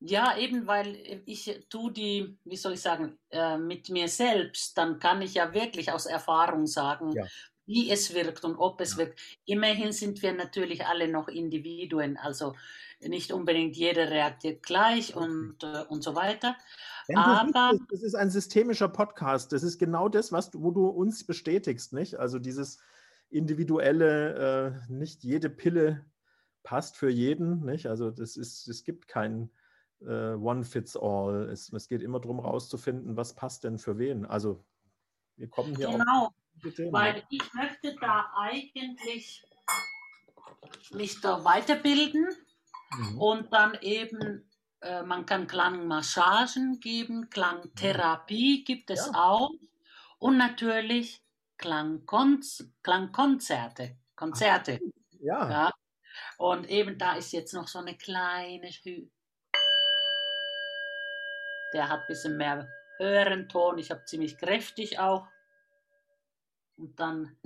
Ja, 0.00 0.36
eben 0.36 0.66
weil 0.66 1.22
ich 1.24 1.66
tu 1.70 1.90
die, 1.90 2.38
wie 2.44 2.56
soll 2.56 2.74
ich 2.74 2.82
sagen, 2.82 3.18
äh, 3.30 3.56
mit 3.56 3.88
mir 3.88 4.08
selbst, 4.08 4.76
dann 4.76 4.98
kann 4.98 5.22
ich 5.22 5.34
ja 5.34 5.54
wirklich 5.54 5.90
aus 5.90 6.04
Erfahrung 6.06 6.66
sagen, 6.66 7.12
ja. 7.12 7.24
wie 7.64 7.90
es 7.90 8.14
wirkt 8.14 8.44
und 8.44 8.56
ob 8.56 8.80
es 8.80 8.92
ja. 8.92 8.98
wirkt. 8.98 9.20
Immerhin 9.46 9.92
sind 9.92 10.20
wir 10.22 10.32
natürlich 10.32 10.84
alle 10.86 11.08
noch 11.08 11.28
Individuen, 11.28 12.18
also 12.18 12.54
nicht 13.00 13.32
unbedingt 13.32 13.76
jeder 13.76 14.10
reagiert 14.10 14.62
gleich 14.62 15.16
und, 15.16 15.62
äh, 15.62 15.84
und 15.88 16.02
so 16.02 16.14
weiter. 16.14 16.56
Aber 17.14 17.70
siehst, 17.72 17.84
das 17.90 18.02
ist 18.02 18.14
ein 18.14 18.30
systemischer 18.30 18.88
Podcast. 18.88 19.52
Das 19.52 19.62
ist 19.62 19.78
genau 19.78 20.08
das, 20.08 20.32
was 20.32 20.50
du, 20.50 20.62
wo 20.62 20.70
du 20.70 20.86
uns 20.88 21.24
bestätigst, 21.24 21.92
nicht? 21.92 22.18
Also 22.18 22.38
dieses 22.38 22.80
individuelle, 23.30 24.80
äh, 24.88 24.92
nicht 24.92 25.24
jede 25.24 25.50
Pille 25.50 26.04
passt 26.62 26.96
für 26.96 27.10
jeden, 27.10 27.64
nicht? 27.64 27.86
Also 27.86 28.10
das 28.10 28.36
ist, 28.36 28.66
es 28.68 28.84
gibt 28.84 29.08
keinen 29.08 29.50
äh, 30.00 30.34
One 30.34 30.64
Fits 30.64 30.96
All. 30.96 31.48
Es, 31.50 31.72
es 31.72 31.88
geht 31.88 32.02
immer 32.02 32.20
darum, 32.20 32.40
rauszufinden, 32.40 33.16
was 33.16 33.34
passt 33.34 33.64
denn 33.64 33.78
für 33.78 33.98
wen. 33.98 34.24
Also 34.24 34.64
wir 35.36 35.48
kommen 35.48 35.76
hier 35.76 35.88
genau, 35.88 36.30
weil 36.90 37.22
ich 37.30 37.54
möchte 37.54 37.94
da 38.00 38.32
eigentlich 38.36 39.44
mich 40.92 41.20
da 41.20 41.44
weiterbilden 41.44 42.26
mhm. 42.98 43.20
und 43.20 43.52
dann 43.52 43.74
eben 43.80 44.48
äh, 44.80 45.02
man 45.02 45.26
kann 45.26 45.46
Klangmassagen 45.46 46.80
geben, 46.80 47.28
Klangtherapie 47.30 48.64
gibt 48.64 48.90
es 48.90 49.06
ja. 49.06 49.12
auch 49.14 49.50
und 50.18 50.38
natürlich 50.38 51.22
Klangkonz 51.58 52.70
Klangkonzerte, 52.82 53.96
Konzerte. 54.14 54.80
Ja. 55.20 55.50
ja. 55.50 55.72
Und 56.38 56.68
eben 56.68 56.98
da 56.98 57.14
ist 57.14 57.32
jetzt 57.32 57.52
noch 57.54 57.68
so 57.68 57.78
eine 57.78 57.96
kleine 57.96 58.68
Hü 58.68 59.08
Der 61.76 61.90
hat 61.90 62.00
ein 62.00 62.06
bisschen 62.08 62.38
mehr 62.38 62.66
höheren 62.96 63.50
Ton. 63.50 63.76
Ich 63.76 63.90
habe 63.90 64.02
ziemlich 64.06 64.38
kräftig 64.38 64.98
auch. 64.98 65.28
Und 66.78 66.98
dann 66.98 67.36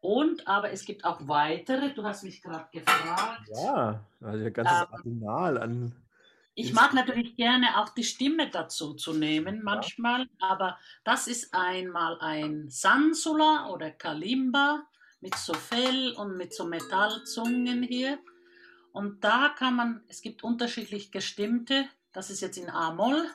Und, 0.00 0.48
aber 0.48 0.72
es 0.72 0.86
gibt 0.86 1.04
auch 1.04 1.28
weitere, 1.28 1.92
du 1.92 2.02
hast 2.02 2.24
mich 2.24 2.42
gerade 2.42 2.66
gefragt. 2.72 3.48
Ja, 3.54 4.02
also 4.22 4.46
ein 4.46 4.52
ganzes 4.52 4.80
ähm, 4.80 4.88
Arsenal 4.90 5.58
an. 5.58 5.92
Ich 6.54 6.72
mag 6.72 6.94
natürlich 6.94 7.36
gerne 7.36 7.78
auch 7.78 7.90
die 7.90 8.02
Stimme 8.02 8.48
dazu 8.50 8.94
zu 8.94 9.12
nehmen 9.12 9.62
manchmal, 9.62 10.22
ja. 10.22 10.26
aber 10.40 10.78
das 11.04 11.28
ist 11.28 11.54
einmal 11.54 12.18
ein 12.20 12.68
Sansula 12.68 13.68
oder 13.68 13.90
Kalimba 13.90 14.82
mit 15.20 15.36
so 15.36 15.52
Fell 15.52 16.14
und 16.16 16.36
mit 16.36 16.52
so 16.54 16.64
Metallzungen 16.64 17.82
hier. 17.82 18.18
Und 18.92 19.24
da 19.24 19.48
kann 19.48 19.74
man, 19.74 20.04
es 20.08 20.20
gibt 20.22 20.44
unterschiedlich 20.44 21.10
gestimmte, 21.10 21.88
das 22.12 22.30
ist 22.30 22.42
jetzt 22.42 22.58
in 22.58 22.68
A-Moll. 22.68 23.26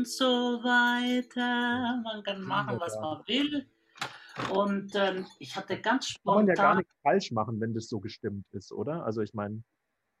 Und 0.00 0.08
so 0.08 0.64
weiter. 0.64 2.00
Man 2.02 2.22
kann 2.22 2.42
machen, 2.42 2.80
was 2.80 2.98
man 3.00 3.22
will. 3.26 3.66
Und 4.50 4.94
ähm, 4.94 5.26
ich 5.38 5.54
hatte 5.56 5.78
ganz 5.78 6.08
spontan. 6.08 6.46
Kann 6.46 6.46
man 6.46 6.56
ja 6.56 6.62
gar 6.62 6.74
nichts 6.76 6.94
falsch 7.02 7.32
machen, 7.32 7.60
wenn 7.60 7.74
das 7.74 7.88
so 7.88 8.00
gestimmt 8.00 8.46
ist, 8.52 8.72
oder? 8.72 9.04
Also 9.04 9.20
ich 9.20 9.34
meine. 9.34 9.62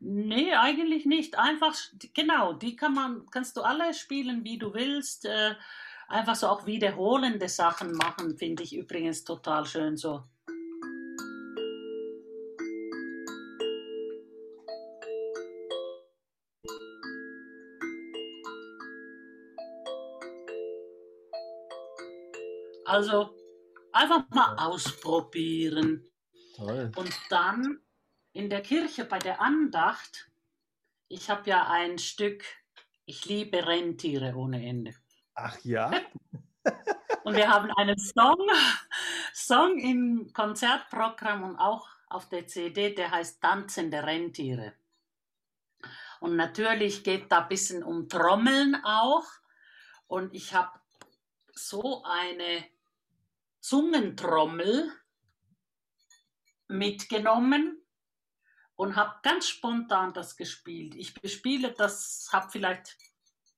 Nee, 0.00 0.52
eigentlich 0.54 1.06
nicht. 1.06 1.38
Einfach, 1.38 1.74
genau, 2.14 2.52
die 2.52 2.76
kann 2.76 2.94
man, 2.94 3.24
kannst 3.30 3.56
du 3.56 3.62
alle 3.62 3.94
spielen, 3.94 4.44
wie 4.44 4.58
du 4.58 4.74
willst. 4.74 5.24
Äh, 5.24 5.54
einfach 6.08 6.34
so 6.34 6.48
auch 6.48 6.66
wiederholende 6.66 7.48
Sachen 7.48 7.92
machen, 7.92 8.36
finde 8.36 8.62
ich 8.62 8.76
übrigens 8.76 9.24
total 9.24 9.64
schön 9.64 9.96
so. 9.96 10.24
Also 22.90 23.36
einfach 23.92 24.28
mal 24.30 24.56
ausprobieren. 24.56 26.10
Toll. 26.56 26.90
Und 26.96 27.16
dann 27.28 27.78
in 28.32 28.50
der 28.50 28.62
Kirche 28.62 29.04
bei 29.04 29.20
der 29.20 29.40
Andacht, 29.40 30.28
ich 31.06 31.30
habe 31.30 31.48
ja 31.48 31.68
ein 31.70 32.00
Stück, 32.00 32.42
ich 33.06 33.26
liebe 33.26 33.64
Rentiere 33.64 34.34
ohne 34.34 34.66
Ende. 34.66 34.92
Ach 35.34 35.56
ja. 35.62 35.92
und 37.22 37.36
wir 37.36 37.48
haben 37.48 37.70
einen 37.76 37.96
Song, 37.96 38.44
Song 39.32 39.78
im 39.78 40.32
Konzertprogramm 40.32 41.44
und 41.44 41.56
auch 41.58 41.88
auf 42.08 42.28
der 42.28 42.48
CD, 42.48 42.92
der 42.92 43.12
heißt 43.12 43.40
Tanzende 43.40 44.02
Rentiere. 44.02 44.72
Und 46.18 46.34
natürlich 46.34 47.04
geht 47.04 47.30
da 47.30 47.42
ein 47.42 47.48
bisschen 47.48 47.84
um 47.84 48.08
Trommeln 48.08 48.74
auch. 48.84 49.26
Und 50.08 50.34
ich 50.34 50.54
habe 50.54 50.72
so 51.54 52.02
eine 52.02 52.64
Zungentrommel 53.60 54.92
mitgenommen 56.68 57.82
und 58.76 58.96
habe 58.96 59.14
ganz 59.22 59.48
spontan 59.48 60.12
das 60.14 60.36
gespielt. 60.36 60.94
Ich 60.94 61.14
bespiele 61.14 61.72
das, 61.72 62.28
habe 62.32 62.50
vielleicht 62.50 62.96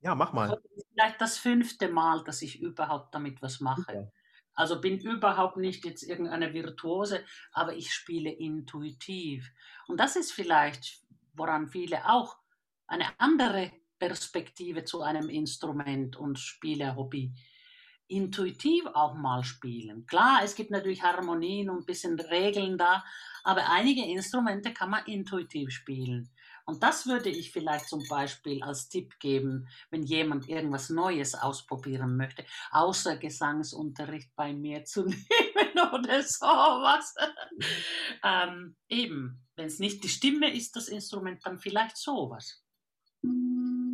ja 0.01 0.15
mach 0.15 0.33
mal 0.33 0.61
vielleicht 0.93 1.21
das 1.21 1.39
fünfte 1.39 1.89
Mal, 1.89 2.25
dass 2.25 2.43
ich 2.43 2.61
überhaupt 2.61 3.15
damit 3.15 3.41
was 3.43 3.61
mache. 3.61 3.83
Super. 3.83 4.13
Also 4.55 4.81
bin 4.81 4.99
überhaupt 4.99 5.57
nicht 5.57 5.85
jetzt 5.85 6.03
irgendeine 6.03 6.53
Virtuose, 6.53 7.25
aber 7.53 7.75
ich 7.75 7.93
spiele 7.93 8.31
intuitiv. 8.31 9.51
Und 9.87 9.99
das 9.99 10.17
ist 10.17 10.33
vielleicht, 10.33 11.03
woran 11.33 11.69
viele 11.69 12.09
auch 12.11 12.37
eine 12.87 13.07
andere 13.19 13.73
Perspektive 13.99 14.85
zu 14.85 15.03
einem 15.03 15.29
Instrument 15.29 16.17
und 16.17 16.39
Spielehobby 16.39 17.33
intuitiv 18.13 18.85
auch 18.95 19.15
mal 19.15 19.43
spielen. 19.43 20.07
Klar, 20.07 20.41
es 20.45 20.55
gibt 20.55 20.71
natürlich 20.71 21.03
Harmonien 21.03 21.71
und 21.71 21.79
ein 21.79 21.87
bisschen 21.87 22.21
Regeln 22.21 22.77
da, 22.77 23.05
aber 23.43 23.71
einige 23.71 24.05
Instrumente 24.05 24.73
kann 24.73 24.91
man 24.91 25.05
intuitiv 25.07 25.71
spielen. 25.71 26.31
Und 26.65 26.83
das 26.83 27.07
würde 27.07 27.29
ich 27.29 27.51
vielleicht 27.51 27.89
zum 27.89 28.07
Beispiel 28.09 28.63
als 28.63 28.89
Tipp 28.89 29.19
geben, 29.19 29.69
wenn 29.91 30.05
jemand 30.05 30.49
irgendwas 30.49 30.91
Neues 30.91 31.35
ausprobieren 31.35 32.17
möchte, 32.17 32.45
außer 32.71 33.17
Gesangsunterricht 33.17 34.31
bei 34.37 34.53
mir 34.53 34.85
zu 34.85 35.05
nehmen 35.07 35.93
oder 35.93 36.23
sowas. 36.23 37.15
ähm, 38.23 38.77
eben, 38.89 39.43
wenn 39.57 39.67
es 39.67 39.81
nicht 39.81 40.05
die 40.05 40.09
Stimme 40.09 40.55
ist, 40.55 40.77
das 40.77 40.89
Instrument, 40.89 41.45
dann 41.45 41.59
vielleicht 41.59 41.97
sowas. 41.97 42.63
einfach 43.23 43.92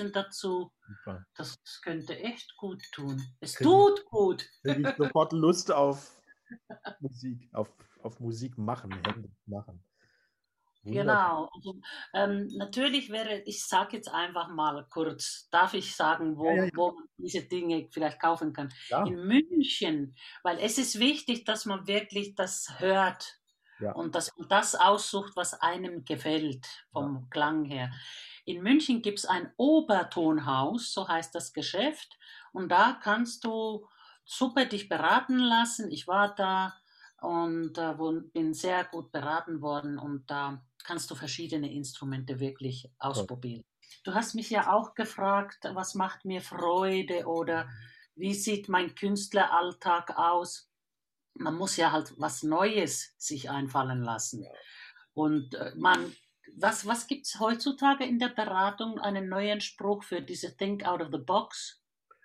bisschen 0.00 0.12
dazu. 0.12 0.72
Super. 0.86 1.24
Das 1.34 1.58
könnte 1.82 2.18
echt 2.18 2.56
gut 2.56 2.82
tun. 2.92 3.22
Es 3.40 3.54
Krieg 3.54 3.66
tut 3.66 4.04
gut. 4.06 4.48
Ich 4.64 4.96
sofort 4.96 5.32
Lust 5.32 5.70
auf 5.72 6.20
Musik, 7.00 7.48
auf, 7.52 7.68
auf 8.02 8.18
Musik 8.20 8.58
machen, 8.58 8.90
machen. 9.46 9.84
Genau. 10.82 11.50
Also, 11.54 11.78
ähm, 12.14 12.48
natürlich 12.56 13.10
wäre, 13.10 13.42
ich 13.44 13.66
sage 13.66 13.96
jetzt 13.96 14.08
einfach 14.08 14.48
mal 14.48 14.86
kurz, 14.88 15.48
darf 15.50 15.74
ich 15.74 15.94
sagen, 15.94 16.38
wo, 16.38 16.48
Ja, 16.48 16.64
ja, 16.64 16.70
wo 16.74 16.92
man 16.92 17.04
diese 17.18 17.42
Dinge 17.42 17.86
vielleicht 17.92 18.18
kaufen 18.18 18.54
kann? 18.54 18.72
Ja. 18.88 19.04
In 19.04 19.26
München, 19.26 20.16
weil 20.42 20.58
es 20.58 20.78
ist 20.78 20.98
wichtig, 20.98 21.44
dass 21.44 21.66
man 21.66 21.86
wirklich 21.86 22.34
das 22.34 22.78
hört 22.78 23.40
und 23.94 24.14
dass 24.14 24.34
man 24.36 24.48
das 24.48 24.74
aussucht, 24.74 25.32
was 25.36 25.54
einem 25.60 26.04
gefällt 26.04 26.66
vom 26.92 27.28
Klang 27.30 27.64
her. 27.64 27.90
In 28.50 28.64
München 28.64 29.00
gibt 29.00 29.20
es 29.20 29.26
ein 29.26 29.52
Obertonhaus, 29.58 30.92
so 30.92 31.06
heißt 31.06 31.32
das 31.36 31.52
Geschäft, 31.52 32.18
und 32.52 32.68
da 32.68 32.98
kannst 33.00 33.44
du 33.44 33.86
super 34.24 34.64
dich 34.64 34.88
beraten 34.88 35.38
lassen. 35.38 35.88
Ich 35.92 36.08
war 36.08 36.34
da 36.34 36.74
und 37.20 37.78
äh, 37.78 37.94
bin 38.32 38.52
sehr 38.52 38.82
gut 38.82 39.12
beraten 39.12 39.60
worden 39.62 40.00
und 40.00 40.28
da 40.28 40.64
kannst 40.82 41.12
du 41.12 41.14
verschiedene 41.14 41.72
Instrumente 41.72 42.40
wirklich 42.40 42.90
ausprobieren. 42.98 43.62
Du 44.02 44.14
hast 44.14 44.34
mich 44.34 44.50
ja 44.50 44.72
auch 44.72 44.94
gefragt, 44.96 45.68
was 45.74 45.94
macht 45.94 46.24
mir 46.24 46.40
Freude 46.40 47.26
oder 47.26 47.68
wie 48.16 48.34
sieht 48.34 48.68
mein 48.68 48.96
Künstleralltag 48.96 50.18
aus? 50.18 50.68
Man 51.34 51.54
muss 51.54 51.76
ja 51.76 51.92
halt 51.92 52.14
was 52.18 52.42
Neues 52.42 53.14
sich 53.16 53.48
einfallen 53.48 54.02
lassen. 54.02 54.44
Und 55.14 55.54
äh, 55.54 55.72
man, 55.76 56.12
was, 56.56 56.86
was 56.86 57.06
gibt 57.06 57.26
es 57.26 57.40
heutzutage 57.40 58.04
in 58.04 58.18
der 58.18 58.28
Beratung? 58.28 58.98
Einen 58.98 59.28
neuen 59.28 59.60
Spruch 59.60 60.04
für 60.04 60.22
diese 60.22 60.56
Think 60.56 60.84
out 60.84 61.00
of 61.00 61.08
the 61.12 61.18
box? 61.18 61.82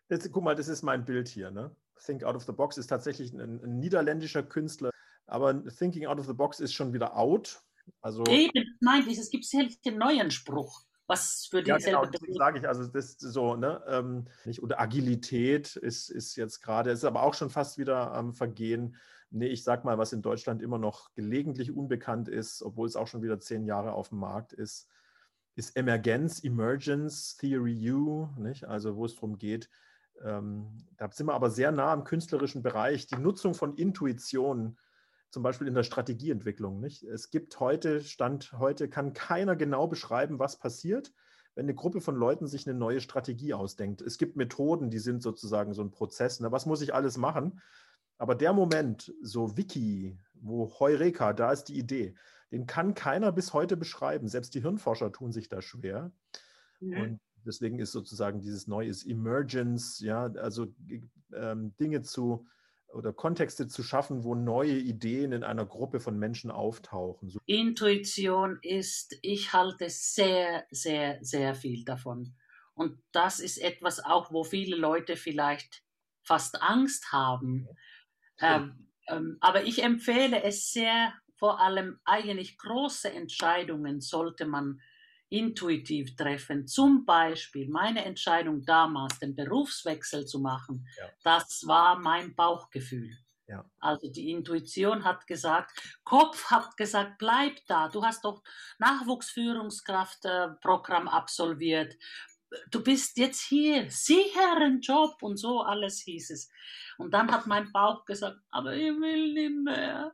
Das, 0.07 0.29
guck 0.31 0.43
mal, 0.43 0.55
das 0.55 0.67
ist 0.67 0.83
mein 0.83 1.05
Bild 1.05 1.27
hier. 1.27 1.51
Ne? 1.51 1.75
Think 2.05 2.23
Out 2.23 2.35
of 2.35 2.43
the 2.43 2.51
Box 2.51 2.77
ist 2.77 2.87
tatsächlich 2.87 3.33
ein, 3.33 3.63
ein 3.63 3.79
niederländischer 3.79 4.43
Künstler, 4.43 4.91
aber 5.25 5.63
Thinking 5.65 6.05
Out 6.05 6.19
of 6.19 6.27
the 6.27 6.33
Box 6.33 6.59
ist 6.59 6.73
schon 6.73 6.93
wieder 6.93 7.17
out. 7.17 7.61
Also 8.01 8.23
Eben, 8.25 8.77
nein, 8.79 9.07
es 9.09 9.29
gibt 9.29 9.45
sicherlich 9.45 9.79
einen 9.85 9.97
neuen 9.97 10.31
Spruch, 10.31 10.81
was 11.07 11.47
für 11.49 11.63
ja, 11.65 11.77
genau, 11.77 12.05
sage 12.29 12.59
ich, 12.59 12.67
also 12.67 12.87
das 12.87 13.11
ist 13.11 13.19
so, 13.19 13.55
ne, 13.55 13.83
ähm, 13.87 14.25
nicht, 14.43 14.61
oder 14.63 14.79
Agilität 14.79 15.75
ist, 15.75 16.09
ist 16.09 16.35
jetzt 16.35 16.61
gerade, 16.61 16.91
ist 16.91 17.05
aber 17.05 17.23
auch 17.23 17.35
schon 17.35 17.49
fast 17.49 17.77
wieder 17.77 18.11
am 18.11 18.33
Vergehen. 18.33 18.95
Nee, 19.35 19.47
ich 19.47 19.65
sag 19.65 19.83
mal, 19.83 19.97
was 19.97 20.13
in 20.13 20.21
Deutschland 20.21 20.61
immer 20.61 20.77
noch 20.77 21.13
gelegentlich 21.13 21.75
unbekannt 21.75 22.29
ist, 22.29 22.61
obwohl 22.63 22.87
es 22.87 22.95
auch 22.95 23.07
schon 23.07 23.21
wieder 23.21 23.37
zehn 23.41 23.65
Jahre 23.65 23.91
auf 23.91 24.07
dem 24.09 24.19
Markt 24.19 24.53
ist, 24.53 24.87
ist 25.55 25.75
Emergenz, 25.75 26.41
Emergence, 26.41 27.35
Theory 27.35 27.91
U, 27.91 28.29
nicht? 28.37 28.63
also 28.63 28.95
wo 28.95 29.03
es 29.03 29.15
darum 29.15 29.37
geht, 29.37 29.69
ähm, 30.23 30.77
da 30.95 31.11
sind 31.11 31.27
wir 31.27 31.33
aber 31.33 31.49
sehr 31.49 31.73
nah 31.73 31.91
am 31.91 32.05
künstlerischen 32.05 32.63
Bereich, 32.63 33.07
die 33.07 33.17
Nutzung 33.17 33.55
von 33.55 33.75
Intuition, 33.75 34.77
zum 35.31 35.43
Beispiel 35.43 35.67
in 35.67 35.75
der 35.75 35.83
Strategieentwicklung. 35.83 36.79
Nicht? 36.79 37.03
Es 37.03 37.29
gibt 37.29 37.59
heute, 37.59 37.99
Stand 38.01 38.53
heute, 38.53 38.87
kann 38.87 39.11
keiner 39.11 39.57
genau 39.57 39.85
beschreiben, 39.87 40.39
was 40.39 40.57
passiert, 40.59 41.11
wenn 41.55 41.65
eine 41.65 41.75
Gruppe 41.75 41.99
von 41.99 42.15
Leuten 42.15 42.47
sich 42.47 42.65
eine 42.69 42.79
neue 42.79 43.01
Strategie 43.01 43.53
ausdenkt. 43.53 44.01
Es 44.01 44.17
gibt 44.17 44.37
Methoden, 44.37 44.89
die 44.89 44.99
sind 44.99 45.21
sozusagen 45.21 45.73
so 45.73 45.81
ein 45.81 45.91
Prozess. 45.91 46.39
Ne? 46.39 46.53
Was 46.53 46.65
muss 46.65 46.81
ich 46.81 46.93
alles 46.93 47.17
machen? 47.17 47.59
Aber 48.17 48.35
der 48.35 48.53
Moment, 48.53 49.13
so 49.21 49.57
Wiki, 49.57 50.17
wo 50.33 50.71
Heureka, 50.79 51.33
da 51.33 51.51
ist 51.51 51.65
die 51.65 51.77
Idee, 51.77 52.15
den 52.51 52.67
kann 52.67 52.93
keiner 52.93 53.31
bis 53.31 53.53
heute 53.53 53.75
beschreiben. 53.75 54.27
Selbst 54.27 54.53
die 54.55 54.61
Hirnforscher 54.61 55.11
tun 55.11 55.31
sich 55.31 55.49
da 55.49 55.61
schwer. 55.61 56.11
Mhm. 56.79 57.01
Und 57.01 57.19
deswegen 57.45 57.79
ist 57.79 57.91
sozusagen 57.91 58.41
dieses 58.41 58.67
Neue 58.67 58.89
ist 58.89 59.05
Emergence, 59.05 59.99
ja, 59.99 60.25
also 60.35 60.67
ähm, 61.33 61.75
Dinge 61.77 62.01
zu 62.01 62.45
oder 62.93 63.11
Kontexte 63.11 63.67
zu 63.67 63.83
schaffen, 63.83 64.23
wo 64.23 64.35
neue 64.35 64.77
Ideen 64.77 65.33
in 65.33 65.43
einer 65.43 65.65
Gruppe 65.65 65.99
von 65.99 66.17
Menschen 66.17 66.49
auftauchen. 66.49 67.29
So, 67.29 67.39
Intuition 67.45 68.59
ist, 68.61 69.17
ich 69.21 69.51
halte 69.51 69.89
sehr, 69.89 70.65
sehr, 70.71 71.17
sehr 71.21 71.55
viel 71.55 71.83
davon. 71.83 72.35
Und 72.73 72.97
das 73.11 73.39
ist 73.39 73.57
etwas 73.57 74.03
auch, 74.03 74.31
wo 74.31 74.43
viele 74.43 74.77
Leute 74.77 75.17
vielleicht 75.17 75.83
fast 76.23 76.61
Angst 76.61 77.11
haben. 77.11 77.67
Ähm, 78.41 78.87
ähm, 79.07 79.37
aber 79.39 79.63
ich 79.63 79.83
empfehle 79.83 80.43
es 80.43 80.71
sehr, 80.71 81.13
vor 81.37 81.59
allem 81.59 81.99
eigentlich 82.05 82.57
große 82.57 83.11
Entscheidungen 83.11 84.01
sollte 84.01 84.45
man 84.45 84.79
intuitiv 85.29 86.15
treffen. 86.15 86.67
Zum 86.67 87.05
Beispiel 87.05 87.67
meine 87.69 88.05
Entscheidung 88.05 88.63
damals, 88.63 89.19
den 89.19 89.35
Berufswechsel 89.35 90.25
zu 90.25 90.39
machen, 90.39 90.87
Ja. 90.97 91.09
das 91.23 91.63
war 91.67 91.99
mein 91.99 92.35
Bauchgefühl. 92.35 93.11
Ja. 93.47 93.63
Also 93.79 94.09
die 94.11 94.31
Intuition 94.31 95.03
hat 95.03 95.27
gesagt, 95.27 95.71
Kopf 96.03 96.49
hat 96.49 96.77
gesagt, 96.77 97.19
bleib 97.19 97.57
da. 97.67 97.89
Du 97.89 98.03
hast 98.03 98.25
doch 98.25 98.41
Nachwuchsführungskraftprogramm 98.79 101.07
absolviert. 101.07 101.95
Du 102.71 102.83
bist 102.83 103.17
jetzt 103.17 103.41
hier, 103.41 103.89
sicher 103.89 104.55
einen 104.55 104.81
Job 104.81 105.21
und 105.21 105.37
so 105.37 105.61
alles 105.61 106.01
hieß 106.01 106.31
es. 106.31 106.49
Und 106.97 107.13
dann 107.13 107.31
hat 107.31 107.47
mein 107.47 107.71
Bauch 107.71 108.05
gesagt, 108.05 108.37
aber 108.49 108.73
ich 108.75 108.91
will 108.91 109.33
nicht 109.33 109.63
mehr. 109.63 110.13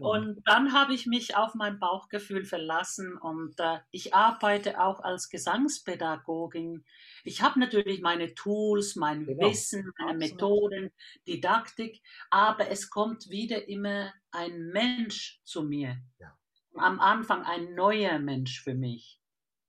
Und 0.00 0.42
dann 0.44 0.72
habe 0.72 0.94
ich 0.94 1.06
mich 1.06 1.36
auf 1.36 1.54
mein 1.54 1.78
Bauchgefühl 1.78 2.44
verlassen 2.44 3.16
und 3.16 3.58
äh, 3.58 3.78
ich 3.90 4.14
arbeite 4.14 4.80
auch 4.80 5.00
als 5.00 5.28
Gesangspädagogin. 5.30 6.84
Ich 7.24 7.42
habe 7.42 7.60
natürlich 7.60 8.00
meine 8.00 8.34
Tools, 8.34 8.96
mein 8.96 9.24
Genau. 9.24 9.48
Wissen, 9.48 9.92
meine 9.98 10.24
Absolut. 10.24 10.32
Methoden, 10.32 10.92
Didaktik, 11.26 12.02
aber 12.30 12.68
es 12.68 12.90
kommt 12.90 13.30
wieder 13.30 13.68
immer 13.68 14.12
ein 14.30 14.68
Mensch 14.72 15.40
zu 15.44 15.62
mir. 15.62 15.96
Ja. 16.18 16.36
Am 16.74 17.00
Anfang 17.00 17.44
ein 17.44 17.74
neuer 17.74 18.18
Mensch 18.18 18.60
für 18.62 18.74
mich, 18.74 19.20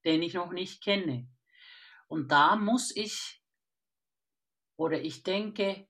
den 0.04 0.22
ich 0.22 0.34
noch 0.34 0.52
nicht 0.52 0.82
kenne. 0.82 1.28
Und 2.08 2.32
da 2.32 2.56
muss 2.56 2.94
ich, 2.94 3.42
oder 4.76 5.00
ich 5.00 5.22
denke, 5.22 5.86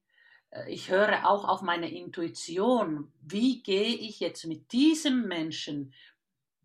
äh, 0.50 0.72
ich 0.72 0.90
höre 0.90 1.28
auch 1.28 1.44
auf 1.46 1.62
meine 1.62 1.90
Intuition. 1.90 3.12
Wie 3.20 3.62
gehe 3.62 3.94
ich 3.94 4.20
jetzt 4.20 4.44
mit 4.46 4.72
diesem 4.72 5.28
Menschen 5.28 5.94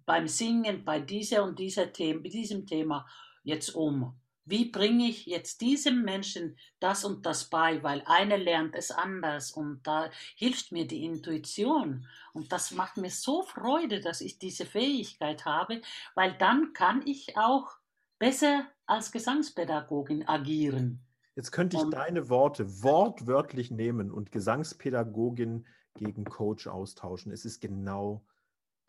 beim 0.06 0.28
Singen, 0.28 0.84
bei 0.84 1.00
dieser 1.00 1.44
und 1.44 1.60
dieser 1.60 1.94
Thema, 1.94 2.22
diesem 2.22 2.66
Thema 2.66 3.08
jetzt 3.44 3.76
um? 3.76 4.20
Wie 4.46 4.66
bringe 4.70 5.08
ich 5.08 5.26
jetzt 5.26 5.62
diesem 5.62 6.04
Menschen 6.04 6.58
das 6.80 7.06
und 7.06 7.26
das 7.26 7.50
bei? 7.50 7.82
Weil 7.82 8.04
einer 8.06 8.38
lernt 8.38 8.76
es 8.76 8.92
anders 8.92 9.52
und 9.52 9.88
da 9.88 10.10
hilft 10.36 10.72
mir 10.74 10.86
die 10.86 11.06
Intuition. 11.06 12.08
Und 12.34 12.52
das 12.52 12.72
macht 12.72 12.98
mir 12.98 13.10
so 13.10 13.44
Freude, 13.44 14.02
dass 14.02 14.20
ich 14.20 14.40
diese 14.40 14.66
Fähigkeit 14.66 15.46
habe, 15.46 15.82
weil 16.16 16.38
dann 16.38 16.74
kann 16.74 17.06
ich 17.06 17.38
auch 17.38 17.78
besser 18.20 18.68
als 18.86 19.12
Gesangspädagogin 19.14 20.28
agieren. 20.28 21.06
Jetzt 21.36 21.52
könnte 21.52 21.78
ich 21.78 21.84
Und- 21.84 21.92
deine 21.94 22.30
Worte 22.30 22.84
wortwörtlich 22.84 23.72
nehmen 23.72 24.12
und 24.12 24.32
Gesangspädagogin 24.32 25.66
gegen 25.96 26.26
Coach 26.26 26.68
austauschen. 26.68 27.32
Es 27.32 27.46
ist 27.46 27.62
genau 27.62 28.26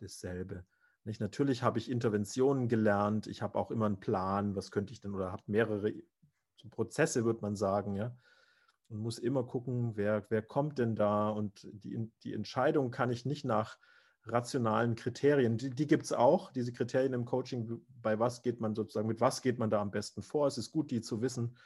dasselbe. 0.01 0.67
Nicht? 1.05 1.21
Natürlich 1.21 1.63
habe 1.63 1.79
ich 1.79 1.91
Interventionen 1.91 2.69
gelernt, 2.69 3.27
ich 3.27 3.43
habe 3.43 3.59
auch 3.59 3.71
immer 3.71 3.87
einen 3.87 4.01
Plan, 4.01 4.57
was 4.57 4.71
könnte 4.71 4.93
ich 4.93 5.01
denn, 5.01 5.15
oder 5.15 5.33
habe 5.33 5.43
mehrere 5.47 5.93
so 6.57 6.69
Prozesse, 6.71 7.25
würde 7.25 7.41
man 7.43 7.57
sagen, 7.57 7.95
ja. 7.95 8.17
Und 8.89 8.99
muss 8.99 9.19
immer 9.19 9.45
gucken, 9.45 9.97
wer, 9.97 10.27
wer 10.31 10.43
kommt 10.43 10.79
denn 10.79 10.95
da 10.95 11.31
und 11.31 11.67
die, 11.73 12.11
die 12.23 12.35
Entscheidung 12.35 12.91
kann 12.91 13.11
ich 13.11 13.25
nicht 13.25 13.45
nach 13.45 13.79
rationalen 14.27 14.95
Kriterien, 14.95 15.59
die, 15.59 15.71
die 15.71 15.87
gibt 15.87 16.05
es 16.05 16.13
auch, 16.13 16.51
diese 16.53 16.73
Kriterien 16.73 17.13
im 17.13 17.25
Coaching, 17.25 17.85
bei 18.01 18.19
was 18.19 18.43
geht 18.43 18.61
man 18.61 18.75
sozusagen, 18.75 19.09
mit 19.09 19.21
was 19.21 19.43
geht 19.43 19.59
man 19.59 19.71
da 19.71 19.81
am 19.81 19.91
besten 19.91 20.23
vor. 20.23 20.47
Es 20.47 20.59
ist 20.59 20.73
gut, 20.73 20.91
die 20.91 21.01
zu 21.03 21.21
wissen. 21.21 21.57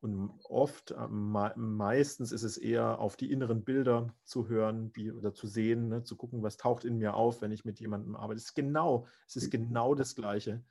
Und 0.00 0.30
oft, 0.44 0.92
äh, 0.92 1.08
me- 1.08 1.54
meistens 1.56 2.30
ist 2.32 2.44
es 2.44 2.56
eher 2.56 3.00
auf 3.00 3.16
die 3.16 3.30
inneren 3.32 3.64
Bilder 3.64 4.14
zu 4.24 4.48
hören 4.48 4.92
die, 4.92 5.12
oder 5.12 5.34
zu 5.34 5.46
sehen, 5.48 5.88
ne, 5.88 6.04
zu 6.04 6.16
gucken, 6.16 6.42
was 6.42 6.56
taucht 6.56 6.84
in 6.84 6.98
mir 6.98 7.14
auf, 7.14 7.42
wenn 7.42 7.50
ich 7.52 7.64
mit 7.64 7.80
jemandem 7.80 8.14
arbeite. 8.16 8.38
Es 8.38 8.44
ist 8.46 8.54
genau, 8.54 9.06
es 9.26 9.36
ist 9.36 9.50
genau 9.50 9.94
das 9.94 10.14
Gleiche. 10.14 10.64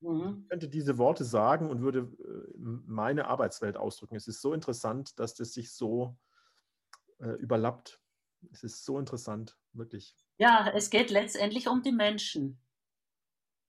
Mhm. 0.00 0.46
Ich 0.46 0.48
könnte 0.50 0.68
diese 0.68 0.98
Worte 0.98 1.24
sagen 1.24 1.70
und 1.70 1.82
würde 1.82 2.00
äh, 2.00 2.54
meine 2.58 3.26
Arbeitswelt 3.28 3.76
ausdrücken. 3.76 4.16
Es 4.16 4.28
ist 4.28 4.40
so 4.42 4.52
interessant, 4.54 5.18
dass 5.20 5.34
das 5.34 5.52
sich 5.52 5.72
so 5.72 6.18
äh, 7.18 7.30
überlappt. 7.38 8.00
Es 8.52 8.62
ist 8.62 8.84
so 8.84 8.98
interessant, 8.98 9.58
wirklich. 9.72 10.16
Ja, 10.38 10.68
es 10.74 10.88
geht 10.88 11.10
letztendlich 11.10 11.68
um 11.68 11.82
die 11.82 11.92
Menschen 11.92 12.58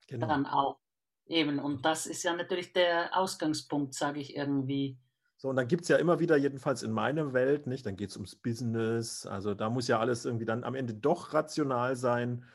Genau. 0.08 0.28
dann 0.28 0.45
auch. 0.45 0.80
Eben, 1.28 1.59
und 1.59 1.86
das 1.86 2.05
ist 2.05 2.23
ja 2.23 2.36
natürlich 2.36 2.73
der 2.73 3.17
Ausgangspunkt, 3.17 3.93
sage 3.93 4.19
ich 4.19 4.36
irgendwie. 4.36 4.97
So, 5.38 5.49
und 5.49 5.55
dann 5.55 5.67
gibt 5.67 5.84
es 5.84 5.89
ja 5.89 5.97
immer 5.97 6.19
wieder, 6.19 6.36
jedenfalls 6.38 6.84
in 6.84 6.91
meiner 6.91 7.34
Welt, 7.34 7.67
nicht, 7.67 7.86
dann 7.86 7.95
geht 7.95 8.09
es 8.09 8.15
ums 8.15 8.36
Business. 8.36 9.25
Also 9.25 9.53
da 9.53 9.69
muss 9.69 9.88
ja 9.88 9.99
alles 9.99 10.25
irgendwie 10.25 10.45
dann 10.45 10.63
am 10.63 10.73
Ende 10.73 10.93
doch 10.93 11.34
rational 11.34 11.95
sein. 11.95 12.45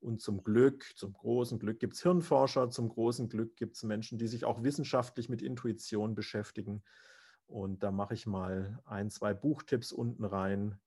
Und 0.00 0.20
zum 0.20 0.44
Glück, 0.44 0.84
zum 0.94 1.12
großen 1.12 1.58
Glück 1.58 1.80
gibt 1.80 1.94
es 1.94 2.02
Hirnforscher, 2.02 2.70
zum 2.70 2.88
großen 2.88 3.28
Glück 3.28 3.56
gibt 3.56 3.74
es 3.74 3.82
Menschen, 3.82 4.18
die 4.18 4.28
sich 4.28 4.44
auch 4.44 4.62
wissenschaftlich 4.62 5.28
mit 5.28 5.42
Intuition 5.42 6.14
beschäftigen. 6.14 6.84
Und 7.48 7.82
da 7.82 7.90
mache 7.90 8.14
ich 8.14 8.26
mal 8.26 8.78
ein, 8.84 9.10
zwei 9.10 9.34
Buchtipps 9.34 9.90
unten 9.90 10.24
rein. 10.24 10.78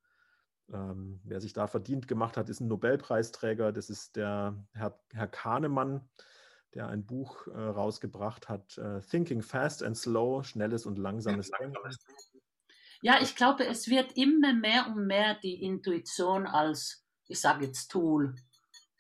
Ähm, 0.72 1.20
wer 1.26 1.42
sich 1.42 1.52
da 1.52 1.68
verdient 1.68 2.08
gemacht 2.08 2.38
hat, 2.38 2.48
ist 2.48 2.62
ein 2.62 2.70
Nobelpreisträger. 2.70 3.74
Das 3.74 3.90
ist 3.90 4.16
der 4.16 4.64
Herr, 4.74 4.98
Herr 5.12 5.28
Kahnemann, 5.28 6.08
der 6.74 6.88
ein 6.88 7.06
Buch 7.06 7.48
äh, 7.48 7.60
rausgebracht 7.60 8.50
hat, 8.50 8.78
äh, 8.78 9.02
Thinking 9.02 9.42
Fast 9.42 9.84
and 9.84 9.98
Slow, 9.98 10.44
schnelles 10.44 10.86
und 10.86 10.98
langsames 10.98 11.52
Denken. 11.52 11.78
Ja, 13.02 13.18
ich 13.22 13.36
glaube, 13.36 13.66
es 13.66 13.88
wird 13.88 14.16
immer 14.16 14.54
mehr 14.54 14.88
und 14.88 15.08
mehr 15.08 15.36
die 15.42 15.64
Intuition 15.64 16.46
als, 16.46 17.04
ich 17.28 17.40
sage 17.42 17.66
jetzt 17.66 17.90
Tool 17.90 18.36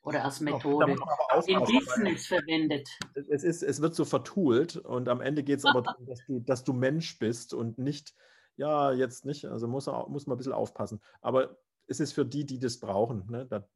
oder 0.04 0.26
als 0.26 0.40
Methode 0.40 0.96
in 1.46 1.60
Business 1.60 2.28
verwendet. 2.28 2.90
Es, 3.30 3.44
ist, 3.44 3.62
es 3.62 3.82
wird 3.82 3.94
so 3.94 4.04
vertoolt 4.04 4.78
und 4.78 5.08
am 5.08 5.22
Ende 5.22 5.44
geht 5.44 5.60
es 5.60 5.66
aber 5.66 5.84
darum, 5.84 6.06
dass 6.08 6.20
du, 6.26 6.40
dass 6.40 6.64
du 6.64 6.74
Mensch 6.74 7.20
bist 7.20 7.54
und 7.54 7.78
nicht, 7.78 8.16
ja, 8.58 8.92
jetzt 8.92 9.26
nicht, 9.26 9.46
also 9.46 9.68
muss, 9.68 9.86
muss 9.86 10.26
man 10.26 10.36
ein 10.36 10.38
bisschen 10.38 10.54
aufpassen. 10.54 11.00
Aber 11.22 11.58
es 11.86 12.00
ist 12.00 12.14
für 12.14 12.26
die, 12.26 12.46
die 12.46 12.58
das 12.58 12.80
brauchen. 12.80 13.30
Ne? 13.30 13.46
Da, 13.46 13.68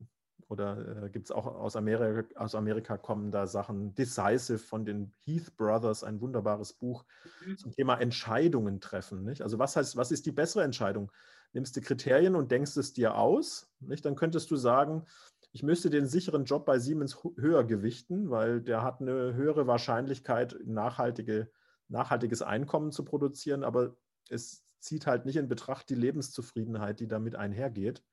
oder 0.48 1.04
äh, 1.04 1.10
gibt 1.10 1.26
es 1.26 1.32
auch 1.32 1.46
aus 1.48 1.76
Amerika, 1.76 2.40
aus 2.40 2.56
Amerika 2.56 2.98
kommen 2.98 3.32
da 3.32 3.48
Sachen, 3.48 3.96
Decisive 3.96 4.60
von 4.60 4.86
den 4.86 5.12
Heath 5.24 5.56
Brothers, 5.58 6.04
ein 6.04 6.22
wunderbares 6.22 6.74
Buch 6.74 7.06
mhm. 7.46 7.58
zum 7.58 7.72
Thema 7.72 7.96
Entscheidungen 7.96 8.80
treffen. 8.80 9.24
Nicht? 9.24 9.42
Also 9.42 9.60
was 9.60 9.76
heißt, 9.76 9.98
was 9.98 10.12
ist 10.12 10.26
die 10.26 10.32
bessere 10.32 10.64
Entscheidung? 10.64 11.12
Nimmst 11.54 11.76
du 11.76 11.82
Kriterien 11.82 12.36
und 12.36 12.52
denkst 12.52 12.78
es 12.78 12.94
dir 12.94 13.16
aus, 13.16 13.72
nicht? 13.80 14.06
dann 14.06 14.16
könntest 14.16 14.52
du 14.52 14.56
sagen, 14.56 15.06
ich 15.52 15.64
müsste 15.64 15.90
den 15.90 16.06
sicheren 16.06 16.44
Job 16.44 16.66
bei 16.66 16.80
Siemens 16.80 17.18
höher 17.38 17.64
gewichten, 17.64 18.30
weil 18.30 18.62
der 18.62 18.84
hat 18.84 19.00
eine 19.00 19.34
höhere 19.36 19.68
Wahrscheinlichkeit, 19.68 20.58
nachhaltige, 20.66 21.50
nachhaltiges 21.88 22.42
Einkommen 22.42 22.92
zu 22.92 23.06
produzieren, 23.06 23.64
aber 23.64 23.96
es 24.30 24.66
zieht 24.80 25.08
halt 25.08 25.26
nicht 25.26 25.38
in 25.38 25.48
Betracht 25.48 25.90
die 25.90 25.96
Lebenszufriedenheit, 25.96 27.00
die 27.00 27.08
damit 27.08 27.36
einhergeht 27.36 28.04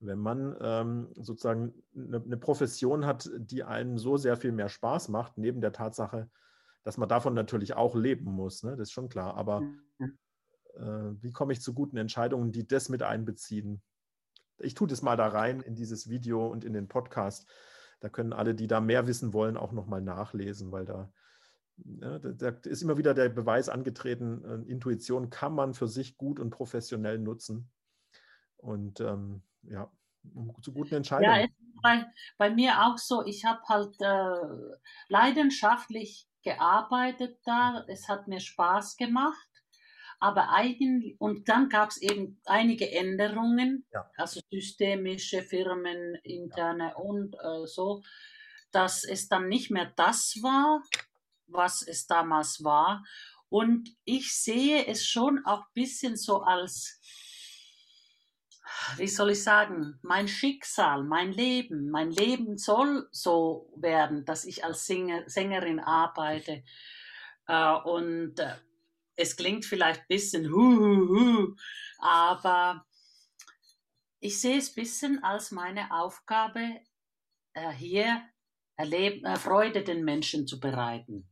wenn 0.00 0.18
man 0.18 0.56
ähm, 0.60 1.08
sozusagen 1.16 1.74
eine, 1.94 2.22
eine, 2.22 2.36
Profession 2.36 3.04
hat, 3.04 3.28
die 3.36 3.64
einem 3.64 3.98
so 3.98 4.16
sehr 4.16 4.36
viel 4.36 4.52
mehr 4.52 4.68
Spaß 4.68 5.08
macht, 5.08 5.38
neben 5.38 5.60
der 5.60 5.72
Tatsache, 5.72 6.30
dass 6.84 6.98
man 6.98 7.08
davon 7.08 7.34
natürlich 7.34 7.74
auch 7.74 7.94
leben 7.94 8.30
muss, 8.30 8.62
ne? 8.62 8.70
das 8.72 8.88
ist 8.88 8.92
schon 8.92 9.08
klar. 9.08 9.36
Aber 9.36 9.62
äh, 10.78 11.22
wie 11.22 11.32
komme 11.32 11.52
ich 11.52 11.60
zu 11.60 11.74
guten 11.74 11.96
Entscheidungen, 11.96 12.52
die 12.52 12.66
das 12.66 12.88
mit 12.88 13.02
einbeziehen? 13.02 13.82
Ich 14.58 14.74
tue 14.74 14.88
das 14.88 15.02
mal 15.02 15.16
da 15.16 15.28
rein 15.28 15.60
in 15.60 15.74
dieses 15.74 16.08
Video 16.08 16.46
und 16.46 16.64
in 16.64 16.72
den 16.72 16.88
Podcast. 16.88 17.48
Da 18.00 18.08
können 18.08 18.32
alle, 18.32 18.54
die 18.54 18.68
da 18.68 18.80
mehr 18.80 19.06
wissen 19.06 19.32
wollen, 19.32 19.56
auch 19.56 19.72
nochmal 19.72 20.00
nachlesen, 20.00 20.70
weil 20.70 20.84
da, 20.84 21.12
ja, 21.76 22.18
ne, 22.18 22.34
da, 22.34 22.48
ist 22.48 22.82
immer 22.82 22.96
wieder 22.96 23.14
der 23.14 23.28
Beweis 23.28 23.68
angetreten, 23.68 24.44
äh, 24.44 24.70
Intuition 24.70 25.30
kann 25.30 25.54
man 25.54 25.74
für 25.74 25.88
sich 25.88 26.16
gut 26.16 26.38
und 26.38 26.50
professionell 26.50 27.18
nutzen. 27.18 27.70
Und 28.58 29.00
ähm, 29.00 29.42
ja, 29.62 29.90
zu 30.62 30.72
guten 30.72 30.96
Entscheidungen. 30.96 31.40
Ja, 31.40 31.46
bei, 31.82 32.06
bei 32.36 32.50
mir 32.50 32.84
auch 32.84 32.98
so. 32.98 33.24
Ich 33.24 33.44
habe 33.44 33.62
halt 33.68 34.00
äh, 34.00 34.76
leidenschaftlich 35.08 36.28
gearbeitet 36.42 37.38
da. 37.44 37.84
Es 37.88 38.08
hat 38.08 38.28
mir 38.28 38.40
Spaß 38.40 38.96
gemacht. 38.96 39.48
Aber 40.20 40.50
eigentlich, 40.50 41.14
und 41.20 41.48
dann 41.48 41.68
gab 41.68 41.90
es 41.90 42.02
eben 42.02 42.40
einige 42.44 42.90
Änderungen, 42.90 43.86
ja. 43.92 44.10
also 44.16 44.40
systemische, 44.50 45.42
Firmen, 45.42 46.16
interne 46.24 46.88
ja. 46.88 46.96
und 46.96 47.36
äh, 47.36 47.66
so, 47.66 48.02
dass 48.72 49.04
es 49.04 49.28
dann 49.28 49.48
nicht 49.48 49.70
mehr 49.70 49.92
das 49.94 50.38
war, 50.42 50.82
was 51.46 51.82
es 51.82 52.08
damals 52.08 52.64
war. 52.64 53.04
Und 53.48 53.90
ich 54.04 54.34
sehe 54.34 54.86
es 54.86 55.06
schon 55.06 55.44
auch 55.44 55.60
ein 55.60 55.72
bisschen 55.74 56.16
so 56.16 56.42
als 56.42 57.00
wie 58.96 59.08
soll 59.08 59.30
ich 59.30 59.42
sagen, 59.42 59.98
mein 60.02 60.28
Schicksal, 60.28 61.04
mein 61.04 61.32
Leben, 61.32 61.90
mein 61.90 62.10
Leben 62.10 62.58
soll 62.58 63.08
so 63.12 63.72
werden, 63.76 64.24
dass 64.24 64.44
ich 64.44 64.64
als 64.64 64.86
Sänger, 64.86 65.28
Sängerin 65.28 65.80
arbeite. 65.80 66.62
Äh, 67.46 67.74
und 67.84 68.38
äh, 68.38 68.54
es 69.16 69.36
klingt 69.36 69.64
vielleicht 69.64 70.00
ein 70.00 70.08
bisschen 70.08 70.50
hu, 70.52 70.76
hu, 70.76 71.08
hu, 71.08 71.56
aber 71.98 72.86
ich 74.20 74.40
sehe 74.40 74.58
es 74.58 74.70
ein 74.70 74.74
bisschen 74.74 75.22
als 75.22 75.50
meine 75.50 75.92
Aufgabe, 75.92 76.80
äh, 77.54 77.70
hier 77.72 78.22
Erleb 78.76 79.24
äh, 79.24 79.36
Freude 79.36 79.82
den 79.82 80.04
Menschen 80.04 80.46
zu 80.46 80.60
bereiten. 80.60 81.28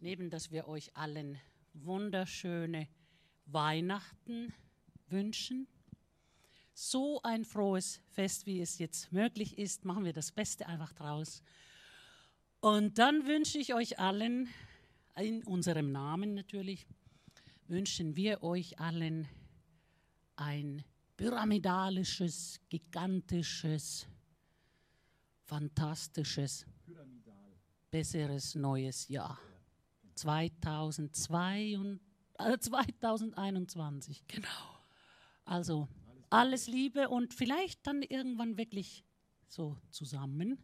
Neben, 0.00 0.30
dass 0.30 0.50
wir 0.50 0.66
euch 0.66 0.96
allen 0.96 1.40
wunderschöne 1.74 2.88
Weihnachten 3.46 4.52
wünschen 5.08 5.68
so 6.78 7.20
ein 7.22 7.44
frohes 7.44 8.00
Fest, 8.06 8.46
wie 8.46 8.60
es 8.60 8.78
jetzt 8.78 9.12
möglich 9.12 9.58
ist. 9.58 9.84
Machen 9.84 10.04
wir 10.04 10.12
das 10.12 10.30
Beste 10.30 10.66
einfach 10.68 10.92
draus. 10.92 11.42
Und 12.60 12.98
dann 12.98 13.26
wünsche 13.26 13.58
ich 13.58 13.74
euch 13.74 13.98
allen, 13.98 14.48
in 15.16 15.42
unserem 15.42 15.90
Namen 15.90 16.34
natürlich, 16.34 16.86
wünschen 17.66 18.14
wir 18.14 18.44
euch 18.44 18.78
allen 18.78 19.26
ein 20.36 20.84
pyramidalisches, 21.16 22.60
gigantisches, 22.68 24.06
fantastisches, 25.46 26.64
besseres 27.90 28.54
neues 28.54 29.08
Jahr. 29.08 29.36
2002 30.14 31.76
und, 31.76 32.00
äh, 32.38 32.56
2021, 32.56 34.28
genau. 34.28 34.48
Also 35.44 35.88
alles 36.30 36.66
Liebe 36.66 37.08
und 37.08 37.34
vielleicht 37.34 37.86
dann 37.86 38.02
irgendwann 38.02 38.56
wirklich 38.56 39.04
so 39.46 39.76
zusammen. 39.90 40.58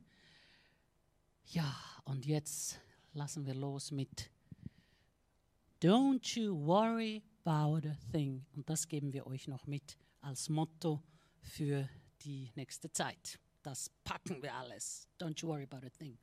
Ja, 1.47 1.75
und 2.05 2.27
jetzt 2.27 2.81
lassen 3.13 3.47
wir 3.47 3.55
los 3.55 3.91
mit 3.91 4.31
Don't 5.83 6.39
you 6.39 6.55
worry 6.67 7.23
about 7.45 7.87
a 7.87 7.97
thing. 8.11 8.47
Und 8.55 8.69
das 8.71 8.89
geben 8.89 9.13
wir 9.13 9.27
euch 9.27 9.49
noch 9.49 9.67
mit 9.67 9.99
als 10.21 10.49
Motto 10.49 11.03
für 11.41 11.89
die 12.23 12.51
nächste 12.55 12.91
Zeit. 12.91 13.39
Das 13.63 13.91
packen 14.03 14.43
wir 14.43 14.55
alles. 14.55 15.09
Don't 15.21 15.41
you 15.41 15.49
worry 15.49 15.65
about 15.65 15.87
a 15.87 15.91
thing. 15.91 16.19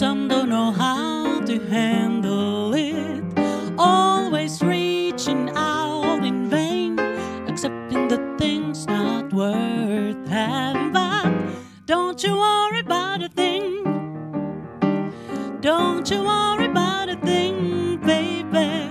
Some 0.00 0.28
don't 0.28 0.48
know 0.48 0.72
how 0.72 1.42
to 1.42 1.58
handle 1.66 2.72
it. 2.72 3.22
Always 3.76 4.62
reaching 4.62 5.50
out 5.54 6.24
in 6.24 6.48
vain, 6.48 6.98
accepting 7.46 8.08
the 8.08 8.34
things 8.38 8.86
not 8.86 9.30
worth 9.30 10.26
having. 10.26 10.90
But 10.90 11.30
don't 11.84 12.24
you 12.24 12.34
worry 12.34 12.80
about 12.80 13.22
a 13.22 13.28
thing. 13.28 13.84
Don't 15.60 16.10
you 16.10 16.24
worry 16.24 16.64
about 16.64 17.10
a 17.10 17.16
thing, 17.16 17.98
baby. 17.98 18.88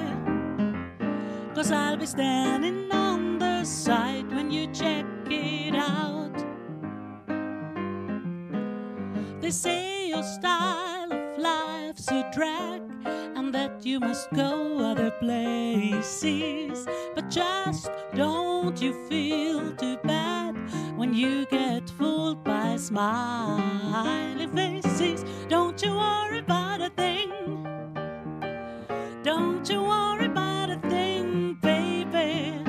Cause 1.56 1.72
I'll 1.72 1.98
be 1.98 2.06
standing 2.06 2.92
on 2.92 3.40
the 3.40 3.64
side 3.64 4.32
when 4.32 4.52
you 4.52 4.68
check 4.68 5.08
it 5.26 5.74
out. 5.74 6.38
They 9.42 9.50
say 9.50 10.10
your 10.10 10.22
style 10.22 10.99
life's 11.40 12.12
a 12.12 12.30
drag 12.34 12.82
and 13.06 13.54
that 13.54 13.86
you 13.86 14.00
must 14.00 14.30
go 14.34 14.80
other 14.80 15.12
places. 15.12 16.86
But 17.16 17.30
just 17.30 17.90
don't 18.14 18.82
you 18.82 18.94
feel 19.08 19.72
too 19.76 19.98
bad 20.04 20.56
when 20.98 21.14
you 21.14 21.46
get 21.46 21.90
fooled 21.90 22.44
by 22.44 22.76
smiling 22.76 24.52
faces. 24.54 25.24
Don't 25.48 25.82
you 25.82 25.96
worry 25.96 26.40
about 26.40 26.82
a 26.82 26.90
thing. 26.90 27.32
Don't 29.24 29.70
you 29.70 29.84
worry 29.84 30.26
about 30.26 30.70
a 30.72 30.80
thing, 30.90 31.58
baby. 31.62 32.64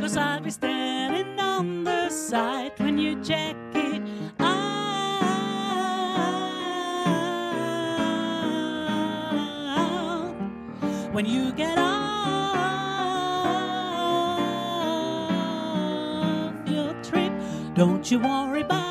Cause 0.00 0.16
I'll 0.16 0.40
be 0.40 0.50
standing 0.50 1.38
on 1.38 1.84
the 1.84 2.08
side 2.08 2.72
when 2.78 2.98
you 2.98 3.22
check 3.22 3.56
it 3.74 4.02
when 11.12 11.26
you 11.26 11.52
get 11.52 11.76
off 11.76 12.54
your 16.68 16.94
trip. 17.02 17.32
Don't 17.74 18.08
you 18.10 18.18
worry 18.20 18.60
about 18.62 18.89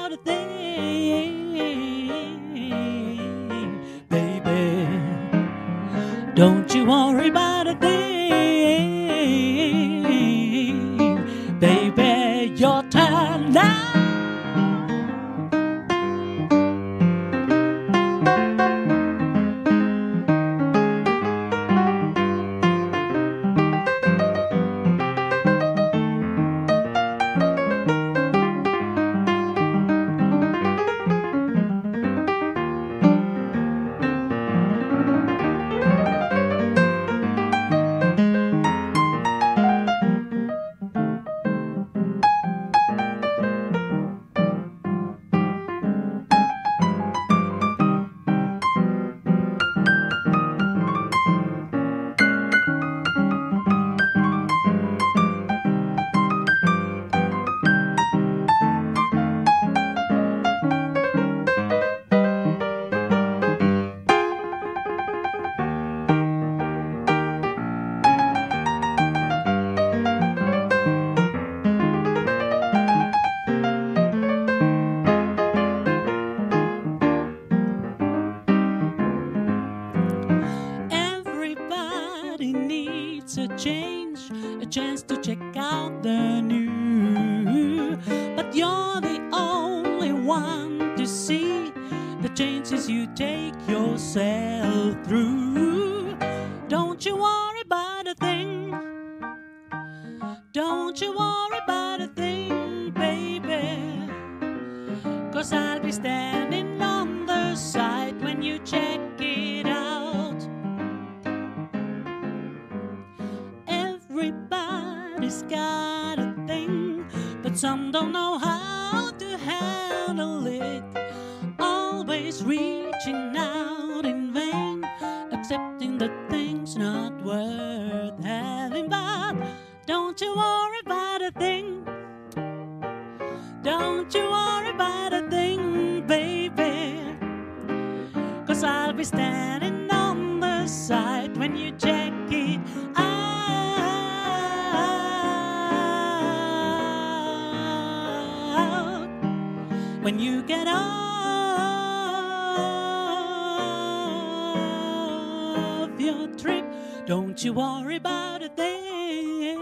don't 157.10 157.44
you 157.44 157.54
worry 157.54 157.96
about 157.96 158.44
a 158.44 158.50
thing, 158.50 159.58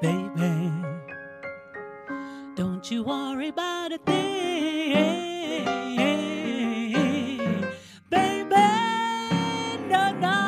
baby. 0.00 0.72
Don't 2.54 2.90
you 2.90 3.02
worry 3.02 3.48
about 3.48 3.92
a 3.92 3.98
thing, 3.98 5.66
baby. 8.08 8.54
No, 9.90 10.12
no. 10.24 10.46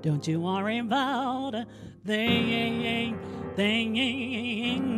Don't 0.00 0.26
you 0.26 0.40
worry 0.40 0.78
about 0.78 1.54
a 1.54 1.66
thing, 2.06 3.18
thing. 3.54 4.91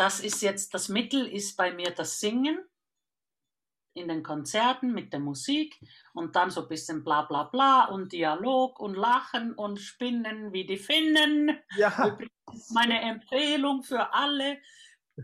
Das 0.00 0.18
ist 0.18 0.40
jetzt, 0.40 0.72
das 0.72 0.88
Mittel 0.88 1.26
ist 1.26 1.58
bei 1.58 1.74
mir 1.74 1.90
das 1.90 2.20
Singen 2.20 2.58
in 3.92 4.08
den 4.08 4.22
Konzerten 4.22 4.94
mit 4.94 5.12
der 5.12 5.20
Musik 5.20 5.78
und 6.14 6.36
dann 6.36 6.48
so 6.48 6.62
ein 6.62 6.68
bisschen 6.68 7.04
bla 7.04 7.22
bla 7.22 7.44
bla 7.44 7.84
und 7.84 8.12
Dialog 8.12 8.80
und 8.80 8.94
Lachen 8.94 9.52
und 9.52 9.78
Spinnen 9.78 10.54
wie 10.54 10.64
die 10.64 10.78
Finnen. 10.78 11.58
Ja, 11.76 12.06
Übrigens 12.06 12.70
meine 12.70 12.98
Empfehlung 13.02 13.82
für 13.82 14.14
alle. 14.14 14.62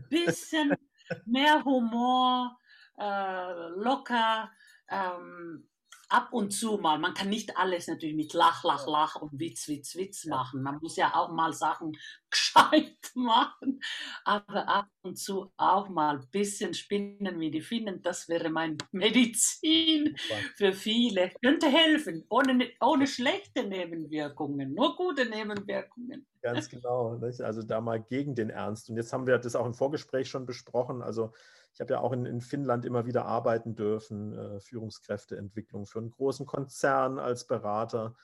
Bisschen 0.09 0.75
mehr 1.25 1.63
Humor, 1.65 2.59
äh, 2.99 3.69
locker, 3.79 4.51
ähm, 4.89 5.67
ab 6.09 6.29
und 6.31 6.51
zu 6.51 6.77
mal. 6.77 6.97
Man 6.99 7.13
kann 7.13 7.29
nicht 7.29 7.57
alles 7.57 7.87
natürlich 7.87 8.15
mit 8.15 8.33
Lach, 8.33 8.63
Lach, 8.63 8.87
Lach 8.87 9.15
und 9.15 9.39
Witz, 9.39 9.67
Witz, 9.67 9.95
Witz 9.95 10.25
machen. 10.25 10.61
Man 10.61 10.79
muss 10.81 10.95
ja 10.95 11.13
auch 11.13 11.31
mal 11.31 11.53
Sachen 11.53 11.97
gescheit 12.29 13.11
machen. 13.15 13.81
Aber 14.23 14.67
ab 14.67 14.87
und 15.01 15.17
zu 15.17 15.51
auch 15.57 15.89
mal 15.89 16.17
ein 16.17 16.27
bisschen 16.31 16.73
spinnen 16.73 17.39
wie 17.39 17.51
die 17.51 17.61
Finnen. 17.61 18.01
Das 18.01 18.29
wäre 18.29 18.49
mein 18.49 18.77
Medizin 18.91 20.15
für 20.55 20.73
viele. 20.73 21.31
Könnte 21.43 21.67
helfen, 21.67 22.25
ohne, 22.29 22.69
ohne 22.81 23.07
schlechte 23.07 23.63
Nebenwirkungen, 23.65 24.73
nur 24.73 24.95
gute 24.95 25.25
Nebenwirkungen. 25.25 26.25
ganz 26.41 26.69
genau. 26.69 27.15
Nicht? 27.15 27.41
Also 27.41 27.63
da 27.63 27.81
mal 27.81 28.01
gegen 28.01 28.35
den 28.35 28.49
Ernst. 28.49 28.89
Und 28.89 28.97
jetzt 28.97 29.11
haben 29.13 29.27
wir 29.27 29.37
das 29.37 29.55
auch 29.55 29.65
im 29.65 29.73
Vorgespräch 29.73 30.29
schon 30.29 30.45
besprochen. 30.45 31.01
Also 31.01 31.33
ich 31.77 31.81
habe 31.81 31.93
ja 31.93 31.99
auch 31.99 32.11
in, 32.11 32.25
in 32.25 32.41
Finnland 32.41 32.85
immer 32.85 33.05
wieder 33.05 33.27
arbeiten 33.27 33.75
dürfen, 33.75 34.33
äh, 34.33 34.59
Führungskräfteentwicklung 34.59 35.85
für 35.85 35.99
einen 35.99 36.09
großen 36.09 36.47
Konzern 36.47 37.19
als 37.19 37.45
Berater. 37.45 38.15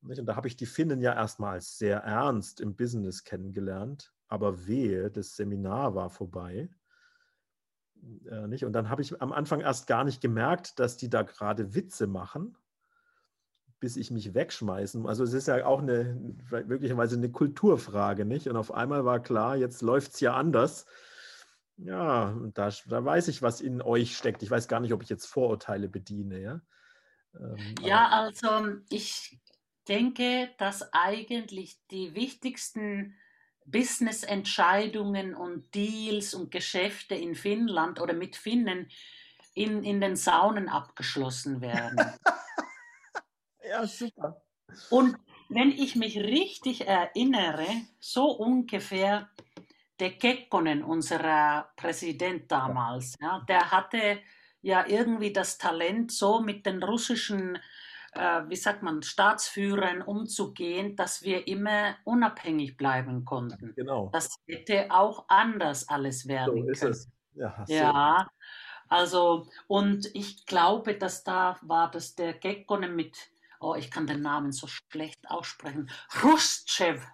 Nicht? 0.00 0.18
Und 0.18 0.24
da 0.24 0.34
habe 0.34 0.48
ich 0.48 0.56
die 0.56 0.64
Finnen 0.64 1.02
ja 1.02 1.12
erstmals 1.12 1.76
sehr 1.76 1.98
ernst 1.98 2.58
im 2.58 2.74
Business 2.74 3.22
kennengelernt. 3.22 4.14
Aber 4.28 4.66
wehe, 4.66 5.10
das 5.10 5.36
Seminar 5.36 5.94
war 5.94 6.08
vorbei. 6.08 6.70
Äh, 8.30 8.46
nicht? 8.46 8.64
Und 8.64 8.72
dann 8.72 8.88
habe 8.88 9.02
ich 9.02 9.20
am 9.20 9.30
Anfang 9.30 9.60
erst 9.60 9.86
gar 9.88 10.04
nicht 10.04 10.22
gemerkt, 10.22 10.78
dass 10.78 10.96
die 10.96 11.10
da 11.10 11.20
gerade 11.20 11.74
Witze 11.74 12.06
machen, 12.06 12.56
bis 13.78 13.98
ich 13.98 14.10
mich 14.10 14.32
wegschmeißen. 14.32 15.06
Also 15.06 15.22
es 15.22 15.34
ist 15.34 15.48
ja 15.48 15.66
auch 15.66 15.82
eine 15.82 16.18
möglicherweise 16.64 17.16
eine 17.16 17.30
Kulturfrage, 17.30 18.24
nicht? 18.24 18.48
Und 18.48 18.56
auf 18.56 18.72
einmal 18.72 19.04
war 19.04 19.20
klar, 19.20 19.54
jetzt 19.54 19.82
läuft 19.82 20.14
es 20.14 20.20
ja 20.20 20.34
anders. 20.34 20.86
Ja, 21.78 22.34
da, 22.54 22.70
da 22.86 23.04
weiß 23.04 23.28
ich, 23.28 23.42
was 23.42 23.60
in 23.60 23.82
euch 23.82 24.16
steckt. 24.16 24.42
Ich 24.42 24.50
weiß 24.50 24.68
gar 24.68 24.80
nicht, 24.80 24.92
ob 24.92 25.02
ich 25.02 25.08
jetzt 25.08 25.26
Vorurteile 25.26 25.88
bediene, 25.88 26.40
ja. 26.40 26.60
Ähm, 27.38 27.74
Ja, 27.82 28.08
also 28.08 28.78
ich 28.88 29.38
denke, 29.88 30.50
dass 30.58 30.92
eigentlich 30.92 31.78
die 31.90 32.14
wichtigsten 32.14 33.14
Business-Entscheidungen 33.66 35.34
und 35.34 35.74
Deals 35.74 36.34
und 36.34 36.50
Geschäfte 36.50 37.14
in 37.14 37.34
Finnland 37.34 38.00
oder 38.00 38.14
mit 38.14 38.36
Finnen 38.36 38.88
in, 39.54 39.82
in 39.82 40.00
den 40.00 40.16
Saunen 40.16 40.68
abgeschlossen 40.68 41.60
werden. 41.60 41.98
ja, 43.68 43.86
super. 43.86 44.42
Und 44.90 45.16
wenn 45.48 45.70
ich 45.70 45.96
mich 45.96 46.18
richtig 46.18 46.86
erinnere, 46.86 47.66
so 47.98 48.30
ungefähr 48.30 49.30
der 49.98 50.12
Kekkonen, 50.12 50.82
unser 50.82 51.68
Präsident 51.76 52.50
damals, 52.50 53.14
ja, 53.20 53.44
der 53.48 53.70
hatte 53.70 54.20
ja 54.62 54.84
irgendwie 54.86 55.32
das 55.32 55.58
Talent, 55.58 56.12
so 56.12 56.40
mit 56.40 56.66
den 56.66 56.82
russischen, 56.82 57.56
äh, 58.12 58.42
wie 58.48 58.56
sagt 58.56 58.82
man, 58.82 59.02
Staatsführern 59.02 60.02
umzugehen, 60.02 60.96
dass 60.96 61.22
wir 61.22 61.46
immer 61.46 61.96
unabhängig 62.04 62.76
bleiben 62.76 63.24
konnten. 63.24 63.74
Genau. 63.76 64.10
Das 64.12 64.36
hätte 64.46 64.88
auch 64.90 65.24
anders 65.28 65.88
alles 65.88 66.22
So 66.22 66.28
werden 66.28 66.68
ist 66.68 66.80
können. 66.80 66.92
es. 66.92 67.10
Ja, 67.34 67.64
so. 67.66 67.72
Ja, 67.72 68.30
also, 68.88 69.48
und 69.66 70.14
ich 70.14 70.46
glaube, 70.46 70.94
dass 70.94 71.24
da 71.24 71.58
war 71.62 71.90
das 71.90 72.14
der 72.14 72.34
Gekkonen 72.34 72.96
mit, 72.96 73.16
oh, 73.60 73.74
ich 73.74 73.90
kann 73.90 74.06
den 74.06 74.22
Namen 74.22 74.52
so 74.52 74.66
schlecht 74.66 75.28
aussprechen, 75.28 75.90
Khrushchev 76.10 77.04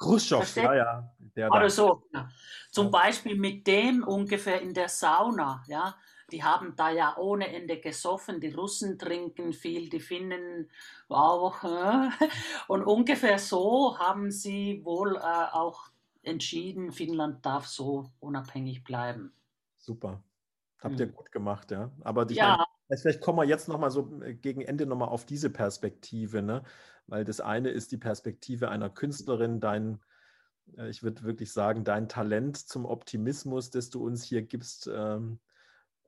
Khrushchev, 0.00 0.56
ja, 0.60 0.74
ja. 0.74 1.14
Der 1.36 1.50
da. 1.50 1.56
oder 1.58 1.70
so. 1.70 2.04
Ja. 2.14 2.28
Zum. 2.70 2.90
Beispiel 2.90 3.36
mit 3.36 3.66
dem 3.66 4.02
ungefähr 4.04 4.60
in 4.62 4.74
der 4.74 4.88
Sauna, 4.88 5.62
ja. 5.68 5.96
Die 6.32 6.44
haben 6.44 6.76
da 6.76 6.90
ja 6.90 7.16
ohne 7.18 7.48
Ende 7.54 7.80
gesoffen. 7.80 8.40
Die 8.40 8.52
Russen 8.54 8.98
trinken 8.98 9.52
viel, 9.52 9.88
die 9.90 10.00
Finnen 10.00 10.70
auch. 11.08 11.62
äh. 11.64 12.10
Und 12.68 12.84
ungefähr 12.84 13.38
so 13.38 13.98
haben 13.98 14.30
sie 14.30 14.80
wohl 14.84 15.16
äh, 15.16 15.20
auch 15.20 15.90
entschieden, 16.22 16.92
Finnland 16.92 17.44
darf 17.46 17.66
so 17.66 18.12
unabhängig 18.20 18.84
bleiben. 18.84 19.34
Super. 19.82 20.22
Habt 20.82 21.00
Hm. 21.00 21.00
ihr 21.00 21.06
gut 21.08 21.32
gemacht, 21.32 21.70
ja. 21.70 21.90
Aber 22.02 22.28
ich 22.30 22.38
Ja. 22.38 22.42
meine, 22.42 22.64
vielleicht 22.96 23.20
kommen 23.20 23.38
wir 23.38 23.44
jetzt 23.44 23.68
nochmal 23.68 23.90
so 23.90 24.20
äh, 24.22 24.34
gegen 24.34 24.60
Ende 24.62 24.86
nochmal 24.86 25.08
auf 25.08 25.24
diese 25.26 25.50
Perspektive, 25.50 26.42
ne? 26.42 26.62
Weil 27.06 27.24
das 27.24 27.40
eine 27.40 27.70
ist 27.70 27.92
die 27.92 27.96
Perspektive 27.98 28.68
einer 28.70 28.90
Künstlerin, 28.90 29.60
dein, 29.60 30.00
äh, 30.76 30.90
ich 30.90 31.02
würde 31.02 31.22
wirklich 31.24 31.52
sagen, 31.52 31.84
dein 31.84 32.08
Talent 32.08 32.56
zum 32.56 32.84
Optimismus, 32.86 33.70
das 33.70 33.90
du 33.90 34.04
uns 34.04 34.24
hier 34.24 34.42
gibst. 34.42 34.90
Ähm, 34.92 35.40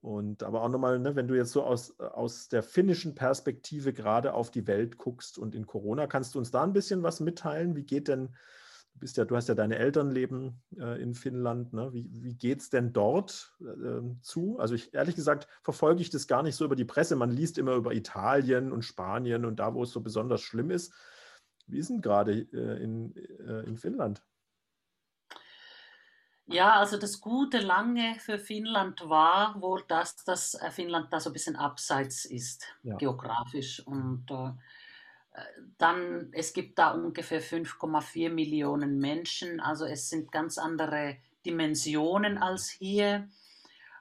und 0.00 0.42
aber 0.42 0.62
auch 0.62 0.68
nochmal, 0.68 0.98
ne, 0.98 1.14
wenn 1.16 1.28
du 1.28 1.34
jetzt 1.36 1.52
so 1.52 1.62
aus, 1.64 1.98
aus 2.00 2.48
der 2.48 2.62
finnischen 2.64 3.14
Perspektive 3.14 3.92
gerade 3.92 4.34
auf 4.34 4.50
die 4.50 4.66
Welt 4.66 4.98
guckst 4.98 5.38
und 5.38 5.54
in 5.54 5.66
Corona, 5.66 6.06
kannst 6.08 6.34
du 6.34 6.38
uns 6.40 6.50
da 6.50 6.64
ein 6.64 6.72
bisschen 6.72 7.02
was 7.04 7.20
mitteilen? 7.20 7.76
Wie 7.76 7.84
geht 7.84 8.08
denn, 8.08 8.34
du 8.94 8.98
bist 9.00 9.16
ja, 9.16 9.24
du 9.24 9.36
hast 9.36 9.48
ja 9.48 9.54
deine 9.54 9.76
Eltern 9.76 10.10
leben 10.10 10.62
äh, 10.78 11.00
in 11.02 11.14
Finnland, 11.14 11.72
ne? 11.72 11.92
Wie, 11.92 12.08
wie 12.10 12.34
geht 12.34 12.60
es 12.60 12.70
denn 12.70 12.92
dort 12.92 13.56
äh, 13.60 14.02
zu? 14.20 14.58
Also 14.58 14.74
ich 14.74 14.94
ehrlich 14.94 15.16
gesagt 15.16 15.48
verfolge 15.62 16.02
ich 16.02 16.10
das 16.10 16.26
gar 16.26 16.42
nicht 16.42 16.56
so 16.56 16.64
über 16.64 16.76
die 16.76 16.84
Presse. 16.84 17.16
Man 17.16 17.30
liest 17.30 17.58
immer 17.58 17.74
über 17.74 17.92
Italien 17.92 18.72
und 18.72 18.82
Spanien 18.82 19.44
und 19.44 19.56
da, 19.56 19.74
wo 19.74 19.82
es 19.82 19.90
so 19.90 20.00
besonders 20.00 20.40
schlimm 20.40 20.70
ist. 20.70 20.92
Wie 21.66 21.78
ist 21.78 21.90
denn 21.90 22.00
gerade 22.00 22.32
äh, 22.32 22.82
in, 22.82 23.16
äh, 23.16 23.66
in 23.66 23.76
Finnland? 23.78 24.22
Ja, 26.46 26.80
also 26.80 26.98
das 26.98 27.20
Gute 27.20 27.58
lange 27.58 28.16
für 28.18 28.38
Finnland 28.38 29.08
war 29.08 29.60
wohl, 29.60 29.82
dass 29.88 30.16
das 30.24 30.54
äh, 30.54 30.70
Finnland 30.70 31.12
da 31.12 31.20
so 31.20 31.30
ein 31.30 31.32
bisschen 31.32 31.56
abseits 31.56 32.24
ist, 32.24 32.66
ja. 32.82 32.96
geografisch. 32.96 33.80
Und 33.86 34.30
äh, 34.30 34.52
dann, 35.78 36.30
es 36.32 36.52
gibt 36.52 36.78
da 36.78 36.90
ungefähr 36.90 37.42
5,4 37.42 38.30
Millionen 38.30 38.98
Menschen, 38.98 39.60
also 39.60 39.84
es 39.84 40.08
sind 40.08 40.30
ganz 40.30 40.58
andere 40.58 41.16
Dimensionen 41.44 42.38
als 42.38 42.68
hier. 42.68 43.28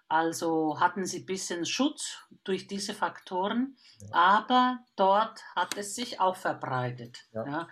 Also 0.07 0.77
hatten 0.79 1.05
sie 1.05 1.19
ein 1.19 1.25
bisschen 1.25 1.65
Schutz 1.65 2.17
durch 2.43 2.67
diese 2.67 2.93
Faktoren, 2.93 3.77
ja. 4.01 4.07
aber 4.11 4.79
dort 4.97 5.41
hat 5.55 5.77
es 5.77 5.95
sich 5.95 6.19
auch 6.19 6.35
verbreitet. 6.35 7.29
Ja. 7.31 7.45
Ja. 7.45 7.67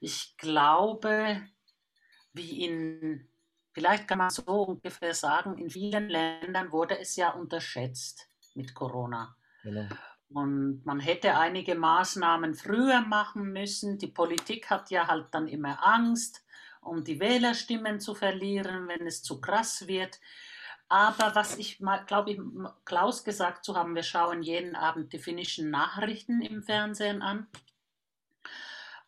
Ich 0.00 0.36
glaube, 0.36 1.42
wie 2.32 2.64
in, 2.64 3.28
vielleicht 3.72 4.06
kann 4.06 4.18
man 4.18 4.30
so 4.30 4.44
ungefähr 4.44 5.12
sagen, 5.12 5.58
in 5.58 5.70
vielen 5.70 6.08
Ländern 6.08 6.70
wurde 6.70 7.00
es 7.00 7.16
ja 7.16 7.30
unterschätzt 7.30 8.28
mit 8.54 8.74
Corona. 8.74 9.36
Genau. 9.64 9.88
Und 10.34 10.84
man 10.84 11.00
hätte 11.00 11.36
einige 11.36 11.74
Maßnahmen 11.74 12.54
früher 12.54 13.00
machen 13.02 13.52
müssen. 13.52 13.98
Die 13.98 14.08
Politik 14.08 14.70
hat 14.70 14.90
ja 14.90 15.06
halt 15.06 15.26
dann 15.32 15.48
immer 15.48 15.86
Angst, 15.86 16.44
um 16.80 17.04
die 17.04 17.20
Wählerstimmen 17.20 18.00
zu 18.00 18.14
verlieren, 18.14 18.88
wenn 18.88 19.06
es 19.06 19.22
zu 19.22 19.40
krass 19.40 19.86
wird. 19.86 20.20
Aber 20.88 21.34
was 21.34 21.56
ich 21.56 21.78
glaube, 22.06 22.32
ich, 22.32 22.40
Klaus 22.84 23.24
gesagt 23.24 23.64
zu 23.64 23.76
haben, 23.76 23.94
wir 23.94 24.02
schauen 24.02 24.42
jeden 24.42 24.76
Abend 24.76 25.12
die 25.12 25.18
finnischen 25.18 25.70
Nachrichten 25.70 26.42
im 26.42 26.62
Fernsehen 26.62 27.22
an. 27.22 27.46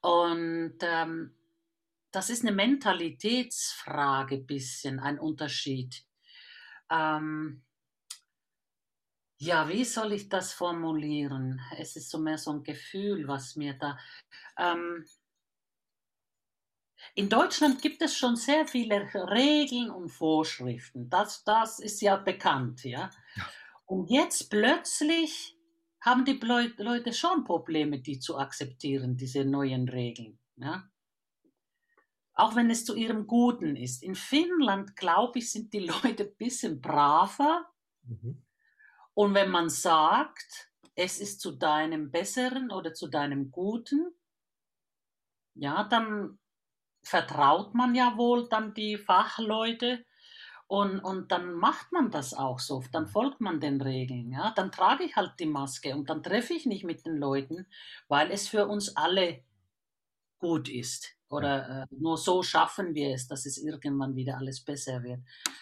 Und 0.00 0.76
ähm, 0.80 1.34
das 2.10 2.30
ist 2.30 2.42
eine 2.42 2.52
Mentalitätsfrage, 2.52 4.38
bisschen 4.38 5.00
ein 5.00 5.18
Unterschied. 5.18 6.04
Ähm, 6.90 7.62
ja, 9.38 9.68
wie 9.68 9.84
soll 9.84 10.12
ich 10.12 10.28
das 10.28 10.52
formulieren? 10.52 11.60
Es 11.78 11.96
ist 11.96 12.10
so 12.10 12.18
mehr 12.18 12.38
so 12.38 12.52
ein 12.52 12.62
Gefühl, 12.62 13.26
was 13.26 13.56
mir 13.56 13.74
da. 13.74 13.98
Ähm, 14.58 15.04
in 17.14 17.28
Deutschland 17.28 17.82
gibt 17.82 18.00
es 18.02 18.16
schon 18.16 18.36
sehr 18.36 18.66
viele 18.66 19.02
Regeln 19.14 19.90
und 19.90 20.08
Vorschriften. 20.08 21.10
Das, 21.10 21.44
das 21.44 21.78
ist 21.78 22.00
ja 22.00 22.16
bekannt, 22.16 22.84
ja. 22.84 23.10
ja. 23.36 23.50
Und 23.86 24.10
jetzt 24.10 24.50
plötzlich 24.50 25.58
haben 26.00 26.24
die 26.24 26.38
Leute 26.78 27.12
schon 27.12 27.44
Probleme, 27.44 28.00
die 28.00 28.18
zu 28.18 28.38
akzeptieren, 28.38 29.16
diese 29.16 29.44
neuen 29.44 29.88
Regeln. 29.88 30.38
Ja? 30.56 30.88
Auch 32.34 32.56
wenn 32.56 32.70
es 32.70 32.84
zu 32.84 32.94
ihrem 32.94 33.26
Guten 33.26 33.76
ist. 33.76 34.02
In 34.02 34.14
Finnland, 34.14 34.96
glaube 34.96 35.38
ich, 35.38 35.50
sind 35.50 35.72
die 35.72 35.78
Leute 36.02 36.24
ein 36.24 36.36
bisschen 36.36 36.80
braver. 36.80 37.66
Mhm. 38.02 38.43
Und 39.14 39.34
wenn 39.34 39.50
man 39.50 39.68
sagt, 39.68 40.70
es 40.96 41.20
ist 41.20 41.40
zu 41.40 41.52
deinem 41.52 42.10
Besseren 42.10 42.70
oder 42.70 42.94
zu 42.94 43.08
deinem 43.08 43.50
Guten, 43.50 44.12
ja, 45.54 45.84
dann 45.84 46.38
vertraut 47.02 47.74
man 47.74 47.94
ja 47.94 48.16
wohl 48.16 48.48
dann 48.48 48.74
die 48.74 48.96
Fachleute 48.96 50.04
und, 50.66 51.00
und 51.00 51.30
dann 51.30 51.54
macht 51.54 51.92
man 51.92 52.10
das 52.10 52.34
auch 52.34 52.58
so, 52.58 52.82
dann 52.90 53.06
folgt 53.06 53.40
man 53.40 53.60
den 53.60 53.80
Regeln, 53.80 54.32
ja, 54.32 54.52
dann 54.56 54.72
trage 54.72 55.04
ich 55.04 55.14
halt 55.14 55.38
die 55.38 55.46
Maske 55.46 55.94
und 55.94 56.08
dann 56.08 56.22
treffe 56.22 56.54
ich 56.54 56.66
nicht 56.66 56.84
mit 56.84 57.04
den 57.04 57.16
Leuten, 57.16 57.66
weil 58.08 58.30
es 58.30 58.48
für 58.48 58.66
uns 58.66 58.96
alle 58.96 59.44
gut 60.38 60.68
ist. 60.68 61.16
Oder 61.34 61.82
äh, 61.82 61.86
nur 61.90 62.16
so 62.16 62.42
schaffen 62.42 62.94
wir 62.94 63.14
es, 63.14 63.26
dass 63.26 63.46
es 63.46 63.58
irgendwann 63.58 64.14
wieder 64.16 64.38
alles 64.38 64.60
besser 64.60 65.02
wird. 65.02 65.20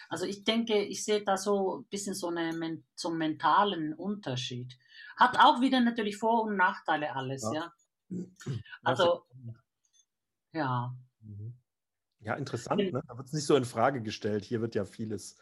Also 0.09 0.25
ich 0.25 0.43
denke, 0.43 0.81
ich 0.81 1.03
sehe 1.03 1.23
da 1.23 1.37
so 1.37 1.79
ein 1.79 1.85
bisschen 1.85 2.13
so, 2.13 2.29
eine, 2.29 2.83
so 2.95 3.09
einen 3.09 3.17
mentalen 3.17 3.93
Unterschied. 3.93 4.77
Hat 5.15 5.37
auch 5.39 5.61
wieder 5.61 5.79
natürlich 5.79 6.17
Vor- 6.17 6.43
und 6.43 6.55
Nachteile 6.55 7.15
alles, 7.15 7.43
ja. 7.53 7.73
ja. 8.09 8.23
Also, 8.83 9.25
ja. 10.53 10.95
Mhm. 11.21 11.55
Ja, 12.19 12.35
interessant, 12.35 12.79
ne? 12.93 13.01
Da 13.07 13.17
wird 13.17 13.27
es 13.27 13.33
nicht 13.33 13.45
so 13.45 13.55
in 13.55 13.65
Frage 13.65 14.01
gestellt. 14.01 14.45
Hier 14.45 14.61
wird 14.61 14.75
ja 14.75 14.85
vieles 14.85 15.35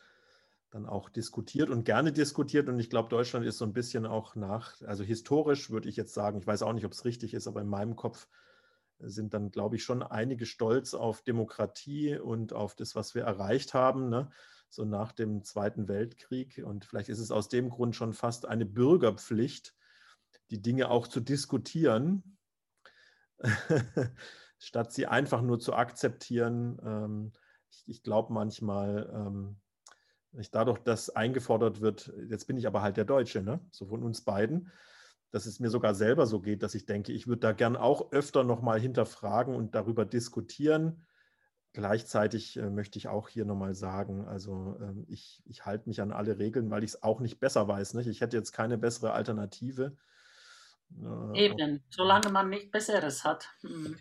dann 0.72 0.86
auch 0.86 1.10
diskutiert 1.10 1.70
und 1.70 1.84
gerne 1.84 2.12
diskutiert. 2.12 2.70
Und 2.70 2.80
ich 2.80 2.90
glaube, 2.90 3.10
Deutschland 3.10 3.46
ist 3.46 3.58
so 3.58 3.66
ein 3.66 3.74
bisschen 3.74 4.06
auch 4.06 4.36
nach, 4.36 4.82
also 4.84 5.04
historisch 5.04 5.70
würde 5.70 5.90
ich 5.90 5.98
jetzt 5.98 6.14
sagen, 6.14 6.40
ich 6.40 6.48
weiß 6.48 6.64
auch 6.64 6.74
nicht, 6.74 6.86
ob 6.86 6.94
es 6.94 7.06
richtig 7.06 7.34
ist, 7.34 7.48
aber 7.48 7.62
in 7.62 7.68
meinem 7.68 7.96
Kopf 7.96 8.28
sind 9.04 9.34
dann, 9.34 9.52
glaube 9.52 9.76
ich, 9.76 9.84
schon 9.84 10.04
einige 10.04 10.46
stolz 10.46 10.94
auf 10.94 11.22
Demokratie 11.22 12.18
und 12.18 12.54
auf 12.54 12.76
das, 12.76 12.96
was 12.96 13.16
wir 13.16 13.24
erreicht 13.24 13.74
haben, 13.74 14.10
ne? 14.10 14.30
so 14.70 14.86
nach 14.86 15.12
dem 15.12 15.44
Zweiten 15.44 15.88
Weltkrieg. 15.88 16.62
Und 16.66 16.86
vielleicht 16.86 17.10
ist 17.10 17.20
es 17.20 17.32
aus 17.32 17.50
dem 17.50 17.70
Grund 17.70 17.96
schon 17.96 18.14
fast 18.14 18.46
eine 18.46 18.66
Bürgerpflicht, 18.66 19.76
die 20.50 20.62
Dinge 20.62 20.90
auch 20.90 21.08
zu 21.08 21.20
diskutieren, 21.20 22.38
statt 24.60 24.94
sie 24.94 25.08
einfach 25.08 25.42
nur 25.42 25.60
zu 25.60 25.74
akzeptieren. 25.74 26.80
Ähm, 26.84 27.32
ich, 27.70 27.84
ich 27.88 28.04
glaube 28.04 28.34
manchmal, 28.34 29.10
ähm, 29.14 29.60
dadurch, 30.52 30.80
dass 30.80 31.10
eingefordert 31.10 31.82
wird, 31.82 32.14
jetzt 32.30 32.46
bin 32.46 32.58
ich 32.58 32.68
aber 32.68 32.82
halt 32.82 32.98
der 32.98 33.06
Deutsche, 33.06 33.42
ne? 33.42 33.60
so 33.72 33.88
von 33.88 34.04
uns 34.04 34.22
beiden, 34.22 34.72
dass 35.32 35.46
es 35.46 35.60
mir 35.60 35.70
sogar 35.70 35.96
selber 35.96 36.28
so 36.28 36.42
geht, 36.42 36.62
dass 36.62 36.76
ich 36.76 36.86
denke, 36.86 37.14
ich 37.14 37.28
würde 37.28 37.40
da 37.40 37.54
gern 37.54 37.78
auch 37.78 38.12
öfter 38.12 38.44
nochmal 38.44 38.80
hinterfragen 38.80 39.56
und 39.56 39.76
darüber 39.76 40.06
diskutieren. 40.06 41.06
Gleichzeitig 41.74 42.58
äh, 42.58 42.70
möchte 42.70 43.00
ich 43.00 43.08
auch 43.08 43.30
hier 43.30 43.46
nochmal 43.46 43.74
sagen, 43.74 44.28
also 44.28 44.78
äh, 44.82 44.94
ich, 45.08 45.42
ich 45.46 45.66
halte 45.66 45.88
mich 45.88 46.02
an 46.02 46.12
alle 46.12 46.38
Regeln, 46.38 46.70
weil 46.70 46.84
ich 46.84 46.92
es 46.92 47.04
auch 47.04 47.22
nicht 47.22 47.40
besser 47.40 47.66
weiß. 47.68 47.94
Nicht? 47.94 48.08
Ich 48.08 48.20
hätte 48.20 48.36
jetzt 48.36 48.52
keine 48.52 48.78
bessere 48.78 49.14
Alternative. 49.14 49.96
Äh, 51.02 51.46
Eben, 51.46 51.82
solange 51.90 52.30
man 52.30 52.50
nicht 52.50 52.72
Besseres 52.72 53.24
hat. 53.24 53.48
Hm. 53.62 53.96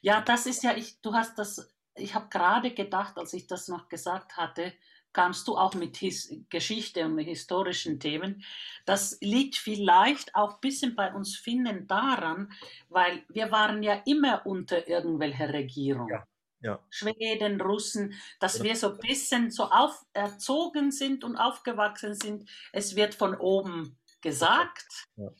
Ja, 0.00 0.20
das 0.20 0.46
ist 0.46 0.64
ja, 0.64 0.76
ich, 0.76 1.00
du 1.00 1.12
hast 1.12 1.38
das, 1.38 1.72
ich 1.94 2.16
habe 2.16 2.28
gerade 2.28 2.74
gedacht, 2.74 3.18
als 3.18 3.32
ich 3.34 3.46
das 3.46 3.68
noch 3.68 3.88
gesagt 3.88 4.36
hatte, 4.36 4.72
kamst 5.18 5.48
du 5.48 5.56
auch 5.56 5.74
mit 5.74 5.96
His 5.96 6.32
Geschichte 6.48 7.04
und 7.04 7.18
historischen 7.18 7.98
Themen. 7.98 8.44
Das 8.86 9.18
liegt 9.20 9.56
vielleicht 9.56 10.32
auch 10.36 10.54
ein 10.54 10.60
bisschen 10.60 10.94
bei 10.94 11.12
uns 11.12 11.36
Finnen 11.36 11.88
daran, 11.88 12.52
weil 12.88 13.24
wir 13.28 13.50
waren 13.50 13.82
ja 13.82 14.00
immer 14.06 14.46
unter 14.46 14.86
irgendwelcher 14.86 15.52
Regierung. 15.52 16.08
Ja. 16.08 16.24
Ja. 16.60 16.78
Schweden, 16.90 17.60
Russen, 17.60 18.14
dass 18.38 18.62
wir 18.62 18.76
so 18.76 18.92
ein 18.92 18.98
bisschen 18.98 19.50
so 19.50 19.64
auf, 19.64 20.04
erzogen 20.12 20.92
sind 20.92 21.24
und 21.24 21.36
aufgewachsen 21.36 22.14
sind. 22.14 22.48
Es 22.72 22.94
wird 22.94 23.16
von 23.16 23.34
oben 23.34 23.98
gesagt, 24.20 25.06
ja. 25.16 25.30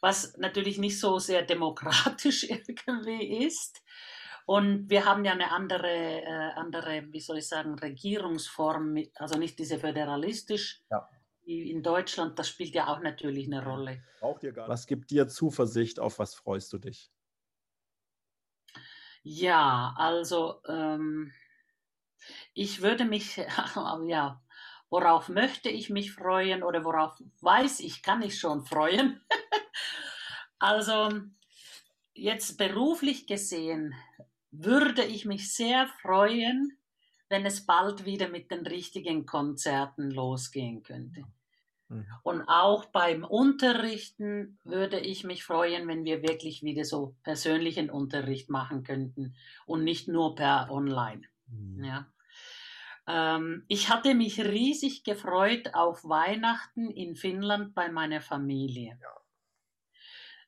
was 0.00 0.38
natürlich 0.38 0.78
nicht 0.78 0.98
so 0.98 1.18
sehr 1.18 1.42
demokratisch 1.42 2.44
irgendwie 2.48 3.44
ist. 3.44 3.82
Und 4.48 4.88
wir 4.88 5.04
haben 5.04 5.26
ja 5.26 5.32
eine 5.32 5.50
andere, 5.50 6.22
äh, 6.22 6.52
andere, 6.54 7.06
wie 7.12 7.20
soll 7.20 7.36
ich 7.36 7.46
sagen, 7.46 7.78
Regierungsform, 7.78 8.94
mit, 8.94 9.20
also 9.20 9.38
nicht 9.38 9.58
diese 9.58 9.78
föderalistisch 9.78 10.82
ja. 10.90 11.06
wie 11.42 11.70
in 11.70 11.82
Deutschland. 11.82 12.38
Das 12.38 12.48
spielt 12.48 12.74
ja 12.74 12.86
auch 12.86 13.00
natürlich 13.00 13.44
eine 13.46 13.62
Rolle. 13.62 14.02
Braucht 14.20 14.42
ihr 14.44 14.52
gar 14.52 14.62
nicht. 14.62 14.70
Was 14.70 14.86
gibt 14.86 15.10
dir 15.10 15.28
Zuversicht? 15.28 16.00
Auf 16.00 16.18
was 16.18 16.34
freust 16.34 16.72
du 16.72 16.78
dich? 16.78 17.12
Ja, 19.22 19.94
also 19.98 20.62
ähm, 20.66 21.30
ich 22.54 22.80
würde 22.80 23.04
mich, 23.04 23.36
ja, 24.06 24.42
worauf 24.88 25.28
möchte 25.28 25.68
ich 25.68 25.90
mich 25.90 26.12
freuen 26.12 26.62
oder 26.62 26.86
worauf 26.86 27.22
weiß 27.42 27.80
ich, 27.80 28.02
kann 28.02 28.22
ich 28.22 28.40
schon 28.40 28.64
freuen. 28.64 29.20
also 30.58 31.10
jetzt 32.14 32.56
beruflich 32.56 33.26
gesehen 33.26 33.94
würde 34.50 35.04
ich 35.04 35.24
mich 35.24 35.54
sehr 35.54 35.86
freuen, 36.00 36.78
wenn 37.28 37.44
es 37.44 37.66
bald 37.66 38.04
wieder 38.04 38.28
mit 38.28 38.50
den 38.50 38.66
richtigen 38.66 39.26
Konzerten 39.26 40.10
losgehen 40.10 40.82
könnte. 40.82 41.24
Mhm. 41.88 42.06
Und 42.22 42.42
auch 42.48 42.86
beim 42.86 43.24
Unterrichten 43.24 44.58
würde 44.64 45.00
ich 45.00 45.24
mich 45.24 45.44
freuen, 45.44 45.88
wenn 45.88 46.04
wir 46.04 46.22
wirklich 46.22 46.62
wieder 46.62 46.84
so 46.84 47.16
persönlichen 47.22 47.90
Unterricht 47.90 48.50
machen 48.50 48.82
könnten 48.82 49.34
und 49.66 49.84
nicht 49.84 50.08
nur 50.08 50.34
per 50.34 50.70
Online. 50.70 51.22
Mhm. 51.46 51.84
Ja. 51.84 52.12
Ähm, 53.06 53.64
ich 53.68 53.88
hatte 53.88 54.14
mich 54.14 54.40
riesig 54.40 55.02
gefreut 55.04 55.74
auf 55.74 56.04
Weihnachten 56.04 56.90
in 56.90 57.16
Finnland 57.16 57.74
bei 57.74 57.90
meiner 57.90 58.20
Familie. 58.20 58.98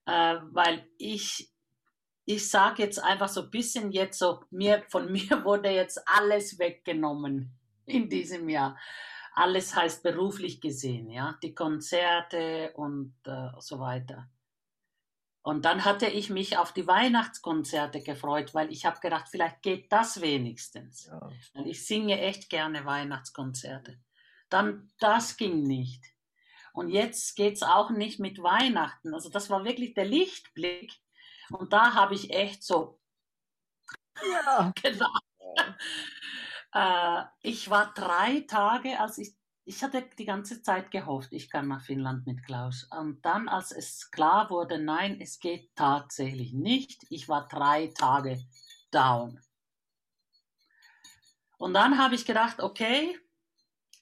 Ja. 0.06 0.36
Äh, 0.36 0.40
weil 0.50 0.86
ich 0.98 1.50
ich 2.30 2.48
sage 2.48 2.82
jetzt 2.82 3.02
einfach 3.02 3.28
so 3.28 3.42
ein 3.42 3.50
bisschen 3.50 3.90
jetzt 3.92 4.18
so, 4.18 4.44
mir, 4.50 4.84
von 4.88 5.10
mir 5.12 5.44
wurde 5.44 5.70
jetzt 5.70 6.00
alles 6.06 6.58
weggenommen 6.58 7.52
in 7.86 8.08
diesem 8.08 8.48
Jahr. 8.48 8.78
Alles 9.34 9.74
heißt 9.74 10.02
beruflich 10.02 10.60
gesehen, 10.60 11.10
ja, 11.10 11.38
die 11.42 11.54
Konzerte 11.54 12.72
und 12.74 13.14
äh, 13.24 13.48
so 13.58 13.78
weiter. 13.78 14.28
Und 15.42 15.64
dann 15.64 15.84
hatte 15.84 16.06
ich 16.06 16.28
mich 16.28 16.58
auf 16.58 16.72
die 16.72 16.86
Weihnachtskonzerte 16.86 18.02
gefreut, 18.02 18.54
weil 18.54 18.70
ich 18.70 18.84
habe 18.84 19.00
gedacht, 19.00 19.28
vielleicht 19.30 19.62
geht 19.62 19.90
das 19.90 20.20
wenigstens. 20.20 21.06
Ja. 21.06 21.30
Ich 21.64 21.86
singe 21.86 22.20
echt 22.20 22.50
gerne 22.50 22.84
Weihnachtskonzerte. 22.84 23.98
Dann 24.50 24.90
das 24.98 25.36
ging 25.36 25.62
nicht. 25.62 26.04
Und 26.74 26.90
jetzt 26.90 27.36
geht 27.36 27.54
es 27.54 27.62
auch 27.62 27.90
nicht 27.90 28.20
mit 28.20 28.42
Weihnachten. 28.42 29.14
Also 29.14 29.30
das 29.30 29.48
war 29.48 29.64
wirklich 29.64 29.94
der 29.94 30.04
Lichtblick. 30.04 30.92
Und 31.50 31.72
da 31.72 31.94
habe 31.94 32.14
ich 32.14 32.30
echt 32.30 32.62
so. 32.62 33.00
Ja. 34.22 34.72
genau. 34.82 35.12
Ja. 36.72 37.22
äh, 37.22 37.24
ich 37.42 37.70
war 37.70 37.92
drei 37.94 38.40
Tage, 38.48 38.98
als 39.00 39.18
ich 39.18 39.34
ich 39.70 39.84
hatte 39.84 40.08
die 40.18 40.24
ganze 40.24 40.62
Zeit 40.62 40.90
gehofft, 40.90 41.32
ich 41.32 41.48
kann 41.48 41.68
nach 41.68 41.84
Finnland 41.84 42.26
mit 42.26 42.44
Klaus. 42.44 42.88
Und 42.90 43.24
dann, 43.24 43.48
als 43.48 43.70
es 43.70 44.10
klar 44.10 44.50
wurde, 44.50 44.78
nein, 44.78 45.20
es 45.20 45.38
geht 45.38 45.76
tatsächlich 45.76 46.52
nicht, 46.52 47.06
ich 47.08 47.28
war 47.28 47.46
drei 47.46 47.86
Tage 47.88 48.42
down. 48.90 49.40
Und 51.56 51.74
dann 51.74 51.98
habe 51.98 52.16
ich 52.16 52.24
gedacht, 52.24 52.60
okay, 52.60 53.16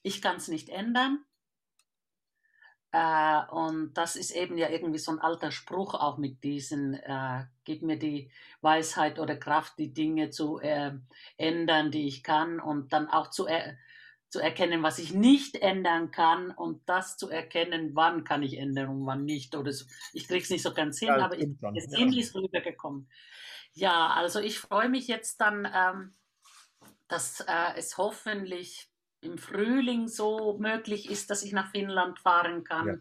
ich 0.01 0.23
kann 0.23 0.37
es 0.37 0.47
nicht 0.47 0.69
ändern. 0.69 1.23
Äh, 2.91 3.41
und 3.51 3.93
das 3.93 4.15
ist 4.15 4.31
eben 4.31 4.57
ja 4.57 4.69
irgendwie 4.69 4.97
so 4.97 5.11
ein 5.11 5.19
alter 5.19 5.51
Spruch 5.51 5.93
auch 5.93 6.17
mit 6.17 6.43
diesen, 6.43 6.95
äh, 6.95 7.45
gib 7.63 7.83
mir 7.83 7.99
die 7.99 8.31
Weisheit 8.61 9.19
oder 9.19 9.35
Kraft, 9.35 9.77
die 9.77 9.93
Dinge 9.93 10.31
zu 10.31 10.59
äh, 10.59 10.91
ändern, 11.37 11.91
die 11.91 12.07
ich 12.07 12.23
kann 12.23 12.59
und 12.59 12.91
dann 12.91 13.07
auch 13.07 13.29
zu, 13.29 13.45
äh, 13.45 13.75
zu 14.29 14.39
erkennen, 14.39 14.81
was 14.81 14.97
ich 14.97 15.13
nicht 15.13 15.55
ändern 15.55 16.09
kann 16.11 16.51
und 16.51 16.87
das 16.87 17.17
zu 17.17 17.29
erkennen, 17.29 17.91
wann 17.93 18.23
kann 18.23 18.41
ich 18.41 18.57
ändern 18.57 18.89
und 18.89 19.05
wann 19.05 19.23
nicht. 19.23 19.55
Oder 19.55 19.71
so. 19.71 19.85
Ich 20.13 20.27
kriege 20.27 20.43
es 20.43 20.49
nicht 20.49 20.63
so 20.63 20.73
ganz 20.73 20.97
hin, 20.99 21.09
ja, 21.09 21.17
aber 21.17 21.37
ich, 21.37 21.49
es 21.75 21.85
ist 21.85 21.97
ähnlich 21.97 22.33
ja. 22.33 22.39
rübergekommen. 22.39 23.07
Ja, 23.73 24.13
also 24.13 24.39
ich 24.39 24.59
freue 24.59 24.89
mich 24.89 25.07
jetzt 25.07 25.41
dann, 25.41 25.67
ähm, 25.73 26.15
dass 27.07 27.41
äh, 27.41 27.77
es 27.77 27.97
hoffentlich 27.97 28.88
im 29.21 29.37
Frühling 29.37 30.07
so 30.07 30.57
möglich 30.57 31.09
ist, 31.09 31.29
dass 31.29 31.43
ich 31.43 31.51
nach 31.51 31.71
Finnland 31.71 32.19
fahren 32.19 32.63
kann. 32.63 32.87
Ja. 32.87 32.95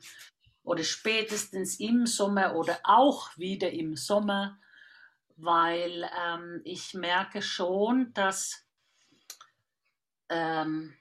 Oder 0.62 0.84
spätestens 0.84 1.80
im 1.80 2.06
Sommer 2.06 2.54
oder 2.54 2.78
auch 2.84 3.36
wieder 3.38 3.70
im 3.70 3.96
Sommer, 3.96 4.58
weil 5.36 6.08
ähm, 6.26 6.60
ich 6.64 6.94
merke 6.94 7.40
schon, 7.40 8.12
dass 8.12 8.66
ähm, 10.28 10.94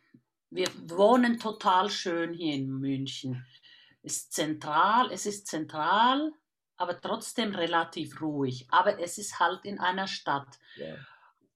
wir 0.50 0.68
wohnen 0.90 1.40
total 1.40 1.90
schön 1.90 2.34
hier 2.34 2.56
in 2.56 2.72
München. 2.72 3.46
Es 4.04 4.18
ist 4.18 4.34
zentral, 4.34 5.12
es 5.12 5.26
ist 5.26 5.48
zentral, 5.48 6.32
aber 6.78 7.02
trotzdem 7.02 7.54
relativ 7.54 8.22
ruhig. 8.22 8.68
Aber 8.70 9.00
es 9.00 9.18
ist 9.18 9.40
halt 9.40 9.66
in 9.66 9.80
einer 9.80 10.08
Stadt. 10.08 10.60
Ja. 10.78 10.96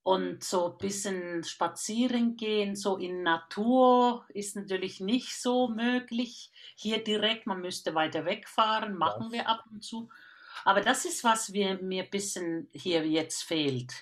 Und 0.04 0.42
so 0.42 0.72
ein 0.72 0.78
bisschen 0.78 1.44
spazieren 1.44 2.36
gehen, 2.36 2.74
so 2.74 2.96
in 2.96 3.22
Natur, 3.22 4.26
ist 4.30 4.56
natürlich 4.56 4.98
nicht 5.00 5.40
so 5.40 5.68
möglich. 5.68 6.50
Hier 6.74 7.04
direkt, 7.04 7.46
man 7.46 7.60
müsste 7.60 7.94
weiter 7.94 8.24
wegfahren, 8.24 8.96
machen 8.96 9.30
wir 9.30 9.48
ab 9.48 9.64
und 9.70 9.84
zu. 9.84 10.08
Aber 10.64 10.80
das 10.80 11.04
ist, 11.04 11.22
was 11.22 11.50
mir 11.50 11.78
ein 11.78 12.10
bisschen 12.10 12.68
hier 12.72 13.06
jetzt 13.06 13.42
fehlt, 13.42 13.92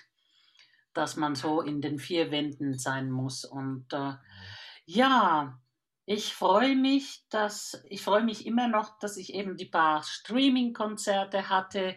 dass 0.93 1.17
man 1.17 1.35
so 1.35 1.61
in 1.61 1.81
den 1.81 1.99
vier 1.99 2.31
Wänden 2.31 2.77
sein 2.77 3.11
muss. 3.11 3.45
Und 3.45 3.93
äh, 3.93 4.13
ja, 4.85 5.59
ich 6.05 6.33
freue 6.33 6.75
mich, 6.75 7.23
dass 7.29 7.83
ich 7.87 8.01
freue 8.01 8.23
mich 8.23 8.45
immer 8.45 8.67
noch, 8.67 8.97
dass 8.99 9.17
ich 9.17 9.33
eben 9.33 9.55
die 9.55 9.65
paar 9.65 10.03
Streaming-Konzerte 10.03 11.49
hatte 11.49 11.95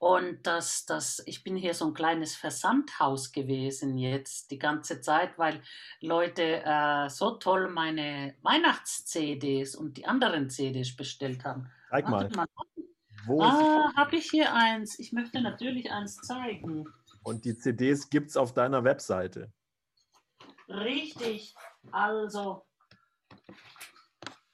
und 0.00 0.46
dass 0.46 0.86
das 0.86 1.22
ich 1.26 1.44
bin 1.44 1.56
hier 1.56 1.74
so 1.74 1.86
ein 1.86 1.92
kleines 1.92 2.34
Versandhaus 2.34 3.32
gewesen 3.32 3.98
jetzt 3.98 4.50
die 4.50 4.58
ganze 4.58 5.02
Zeit, 5.02 5.38
weil 5.38 5.60
Leute 6.00 6.62
äh, 6.64 7.10
so 7.10 7.32
toll 7.32 7.68
meine 7.68 8.34
Weihnachts-CDs 8.40 9.76
und 9.76 9.98
die 9.98 10.06
anderen 10.06 10.48
CDs 10.48 10.96
bestellt 10.96 11.44
haben. 11.44 11.70
Zeig 11.90 12.08
mal. 12.08 12.30
mal. 12.30 12.46
Wo 13.26 13.42
ah, 13.42 13.92
habe 13.94 14.16
ich 14.16 14.30
hier 14.30 14.54
eins. 14.54 14.98
Ich 14.98 15.12
möchte 15.12 15.42
natürlich 15.42 15.92
eins 15.92 16.16
zeigen. 16.16 16.86
Und 17.22 17.44
die 17.44 17.54
CDs 17.54 18.08
gibt 18.08 18.30
es 18.30 18.38
auf 18.38 18.54
deiner 18.54 18.82
Webseite. 18.82 19.52
Richtig. 20.66 21.54
Also, 21.92 22.64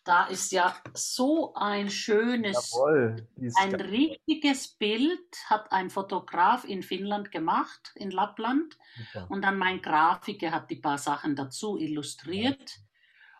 da 0.06 0.26
ist 0.26 0.52
ja 0.52 0.74
so 0.94 1.52
ein 1.54 1.90
schönes, 1.90 2.70
Jawohl, 2.72 3.26
ein 3.56 3.74
richtiges 3.74 4.68
Bild 4.68 5.36
hat 5.50 5.72
ein 5.72 5.90
Fotograf 5.90 6.64
in 6.64 6.84
Finnland 6.84 7.32
gemacht, 7.32 7.92
in 7.96 8.12
Lappland. 8.12 8.78
Super. 8.96 9.26
Und 9.28 9.42
dann 9.42 9.58
mein 9.58 9.82
Grafiker 9.82 10.52
hat 10.52 10.70
die 10.70 10.76
paar 10.76 10.98
Sachen 10.98 11.34
dazu 11.34 11.76
illustriert. 11.76 12.78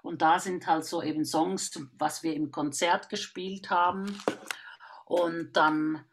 Und 0.02 0.22
da 0.22 0.40
sind 0.40 0.66
halt 0.66 0.84
so 0.84 1.02
eben 1.02 1.24
Songs, 1.24 1.70
was 1.98 2.24
wir 2.24 2.34
im 2.34 2.50
Konzert 2.50 3.08
gespielt 3.10 3.70
haben. 3.70 4.20
Und 5.04 5.52
dann 5.52 6.04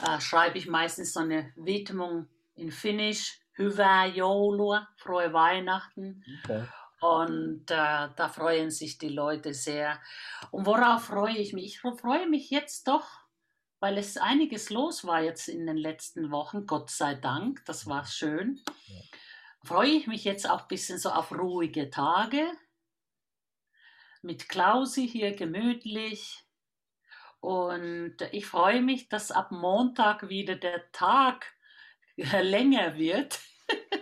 äh, 0.00 0.20
schreibe 0.20 0.58
ich 0.58 0.68
meistens 0.68 1.14
so 1.14 1.20
eine 1.20 1.52
Widmung 1.56 2.28
in 2.54 2.70
Finnisch. 2.70 3.40
Hyvää 3.58 4.06
joulua, 4.06 4.86
frohe 4.96 5.32
Weihnachten. 5.32 6.22
Okay. 6.44 6.62
Und 7.00 7.70
äh, 7.70 8.08
da 8.16 8.28
freuen 8.28 8.70
sich 8.70 8.98
die 8.98 9.08
Leute 9.08 9.54
sehr. 9.54 10.00
Und 10.50 10.66
worauf 10.66 11.04
freue 11.04 11.36
ich 11.36 11.52
mich? 11.52 11.66
Ich 11.66 11.80
freue 11.80 12.28
mich 12.28 12.50
jetzt 12.50 12.88
doch, 12.88 13.06
weil 13.80 13.98
es 13.98 14.16
einiges 14.16 14.70
los 14.70 15.04
war 15.04 15.22
jetzt 15.22 15.48
in 15.48 15.66
den 15.66 15.76
letzten 15.76 16.30
Wochen, 16.32 16.66
Gott 16.66 16.90
sei 16.90 17.14
Dank, 17.14 17.64
das 17.66 17.86
war 17.86 18.04
schön. 18.04 18.60
Ja. 18.86 19.00
Freue 19.64 19.90
ich 19.90 20.06
mich 20.06 20.24
jetzt 20.24 20.48
auch 20.48 20.62
ein 20.62 20.68
bisschen 20.68 20.98
so 20.98 21.10
auf 21.10 21.32
ruhige 21.32 21.90
Tage. 21.90 22.50
Mit 24.22 24.48
Klausi 24.48 25.08
hier 25.08 25.34
gemütlich. 25.36 26.44
Und 27.40 28.16
ich 28.32 28.46
freue 28.46 28.82
mich, 28.82 29.08
dass 29.08 29.30
ab 29.30 29.52
Montag 29.52 30.28
wieder 30.28 30.56
der 30.56 30.90
Tag 30.90 31.54
länger 32.16 32.96
wird. 32.96 33.38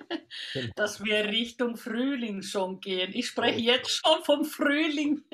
Genau. 0.52 0.72
dass 0.76 1.02
wir 1.04 1.24
Richtung 1.26 1.76
Frühling 1.76 2.42
schon 2.42 2.80
gehen. 2.80 3.10
Ich 3.14 3.28
spreche 3.28 3.60
jetzt 3.60 3.90
schon 3.90 4.22
vom 4.22 4.44
Frühling. 4.44 5.24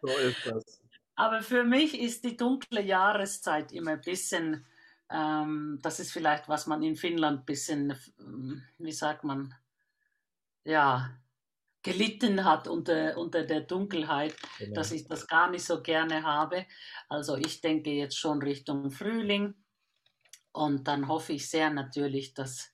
So 0.00 0.08
ist 0.08 0.46
das. 0.46 0.82
Aber 1.14 1.42
für 1.42 1.64
mich 1.64 1.98
ist 2.00 2.24
die 2.24 2.36
dunkle 2.36 2.82
Jahreszeit 2.82 3.72
immer 3.72 3.92
ein 3.92 4.00
bisschen, 4.00 4.64
ähm, 5.10 5.78
das 5.82 6.00
ist 6.00 6.12
vielleicht, 6.12 6.48
was 6.48 6.66
man 6.66 6.82
in 6.82 6.96
Finnland 6.96 7.40
ein 7.40 7.44
bisschen, 7.44 7.96
ähm, 8.18 8.62
wie 8.78 8.92
sagt 8.92 9.24
man, 9.24 9.54
ja, 10.64 11.10
gelitten 11.82 12.44
hat 12.44 12.68
unter, 12.68 13.18
unter 13.18 13.42
der 13.44 13.60
Dunkelheit, 13.62 14.34
genau. 14.58 14.74
dass 14.74 14.92
ich 14.92 15.06
das 15.06 15.26
gar 15.26 15.50
nicht 15.50 15.64
so 15.64 15.82
gerne 15.82 16.22
habe. 16.22 16.66
Also 17.08 17.36
ich 17.36 17.60
denke 17.60 17.90
jetzt 17.90 18.18
schon 18.18 18.40
Richtung 18.40 18.90
Frühling 18.90 19.54
und 20.52 20.86
dann 20.86 21.08
hoffe 21.08 21.32
ich 21.32 21.48
sehr 21.50 21.70
natürlich, 21.70 22.34
dass 22.34 22.72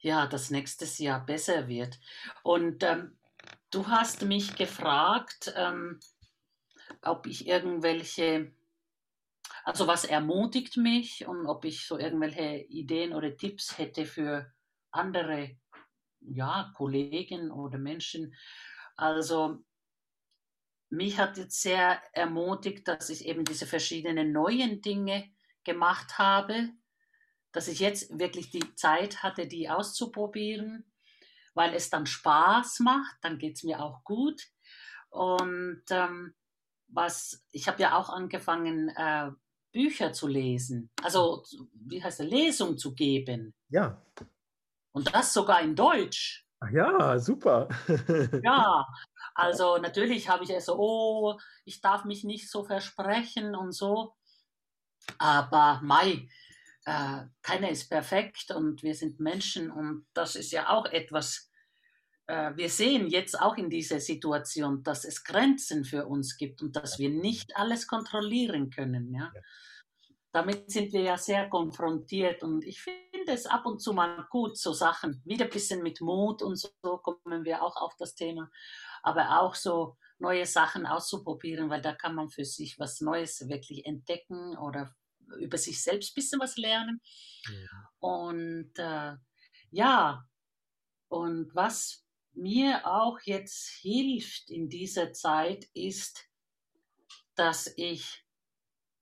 ja, 0.00 0.26
das 0.26 0.50
nächstes 0.50 0.98
Jahr 0.98 1.24
besser 1.24 1.68
wird. 1.68 1.98
Und 2.42 2.82
ähm, 2.82 3.18
du 3.70 3.88
hast 3.88 4.22
mich 4.22 4.56
gefragt, 4.56 5.52
ähm, 5.56 5.98
ob 7.02 7.26
ich 7.26 7.46
irgendwelche, 7.46 8.52
also 9.64 9.86
was 9.86 10.04
ermutigt 10.04 10.76
mich 10.76 11.26
und 11.26 11.46
ob 11.46 11.64
ich 11.64 11.86
so 11.86 11.98
irgendwelche 11.98 12.64
Ideen 12.68 13.14
oder 13.14 13.36
Tipps 13.36 13.78
hätte 13.78 14.06
für 14.06 14.52
andere, 14.90 15.56
ja, 16.20 16.72
Kollegen 16.76 17.50
oder 17.50 17.78
Menschen. 17.78 18.34
Also 18.96 19.64
mich 20.90 21.18
hat 21.18 21.36
jetzt 21.36 21.60
sehr 21.60 22.02
ermutigt, 22.12 22.88
dass 22.88 23.10
ich 23.10 23.26
eben 23.26 23.44
diese 23.44 23.66
verschiedenen 23.66 24.32
neuen 24.32 24.80
Dinge 24.80 25.30
gemacht 25.64 26.18
habe, 26.18 26.70
dass 27.52 27.68
ich 27.68 27.80
jetzt 27.80 28.18
wirklich 28.18 28.50
die 28.50 28.74
Zeit 28.74 29.22
hatte, 29.22 29.46
die 29.46 29.68
auszuprobieren, 29.68 30.84
weil 31.54 31.74
es 31.74 31.90
dann 31.90 32.06
Spaß 32.06 32.80
macht, 32.80 33.16
dann 33.22 33.38
geht 33.38 33.56
es 33.56 33.64
mir 33.64 33.80
auch 33.82 34.04
gut. 34.04 34.42
Und 35.10 35.82
ähm, 35.90 36.34
was, 36.88 37.44
ich 37.50 37.68
habe 37.68 37.82
ja 37.82 37.96
auch 37.96 38.10
angefangen, 38.10 38.90
äh, 38.90 39.30
Bücher 39.72 40.12
zu 40.12 40.26
lesen, 40.26 40.90
also 41.02 41.44
wie 41.72 42.02
heißt 42.02 42.20
es, 42.20 42.26
Lesung 42.26 42.78
zu 42.78 42.94
geben. 42.94 43.54
Ja. 43.68 44.02
Und 44.92 45.14
das 45.14 45.34
sogar 45.34 45.60
in 45.60 45.76
Deutsch. 45.76 46.46
Ach 46.60 46.70
ja, 46.70 47.18
super. 47.18 47.68
ja, 48.42 48.86
also 49.34 49.78
natürlich 49.78 50.28
habe 50.28 50.42
ich 50.44 50.50
ja 50.50 50.60
so, 50.60 50.76
oh, 50.78 51.38
ich 51.64 51.80
darf 51.80 52.04
mich 52.04 52.24
nicht 52.24 52.50
so 52.50 52.64
versprechen 52.64 53.54
und 53.54 53.72
so. 53.72 54.14
Aber 55.18 55.80
Mai, 55.82 56.28
äh, 56.88 57.26
keiner 57.42 57.68
ist 57.68 57.90
perfekt 57.90 58.50
und 58.50 58.82
wir 58.82 58.94
sind 58.94 59.20
Menschen 59.20 59.70
und 59.70 60.06
das 60.14 60.36
ist 60.36 60.52
ja 60.52 60.70
auch 60.70 60.86
etwas, 60.86 61.50
äh, 62.26 62.52
wir 62.56 62.70
sehen 62.70 63.08
jetzt 63.08 63.38
auch 63.38 63.58
in 63.58 63.68
dieser 63.68 64.00
Situation, 64.00 64.82
dass 64.82 65.04
es 65.04 65.22
Grenzen 65.22 65.84
für 65.84 66.06
uns 66.06 66.38
gibt 66.38 66.62
und 66.62 66.76
dass 66.76 66.98
wir 66.98 67.10
nicht 67.10 67.54
alles 67.56 67.86
kontrollieren 67.86 68.70
können. 68.70 69.12
Ja? 69.12 69.30
damit 70.32 70.70
sind 70.70 70.92
wir 70.92 71.02
ja 71.02 71.18
sehr 71.18 71.48
konfrontiert 71.48 72.42
und 72.42 72.64
ich 72.64 72.80
finde 72.80 73.32
es 73.32 73.46
ab 73.46 73.66
und 73.66 73.80
zu 73.80 73.92
mal 73.92 74.26
gut, 74.30 74.56
so 74.56 74.72
Sachen, 74.72 75.20
wieder 75.24 75.44
ein 75.44 75.50
bisschen 75.50 75.82
mit 75.82 76.00
Mut 76.00 76.42
und 76.42 76.56
so 76.56 76.70
kommen 76.98 77.44
wir 77.44 77.62
auch 77.62 77.76
auf 77.76 77.96
das 77.98 78.14
Thema, 78.14 78.50
aber 79.02 79.40
auch 79.40 79.54
so 79.54 79.96
neue 80.18 80.46
Sachen 80.46 80.86
auszuprobieren, 80.86 81.70
weil 81.70 81.82
da 81.82 81.92
kann 81.92 82.14
man 82.14 82.28
für 82.28 82.44
sich 82.44 82.78
was 82.78 83.00
Neues 83.00 83.48
wirklich 83.48 83.84
entdecken 83.84 84.56
oder 84.56 84.94
über 85.38 85.58
sich 85.58 85.82
selbst 85.82 86.12
ein 86.12 86.14
bisschen 86.14 86.40
was 86.40 86.56
lernen. 86.56 87.00
Ja. 87.46 87.90
Und 87.98 88.78
äh, 88.78 89.16
ja, 89.70 90.26
und 91.08 91.54
was 91.54 92.04
mir 92.32 92.86
auch 92.86 93.20
jetzt 93.22 93.68
hilft 93.80 94.50
in 94.50 94.68
dieser 94.68 95.12
Zeit 95.12 95.66
ist, 95.74 96.28
dass 97.34 97.72
ich 97.76 98.24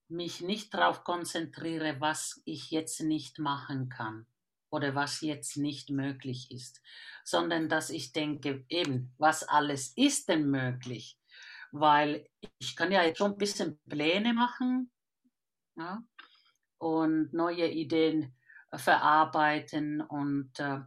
mich 0.09 0.41
nicht 0.41 0.73
darauf 0.73 1.03
konzentriere, 1.03 1.99
was 1.99 2.41
ich 2.45 2.71
jetzt 2.71 3.01
nicht 3.01 3.39
machen 3.39 3.89
kann 3.89 4.25
oder 4.69 4.95
was 4.95 5.21
jetzt 5.21 5.57
nicht 5.57 5.89
möglich 5.89 6.49
ist, 6.51 6.81
sondern 7.23 7.67
dass 7.67 7.89
ich 7.89 8.13
denke, 8.13 8.65
eben, 8.69 9.13
was 9.17 9.43
alles 9.43 9.93
ist 9.97 10.29
denn 10.29 10.49
möglich? 10.49 11.19
Weil 11.71 12.29
ich 12.59 12.75
kann 12.75 12.91
ja 12.91 13.03
jetzt 13.03 13.17
schon 13.17 13.33
ein 13.33 13.37
bisschen 13.37 13.79
Pläne 13.89 14.33
machen 14.33 14.91
ja, 15.77 16.03
und 16.77 17.33
neue 17.33 17.67
Ideen 17.67 18.33
verarbeiten 18.73 20.01
und 20.01 20.59
äh, 20.59 20.79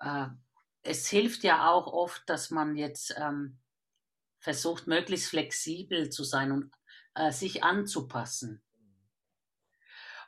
äh, 0.00 0.26
es 0.82 1.08
hilft 1.08 1.44
ja 1.44 1.70
auch 1.70 1.86
oft, 1.86 2.28
dass 2.28 2.50
man 2.50 2.76
jetzt 2.76 3.14
ähm, 3.16 3.58
versucht, 4.40 4.86
möglichst 4.86 5.28
flexibel 5.28 6.10
zu 6.10 6.24
sein 6.24 6.50
und 6.50 6.72
äh, 7.14 7.30
sich 7.30 7.62
anzupassen. 7.62 8.62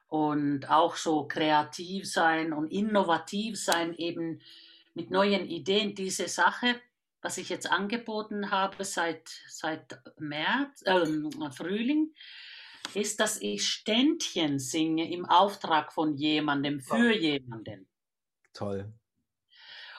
Und 0.07 0.71
auch 0.71 0.95
so 0.95 1.27
kreativ 1.27 2.11
sein 2.11 2.53
und 2.53 2.71
innovativ 2.71 3.61
sein, 3.61 3.95
eben 3.95 4.41
mit 4.95 5.11
neuen 5.11 5.45
Ideen. 5.47 5.97
Diese 5.97 6.29
Sache, 6.29 6.81
was 7.21 7.37
ich 7.37 7.49
jetzt 7.49 7.69
angeboten 7.69 8.53
habe 8.53 8.85
seit, 8.85 9.29
seit 9.49 10.01
März, 10.19 10.83
äh, 10.83 11.51
Frühling, 11.51 12.15
ist, 12.97 13.21
dass 13.21 13.41
ich 13.41 13.67
Ständchen 13.67 14.59
singe 14.59 15.11
im 15.11 15.25
Auftrag 15.27 15.93
von 15.93 16.15
jemandem, 16.15 16.81
für 16.81 17.11
oh. 17.11 17.19
jemanden. 17.19 17.89
Toll. 18.53 18.93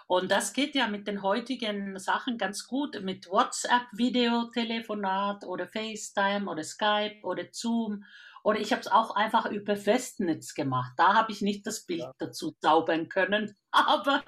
Und 0.08 0.30
das 0.30 0.54
geht 0.54 0.76
ja 0.76 0.88
mit 0.88 1.08
den 1.08 1.24
heutigen 1.24 1.98
Sachen 1.98 2.38
ganz 2.38 2.68
gut, 2.68 3.02
mit 3.02 3.28
WhatsApp, 3.28 3.88
Videotelefonat 3.92 5.46
oder 5.46 5.68
FaceTime 5.68 6.50
oder 6.50 6.64
Skype 6.64 7.22
oder 7.24 7.46
Zoom. 7.52 8.04
Oder 8.44 8.60
ich 8.60 8.72
habe 8.72 8.82
es 8.82 8.88
auch 8.88 9.16
einfach 9.16 9.48
über 9.48 9.76
Festnetz 9.76 10.54
gemacht. 10.54 10.94
Da 10.98 11.16
habe 11.16 11.32
ich 11.32 11.42
nicht 11.42 11.66
das 11.66 11.86
Bild 11.86 12.02
ja. 12.02 12.14
dazu 12.20 12.52
zaubern 12.62 13.10
können, 13.10 13.58
aber 13.72 14.24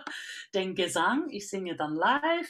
den 0.55 0.73
Gesang, 0.73 1.29
ich 1.29 1.47
singe 1.47 1.75
dann 1.75 1.93
live 1.93 2.49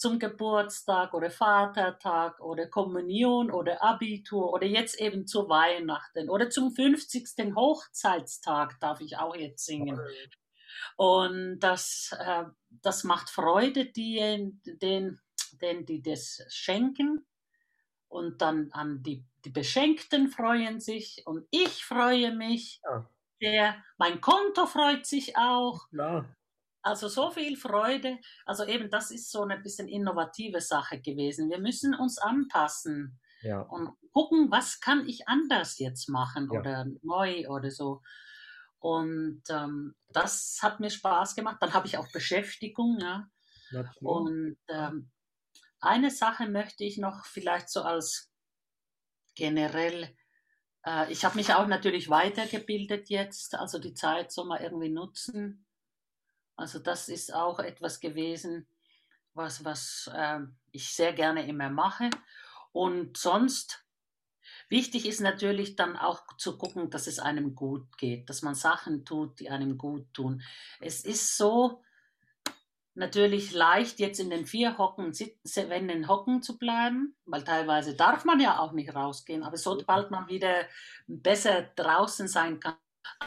zum 0.00 0.18
Geburtstag 0.18 1.12
oder 1.12 1.30
Vatertag 1.30 2.40
oder 2.40 2.66
Kommunion 2.66 3.50
oder 3.50 3.82
Abitur 3.82 4.50
oder 4.50 4.66
jetzt 4.66 4.98
eben 4.98 5.26
zu 5.26 5.50
Weihnachten 5.50 6.30
oder 6.30 6.48
zum 6.48 6.72
50. 6.72 7.54
Hochzeitstag 7.54 8.80
darf 8.80 9.02
ich 9.02 9.18
auch 9.18 9.36
jetzt 9.36 9.66
singen. 9.66 10.00
Und 10.96 11.60
das, 11.60 12.16
äh, 12.18 12.44
das 12.70 13.04
macht 13.04 13.28
Freude 13.28 13.92
den, 13.92 14.62
den, 14.64 15.20
den, 15.60 15.84
die 15.84 16.00
das 16.00 16.46
schenken. 16.48 17.26
Und 18.08 18.40
dann 18.40 18.72
an 18.72 19.02
die, 19.02 19.26
die 19.44 19.50
Beschenkten 19.50 20.28
freuen 20.28 20.80
sich 20.80 21.26
und 21.26 21.46
ich 21.50 21.84
freue 21.84 22.34
mich. 22.34 22.80
Ja. 22.84 23.06
Der, 23.42 23.84
mein 23.98 24.22
Konto 24.22 24.64
freut 24.64 25.04
sich 25.04 25.36
auch. 25.36 25.88
Ja. 25.92 26.24
Also 26.82 27.08
so 27.08 27.30
viel 27.30 27.56
Freude. 27.56 28.18
Also 28.46 28.64
eben, 28.64 28.90
das 28.90 29.10
ist 29.10 29.30
so 29.30 29.42
eine 29.42 29.58
bisschen 29.58 29.88
innovative 29.88 30.60
Sache 30.60 31.00
gewesen. 31.00 31.50
Wir 31.50 31.58
müssen 31.58 31.94
uns 31.94 32.18
anpassen 32.18 33.20
ja. 33.42 33.60
und 33.60 33.90
gucken, 34.12 34.50
was 34.50 34.80
kann 34.80 35.06
ich 35.06 35.28
anders 35.28 35.78
jetzt 35.78 36.08
machen 36.08 36.48
ja. 36.52 36.60
oder 36.60 36.86
neu 37.02 37.48
oder 37.48 37.70
so. 37.70 38.00
Und 38.78 39.42
ähm, 39.50 39.94
das 40.08 40.58
hat 40.62 40.80
mir 40.80 40.90
Spaß 40.90 41.34
gemacht. 41.34 41.58
Dann 41.60 41.74
habe 41.74 41.86
ich 41.86 41.98
auch 41.98 42.10
Beschäftigung. 42.12 42.98
Ja. 43.00 43.28
Und 44.00 44.56
ähm, 44.68 45.10
eine 45.80 46.10
Sache 46.10 46.48
möchte 46.48 46.84
ich 46.84 46.98
noch 46.98 47.24
vielleicht 47.26 47.68
so 47.68 47.82
als 47.82 48.30
generell, 49.34 50.14
äh, 50.84 51.10
ich 51.12 51.24
habe 51.24 51.36
mich 51.36 51.54
auch 51.54 51.66
natürlich 51.66 52.08
weitergebildet 52.08 53.10
jetzt, 53.10 53.54
also 53.54 53.78
die 53.78 53.94
Zeit 53.94 54.32
soll 54.32 54.46
man 54.46 54.62
irgendwie 54.62 54.90
nutzen. 54.90 55.66
Also 56.60 56.78
das 56.78 57.08
ist 57.08 57.34
auch 57.34 57.58
etwas 57.58 58.00
gewesen, 58.00 58.66
was, 59.34 59.64
was 59.64 60.10
äh, 60.14 60.40
ich 60.72 60.94
sehr 60.94 61.12
gerne 61.12 61.46
immer 61.48 61.70
mache. 61.70 62.10
Und 62.72 63.16
sonst 63.16 63.84
Wichtig 64.68 65.06
ist 65.06 65.20
natürlich 65.20 65.74
dann 65.74 65.96
auch 65.96 66.22
zu 66.36 66.56
gucken, 66.56 66.90
dass 66.90 67.08
es 67.08 67.18
einem 67.18 67.56
gut 67.56 67.98
geht, 67.98 68.30
dass 68.30 68.42
man 68.42 68.54
Sachen 68.54 69.04
tut, 69.04 69.40
die 69.40 69.50
einem 69.50 69.76
gut 69.76 70.06
tun. 70.14 70.42
Es 70.78 71.04
ist 71.04 71.36
so 71.36 71.82
natürlich 72.94 73.52
leicht, 73.52 73.98
jetzt 73.98 74.20
in 74.20 74.30
den 74.30 74.46
vier 74.46 74.78
Hocken, 74.78 75.12
Wänden 75.12 76.08
hocken 76.08 76.42
zu 76.42 76.56
bleiben, 76.56 77.16
weil 77.24 77.42
teilweise 77.42 77.96
darf 77.96 78.24
man 78.24 78.38
ja 78.38 78.60
auch 78.60 78.72
nicht 78.72 78.94
rausgehen, 78.94 79.42
aber 79.42 79.56
sobald 79.56 80.12
man 80.12 80.28
wieder 80.28 80.66
besser 81.08 81.62
draußen 81.74 82.28
sein 82.28 82.60
kann, 82.60 82.76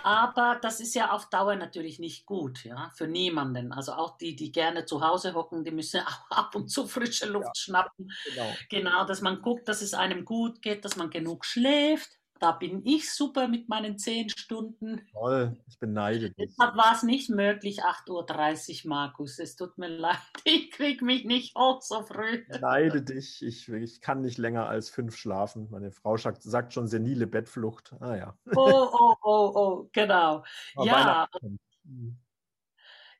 aber 0.03 0.59
das 0.61 0.79
ist 0.79 0.95
ja 0.95 1.11
auf 1.11 1.29
Dauer 1.29 1.55
natürlich 1.55 1.99
nicht 1.99 2.25
gut, 2.25 2.63
ja, 2.63 2.91
für 2.95 3.07
niemanden. 3.07 3.71
Also 3.71 3.93
auch 3.93 4.17
die, 4.17 4.35
die 4.35 4.51
gerne 4.51 4.85
zu 4.85 5.01
Hause 5.01 5.33
hocken, 5.33 5.63
die 5.63 5.71
müssen 5.71 6.01
auch 6.05 6.29
ab 6.29 6.55
und 6.55 6.69
zu 6.69 6.87
frische 6.87 7.27
Luft 7.27 7.47
ja, 7.47 7.55
schnappen. 7.55 8.11
Genau. 8.25 8.53
genau, 8.69 9.05
dass 9.05 9.21
man 9.21 9.41
guckt, 9.41 9.67
dass 9.67 9.81
es 9.81 9.93
einem 9.93 10.25
gut 10.25 10.61
geht, 10.61 10.85
dass 10.85 10.95
man 10.95 11.09
genug 11.09 11.45
schläft, 11.45 12.19
da 12.43 12.51
bin 12.51 12.85
ich 12.85 13.09
super 13.09 13.47
mit 13.47 13.69
meinen 13.69 13.97
zehn 13.97 14.27
Stunden. 14.27 15.01
Toll, 15.13 15.55
ich 15.65 15.79
beneide 15.79 16.29
dich. 16.29 16.49
Deshalb 16.49 16.75
war 16.75 16.93
es 16.93 17.01
nicht 17.01 17.29
möglich, 17.29 17.85
8.30 17.85 18.83
Uhr, 18.83 18.89
Markus. 18.89 19.39
Es 19.39 19.55
tut 19.55 19.77
mir 19.77 19.87
leid, 19.97 20.17
ich 20.43 20.69
kriege 20.71 21.05
mich 21.05 21.23
nicht 21.23 21.55
hoch 21.57 21.81
so 21.81 22.03
früh. 22.03 22.39
Ich 22.39 22.47
beneide 22.49 23.01
dich. 23.01 23.41
Ich, 23.41 23.69
ich 23.69 24.01
kann 24.01 24.19
nicht 24.19 24.37
länger 24.37 24.67
als 24.67 24.89
fünf 24.89 25.15
schlafen. 25.15 25.69
Meine 25.71 25.93
Frau 25.93 26.17
sagt, 26.17 26.43
sagt 26.43 26.73
schon 26.73 26.87
senile 26.87 27.27
Bettflucht. 27.27 27.95
Ah 28.01 28.17
ja. 28.17 28.37
Oh, 28.57 28.89
oh, 28.91 29.15
oh, 29.23 29.51
oh, 29.55 29.89
genau. 29.93 30.43
Aber 30.75 30.85
ja. 30.85 31.27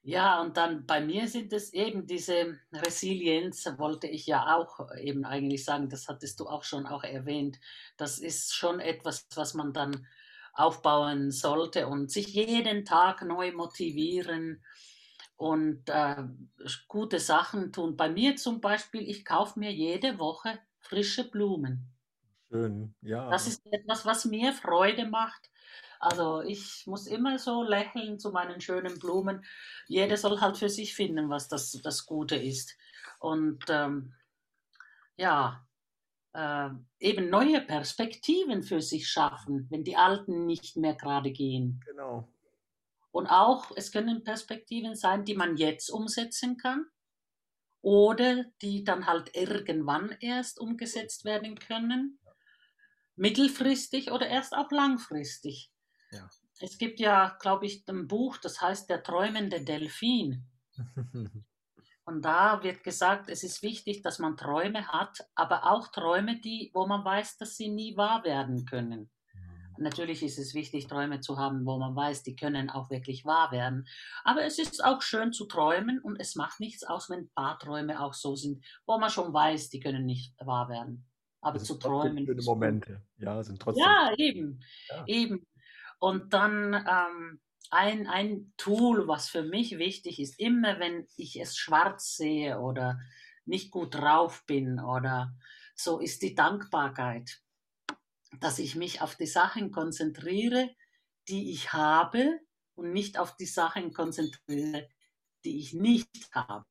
Ja, 0.06 0.42
und 0.42 0.58
dann 0.58 0.86
bei 0.86 1.00
mir 1.00 1.30
sind 1.30 1.54
es 1.54 1.72
eben 1.72 2.06
diese 2.06 2.60
Resilienz, 2.74 3.66
wollte 3.78 4.06
ich 4.08 4.26
ja 4.28 4.58
auch 4.58 4.94
eben 4.98 5.24
eigentlich 5.24 5.64
sagen, 5.64 5.88
das 5.88 6.10
hattest 6.10 6.42
du 6.42 6.48
auch 6.48 6.64
schon 6.66 6.86
auch 6.86 7.04
erwähnt. 7.06 7.58
Das 7.96 8.20
ist 8.20 8.54
schon 8.54 8.82
etwas, 8.82 9.28
was 9.36 9.54
man 9.54 9.72
dann 9.72 10.06
aufbauen 10.54 11.32
sollte 11.32 11.88
und 11.88 12.12
sich 12.12 12.28
jeden 12.34 12.84
Tag 12.84 13.22
neu 13.24 13.54
motivieren 13.54 14.62
und 15.38 15.90
äh, 15.90 16.24
gute 16.90 17.20
Sachen 17.20 17.72
tun. 17.72 17.96
Bei 17.96 18.10
mir 18.10 18.36
zum 18.36 18.60
Beispiel, 18.60 19.10
ich 19.10 19.24
kaufe 19.24 19.58
mir 19.58 19.72
jede 19.72 20.20
Woche 20.20 20.60
frische 20.80 21.30
Blumen. 21.30 21.94
Schön, 22.52 22.96
ja. 23.02 23.24
Das 23.32 23.48
ist 23.48 23.62
etwas, 23.72 24.06
was 24.06 24.26
mir 24.26 24.54
Freude 24.54 25.06
macht 25.08 25.50
also 26.04 26.42
ich 26.42 26.86
muss 26.86 27.08
immer 27.08 27.40
so 27.40 27.64
lächeln 27.64 28.20
zu 28.20 28.32
meinen 28.32 28.60
schönen 28.60 29.00
Blumen. 29.00 29.46
Jeder 29.88 30.18
soll 30.18 30.42
halt 30.42 30.58
für 30.58 30.70
sich 30.70 30.94
finden, 30.94 31.30
was 31.30 31.48
das, 31.48 31.72
das 31.84 32.06
Gute 32.06 32.36
ist. 32.36 32.78
Und 33.20 33.64
ähm, 33.70 34.14
ja, 35.16 35.66
äh, 36.34 36.70
eben 37.00 37.30
neue 37.30 37.62
Perspektiven 37.62 38.64
für 38.64 38.82
sich 38.82 39.08
schaffen, 39.08 39.68
wenn 39.70 39.84
die 39.84 39.96
alten 39.96 40.46
nicht 40.46 40.76
mehr 40.76 40.96
gerade 40.96 41.32
gehen. 41.32 41.82
Genau. 41.86 42.28
Und 43.12 43.28
auch, 43.28 43.72
es 43.76 43.92
können 43.92 44.24
Perspektiven 44.24 44.96
sein, 44.96 45.24
die 45.24 45.36
man 45.36 45.56
jetzt 45.56 45.90
umsetzen 45.90 46.58
kann 46.58 46.86
oder 47.82 48.46
die 48.62 48.84
dann 48.84 49.06
halt 49.06 49.36
irgendwann 49.36 50.16
erst 50.20 50.60
umgesetzt 50.60 51.24
werden 51.24 51.60
können, 51.60 52.20
mittelfristig 53.16 54.12
oder 54.12 54.28
erst 54.28 54.54
auch 54.54 54.72
langfristig. 54.72 55.73
Ja. 56.14 56.30
Es 56.60 56.78
gibt 56.78 57.00
ja, 57.00 57.36
glaube 57.42 57.66
ich, 57.66 57.84
ein 57.88 58.08
Buch, 58.08 58.38
das 58.38 58.62
heißt 58.62 58.90
Der 58.90 59.04
träumende 59.04 59.62
Delfin. 59.62 60.46
Und 62.06 62.26
da 62.26 62.62
wird 62.64 62.84
gesagt, 62.84 63.30
es 63.30 63.44
ist 63.44 63.64
wichtig, 63.64 64.02
dass 64.02 64.20
man 64.20 64.36
Träume 64.36 64.88
hat, 64.88 65.26
aber 65.36 65.72
auch 65.72 65.88
Träume, 65.88 66.40
die, 66.40 66.70
wo 66.74 66.86
man 66.86 67.06
weiß, 67.06 67.38
dass 67.38 67.56
sie 67.56 67.70
nie 67.70 67.96
wahr 67.96 68.26
werden 68.26 68.66
können. 68.66 69.10
Mhm. 69.34 69.84
Natürlich 69.84 70.22
ist 70.22 70.38
es 70.38 70.54
wichtig, 70.54 70.88
Träume 70.88 71.22
zu 71.22 71.38
haben, 71.38 71.66
wo 71.66 71.78
man 71.78 71.96
weiß, 71.96 72.24
die 72.24 72.36
können 72.36 72.70
auch 72.70 72.90
wirklich 72.90 73.24
wahr 73.24 73.54
werden. 73.54 73.88
Aber 74.26 74.44
es 74.44 74.60
ist 74.60 74.84
auch 74.84 75.02
schön 75.02 75.32
zu 75.32 75.46
träumen 75.46 76.00
und 76.00 76.20
es 76.20 76.36
macht 76.36 76.60
nichts 76.60 76.84
aus, 76.84 77.10
wenn 77.10 77.20
ein 77.20 77.32
paar 77.36 77.58
Träume 77.58 78.02
auch 78.02 78.14
so 78.14 78.36
sind, 78.36 78.66
wo 78.86 79.00
man 79.00 79.10
schon 79.10 79.34
weiß, 79.34 79.70
die 79.70 79.80
können 79.80 80.06
nicht 80.06 80.36
wahr 80.40 80.68
werden. 80.68 81.06
aber 81.46 81.60
zu 81.60 81.76
träumen. 81.76 82.26
schöne. 82.26 82.42
Momente. 82.42 83.02
Ja, 83.18 83.44
sind 83.44 83.62
trotzdem. 83.62 83.84
Ja, 83.84 84.14
eben, 84.18 84.64
Ja. 84.90 85.04
eben. 85.08 85.46
Und 86.04 86.34
dann 86.34 86.74
ähm, 86.74 87.40
ein, 87.70 88.08
ein 88.08 88.54
Tool, 88.58 89.08
was 89.08 89.30
für 89.30 89.42
mich 89.42 89.78
wichtig 89.78 90.20
ist, 90.20 90.38
immer 90.38 90.78
wenn 90.78 91.08
ich 91.16 91.40
es 91.40 91.56
schwarz 91.56 92.18
sehe 92.18 92.60
oder 92.60 93.00
nicht 93.46 93.72
gut 93.72 93.96
drauf 93.96 94.44
bin 94.46 94.82
oder 94.82 95.34
so, 95.76 96.02
ist 96.02 96.22
die 96.22 96.36
Dankbarkeit, 96.36 97.42
dass 98.42 98.60
ich 98.60 98.76
mich 98.76 99.00
auf 99.00 99.16
die 99.16 99.28
Sachen 99.28 99.72
konzentriere, 99.72 100.76
die 101.30 101.54
ich 101.54 101.72
habe 101.72 102.38
und 102.76 102.92
nicht 102.92 103.18
auf 103.18 103.38
die 103.38 103.46
Sachen 103.46 103.94
konzentriere, 103.94 104.90
die 105.46 105.58
ich 105.58 105.74
nicht 105.74 106.36
habe. 106.36 106.66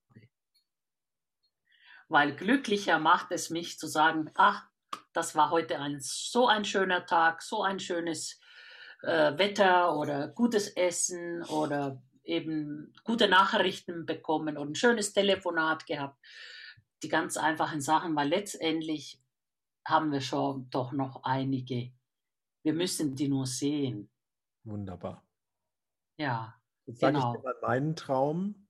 Weil 2.08 2.36
glücklicher 2.36 2.98
macht 2.98 3.32
es 3.32 3.48
mich 3.48 3.78
zu 3.78 3.86
sagen, 3.86 4.30
ach, 4.34 4.68
das 5.14 5.34
war 5.34 5.48
heute 5.48 5.78
ein, 5.78 6.00
so 6.02 6.48
ein 6.48 6.66
schöner 6.66 7.06
Tag, 7.06 7.40
so 7.40 7.62
ein 7.62 7.80
schönes 7.80 8.41
äh, 9.02 9.36
Wetter 9.38 9.96
oder 9.96 10.28
gutes 10.28 10.68
Essen 10.68 11.42
oder 11.44 12.02
eben 12.24 12.92
gute 13.04 13.28
Nachrichten 13.28 14.06
bekommen 14.06 14.56
und 14.56 14.70
ein 14.70 14.74
schönes 14.74 15.12
Telefonat 15.12 15.86
gehabt. 15.86 16.18
Die 17.02 17.08
ganz 17.08 17.36
einfachen 17.36 17.80
Sachen, 17.80 18.14
weil 18.14 18.28
letztendlich 18.28 19.20
haben 19.84 20.12
wir 20.12 20.20
schon 20.20 20.70
doch 20.70 20.92
noch 20.92 21.24
einige. 21.24 21.92
Wir 22.62 22.74
müssen 22.74 23.16
die 23.16 23.28
nur 23.28 23.46
sehen. 23.46 24.08
Wunderbar. 24.64 25.26
Ja, 26.16 26.62
Jetzt 26.86 27.00
sage 27.00 27.14
Genau. 27.14 27.32
ich 27.34 27.40
dir 27.40 27.44
mal 27.44 27.56
meinen 27.62 27.96
Traum. 27.96 28.68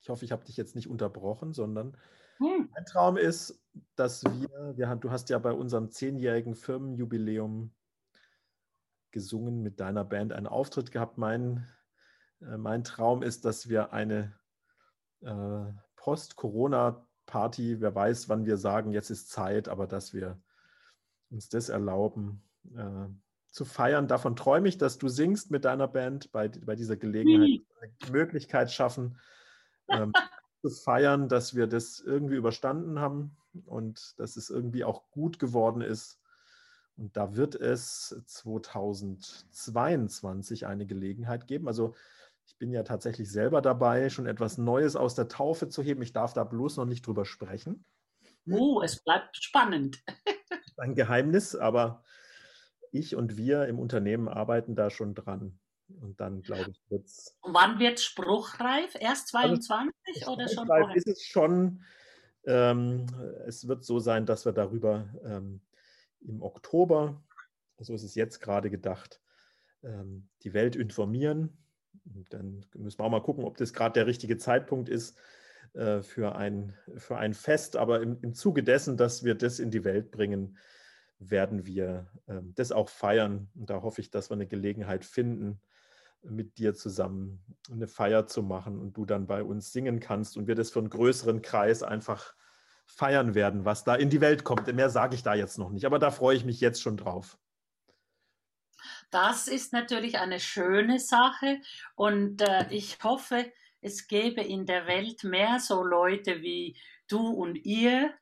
Ich 0.00 0.08
hoffe, 0.08 0.24
ich 0.24 0.32
habe 0.32 0.44
dich 0.44 0.56
jetzt 0.56 0.76
nicht 0.76 0.88
unterbrochen, 0.88 1.52
sondern 1.52 1.96
hm. 2.38 2.70
mein 2.72 2.84
Traum 2.86 3.16
ist, 3.16 3.60
dass 3.96 4.24
wir, 4.24 4.76
wir 4.76 4.88
haben, 4.88 5.00
du 5.00 5.10
hast 5.10 5.28
ja 5.28 5.38
bei 5.38 5.52
unserem 5.52 5.90
zehnjährigen 5.90 6.54
Firmenjubiläum 6.54 7.72
gesungen 9.10 9.62
mit 9.62 9.80
deiner 9.80 10.04
Band 10.04 10.32
einen 10.32 10.46
Auftritt 10.46 10.90
gehabt. 10.92 11.18
Mein, 11.18 11.68
äh, 12.40 12.56
mein 12.56 12.84
Traum 12.84 13.22
ist, 13.22 13.44
dass 13.44 13.68
wir 13.68 13.92
eine 13.92 14.34
äh, 15.20 15.72
Post-Corona-Party, 15.96 17.80
wer 17.80 17.94
weiß, 17.94 18.28
wann 18.28 18.46
wir 18.46 18.56
sagen, 18.56 18.92
jetzt 18.92 19.10
ist 19.10 19.30
Zeit, 19.30 19.68
aber 19.68 19.86
dass 19.86 20.14
wir 20.14 20.40
uns 21.30 21.48
das 21.48 21.68
erlauben 21.68 22.42
äh, 22.76 23.08
zu 23.50 23.64
feiern. 23.64 24.08
Davon 24.08 24.36
träume 24.36 24.68
ich, 24.68 24.78
dass 24.78 24.98
du 24.98 25.08
singst 25.08 25.50
mit 25.50 25.64
deiner 25.64 25.88
Band 25.88 26.32
bei, 26.32 26.48
bei 26.48 26.76
dieser 26.76 26.96
Gelegenheit, 26.96 27.60
die 28.06 28.12
Möglichkeit 28.12 28.70
schaffen, 28.70 29.18
ähm, 29.88 30.12
zu 30.62 30.70
feiern, 30.70 31.28
dass 31.28 31.54
wir 31.54 31.66
das 31.66 32.00
irgendwie 32.00 32.36
überstanden 32.36 32.98
haben 32.98 33.36
und 33.66 34.18
dass 34.18 34.36
es 34.36 34.50
irgendwie 34.50 34.84
auch 34.84 35.10
gut 35.10 35.38
geworden 35.38 35.80
ist. 35.80 36.20
Und 36.98 37.16
da 37.16 37.34
wird 37.36 37.54
es 37.54 38.22
2022 38.26 40.66
eine 40.66 40.84
Gelegenheit 40.84 41.46
geben. 41.46 41.68
Also 41.68 41.94
ich 42.44 42.58
bin 42.58 42.72
ja 42.72 42.82
tatsächlich 42.82 43.30
selber 43.30 43.62
dabei, 43.62 44.10
schon 44.10 44.26
etwas 44.26 44.58
Neues 44.58 44.96
aus 44.96 45.14
der 45.14 45.28
Taufe 45.28 45.68
zu 45.68 45.80
heben. 45.82 46.02
Ich 46.02 46.12
darf 46.12 46.32
da 46.32 46.42
bloß 46.42 46.76
noch 46.76 46.86
nicht 46.86 47.06
drüber 47.06 47.24
sprechen. 47.24 47.84
uh, 48.48 48.82
es 48.82 49.00
bleibt 49.04 49.36
spannend. 49.36 50.02
Ein 50.76 50.96
Geheimnis, 50.96 51.54
aber 51.54 52.02
ich 52.90 53.14
und 53.14 53.36
wir 53.36 53.66
im 53.66 53.78
Unternehmen 53.78 54.26
arbeiten 54.28 54.74
da 54.74 54.90
schon 54.90 55.14
dran. 55.14 55.60
Und 56.00 56.20
dann, 56.20 56.42
glaube 56.42 56.70
ich, 56.70 56.80
wird 56.90 57.06
es 57.06 57.38
wann 57.42 57.78
wird 57.78 58.00
spruchreif? 58.00 58.96
Erst 58.98 59.32
Also, 59.34 59.56
22 59.56 60.26
oder 60.26 60.48
schon 60.48 60.66
vorher? 60.66 60.96
ist 60.96 61.06
es 61.06 61.24
schon. 61.24 61.82
Ähm, 62.44 63.06
es 63.46 63.68
wird 63.68 63.84
so 63.84 63.98
sein, 63.98 64.26
dass 64.26 64.44
wir 64.44 64.52
darüber 64.52 65.08
ähm, 65.24 65.62
im 66.20 66.42
Oktober, 66.42 67.22
so 67.78 67.94
ist 67.94 68.02
es 68.02 68.14
jetzt 68.14 68.40
gerade 68.40 68.70
gedacht, 68.70 69.20
ähm, 69.82 70.28
die 70.42 70.52
Welt 70.52 70.76
informieren. 70.76 71.56
Und 72.14 72.32
dann 72.32 72.64
müssen 72.74 72.98
wir 72.98 73.04
auch 73.04 73.10
mal 73.10 73.22
gucken, 73.22 73.44
ob 73.44 73.56
das 73.56 73.72
gerade 73.72 73.94
der 73.94 74.06
richtige 74.06 74.38
Zeitpunkt 74.38 74.88
ist 74.88 75.18
äh, 75.74 76.00
für, 76.00 76.36
ein, 76.36 76.74
für 76.96 77.18
ein 77.18 77.34
Fest. 77.34 77.76
Aber 77.76 78.00
im, 78.00 78.18
im 78.22 78.34
Zuge 78.34 78.62
dessen, 78.62 78.96
dass 78.96 79.24
wir 79.24 79.34
das 79.34 79.58
in 79.58 79.70
die 79.70 79.84
Welt 79.84 80.10
bringen, 80.10 80.56
werden 81.18 81.66
wir 81.66 82.06
ähm, 82.28 82.52
das 82.54 82.72
auch 82.72 82.88
feiern. 82.88 83.48
Und 83.54 83.70
da 83.70 83.82
hoffe 83.82 84.00
ich, 84.00 84.10
dass 84.10 84.30
wir 84.30 84.34
eine 84.34 84.46
Gelegenheit 84.46 85.04
finden, 85.04 85.60
mit 86.22 86.58
dir 86.58 86.74
zusammen 86.74 87.40
eine 87.70 87.86
Feier 87.86 88.26
zu 88.26 88.42
machen 88.42 88.78
und 88.78 88.96
du 88.96 89.04
dann 89.04 89.26
bei 89.26 89.42
uns 89.42 89.72
singen 89.72 90.00
kannst 90.00 90.36
und 90.36 90.48
wir 90.48 90.56
das 90.56 90.70
für 90.70 90.80
einen 90.80 90.90
größeren 90.90 91.42
Kreis 91.42 91.82
einfach 91.82 92.34
feiern 92.88 93.34
werden, 93.34 93.64
was 93.64 93.84
da 93.84 93.94
in 93.94 94.10
die 94.10 94.20
Welt 94.20 94.44
kommt. 94.44 94.66
Mehr 94.74 94.90
sage 94.90 95.14
ich 95.14 95.22
da 95.22 95.34
jetzt 95.34 95.58
noch 95.58 95.70
nicht, 95.70 95.84
aber 95.84 95.98
da 95.98 96.10
freue 96.10 96.36
ich 96.36 96.44
mich 96.44 96.60
jetzt 96.60 96.82
schon 96.82 96.96
drauf. 96.96 97.38
Das 99.10 99.48
ist 99.48 99.72
natürlich 99.72 100.18
eine 100.18 100.40
schöne 100.40 100.98
Sache 100.98 101.60
und 101.94 102.42
äh, 102.42 102.66
ich 102.70 102.98
hoffe, 103.02 103.50
es 103.80 104.06
gäbe 104.06 104.42
in 104.42 104.66
der 104.66 104.86
Welt 104.86 105.24
mehr 105.24 105.60
so 105.60 105.82
Leute 105.82 106.42
wie 106.42 106.76
du 107.08 107.28
und 107.28 107.56
ihr, 107.56 108.12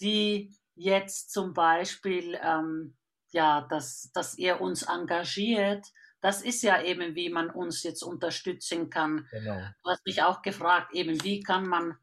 die 0.00 0.56
jetzt 0.74 1.32
zum 1.32 1.54
Beispiel, 1.54 2.38
ähm, 2.42 2.96
ja, 3.32 3.62
dass, 3.68 4.10
dass 4.12 4.38
ihr 4.38 4.60
uns 4.60 4.82
engagiert. 4.82 5.86
Das 6.20 6.42
ist 6.42 6.62
ja 6.62 6.82
eben, 6.82 7.14
wie 7.14 7.28
man 7.28 7.50
uns 7.50 7.82
jetzt 7.82 8.02
unterstützen 8.02 8.90
kann. 8.90 9.28
Genau. 9.30 9.60
Du 9.82 9.90
hast 9.90 10.04
mich 10.06 10.22
auch 10.22 10.42
gefragt, 10.42 10.94
eben, 10.94 11.22
wie 11.22 11.40
kann 11.40 11.66
man 11.66 11.98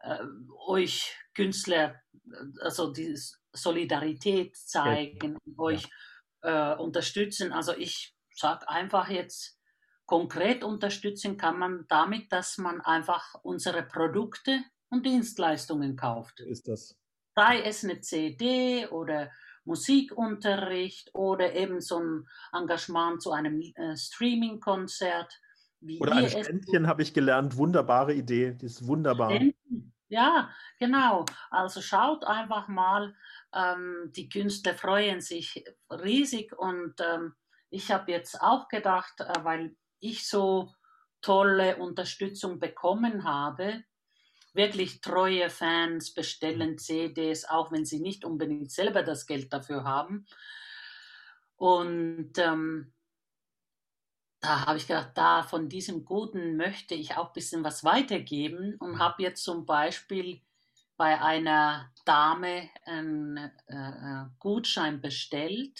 äh, 0.00 0.18
euch 0.66 1.16
Künstler, 1.34 2.00
äh, 2.30 2.62
also 2.62 2.92
die 2.92 3.18
Solidarität 3.52 4.56
zeigen 4.56 5.36
und 5.44 5.58
euch 5.58 5.84
äh, 6.42 6.74
unterstützen. 6.74 7.52
Also 7.52 7.72
ich 7.76 8.14
sage 8.34 8.68
einfach 8.68 9.08
jetzt, 9.08 9.58
konkret 10.06 10.64
unterstützen 10.64 11.36
kann 11.36 11.58
man 11.58 11.84
damit, 11.88 12.32
dass 12.32 12.58
man 12.58 12.80
einfach 12.80 13.34
unsere 13.44 13.84
Produkte 13.84 14.64
und 14.90 15.06
Dienstleistungen 15.06 15.94
kauft. 15.94 16.40
Ist 16.40 16.66
das. 16.66 16.96
Sei 17.36 17.62
es 17.62 17.84
eine 17.84 18.00
CD 18.00 18.88
oder 18.88 19.30
Musikunterricht 19.64 21.14
oder 21.14 21.54
eben 21.54 21.80
so 21.80 22.00
ein 22.00 22.28
Engagement 22.52 23.22
zu 23.22 23.30
einem 23.30 23.60
äh, 23.60 23.96
Streaming-Konzert. 23.96 25.32
Wie 25.80 25.98
Oder 25.98 26.12
ein 26.12 26.28
Ständchen 26.28 26.86
habe 26.86 27.02
ich 27.02 27.14
gelernt. 27.14 27.56
Wunderbare 27.56 28.14
Idee. 28.14 28.52
Das 28.52 28.72
ist 28.72 28.86
wunderbar. 28.86 29.40
Ja, 30.08 30.50
genau. 30.78 31.24
Also 31.50 31.80
schaut 31.80 32.24
einfach 32.24 32.68
mal, 32.68 33.14
ähm, 33.54 34.10
die 34.14 34.28
Künstler 34.28 34.74
freuen 34.74 35.20
sich 35.20 35.64
riesig 35.88 36.52
und 36.58 36.94
ähm, 37.00 37.34
ich 37.70 37.90
habe 37.92 38.10
jetzt 38.10 38.40
auch 38.42 38.68
gedacht, 38.68 39.20
äh, 39.20 39.44
weil 39.44 39.76
ich 40.00 40.28
so 40.28 40.72
tolle 41.20 41.76
Unterstützung 41.76 42.58
bekommen 42.58 43.24
habe, 43.24 43.84
wirklich 44.52 45.00
treue 45.00 45.48
Fans 45.48 46.12
bestellen 46.12 46.76
CDs, 46.76 47.44
auch 47.44 47.70
wenn 47.70 47.84
sie 47.84 48.00
nicht 48.00 48.24
unbedingt 48.24 48.72
selber 48.72 49.02
das 49.02 49.26
Geld 49.26 49.52
dafür 49.52 49.84
haben. 49.84 50.26
Und 51.56 52.32
ähm, 52.38 52.92
da 54.40 54.66
habe 54.66 54.78
ich 54.78 54.86
gedacht, 54.86 55.10
da 55.14 55.42
von 55.42 55.68
diesem 55.68 56.04
Guten 56.04 56.56
möchte 56.56 56.94
ich 56.94 57.16
auch 57.16 57.28
ein 57.28 57.32
bisschen 57.34 57.62
was 57.62 57.84
weitergeben 57.84 58.76
und 58.76 58.98
habe 58.98 59.22
jetzt 59.22 59.44
zum 59.44 59.66
Beispiel 59.66 60.40
bei 60.96 61.20
einer 61.20 61.92
Dame 62.04 62.68
einen 62.84 63.36
äh, 63.66 64.24
Gutschein 64.38 65.00
bestellt 65.00 65.78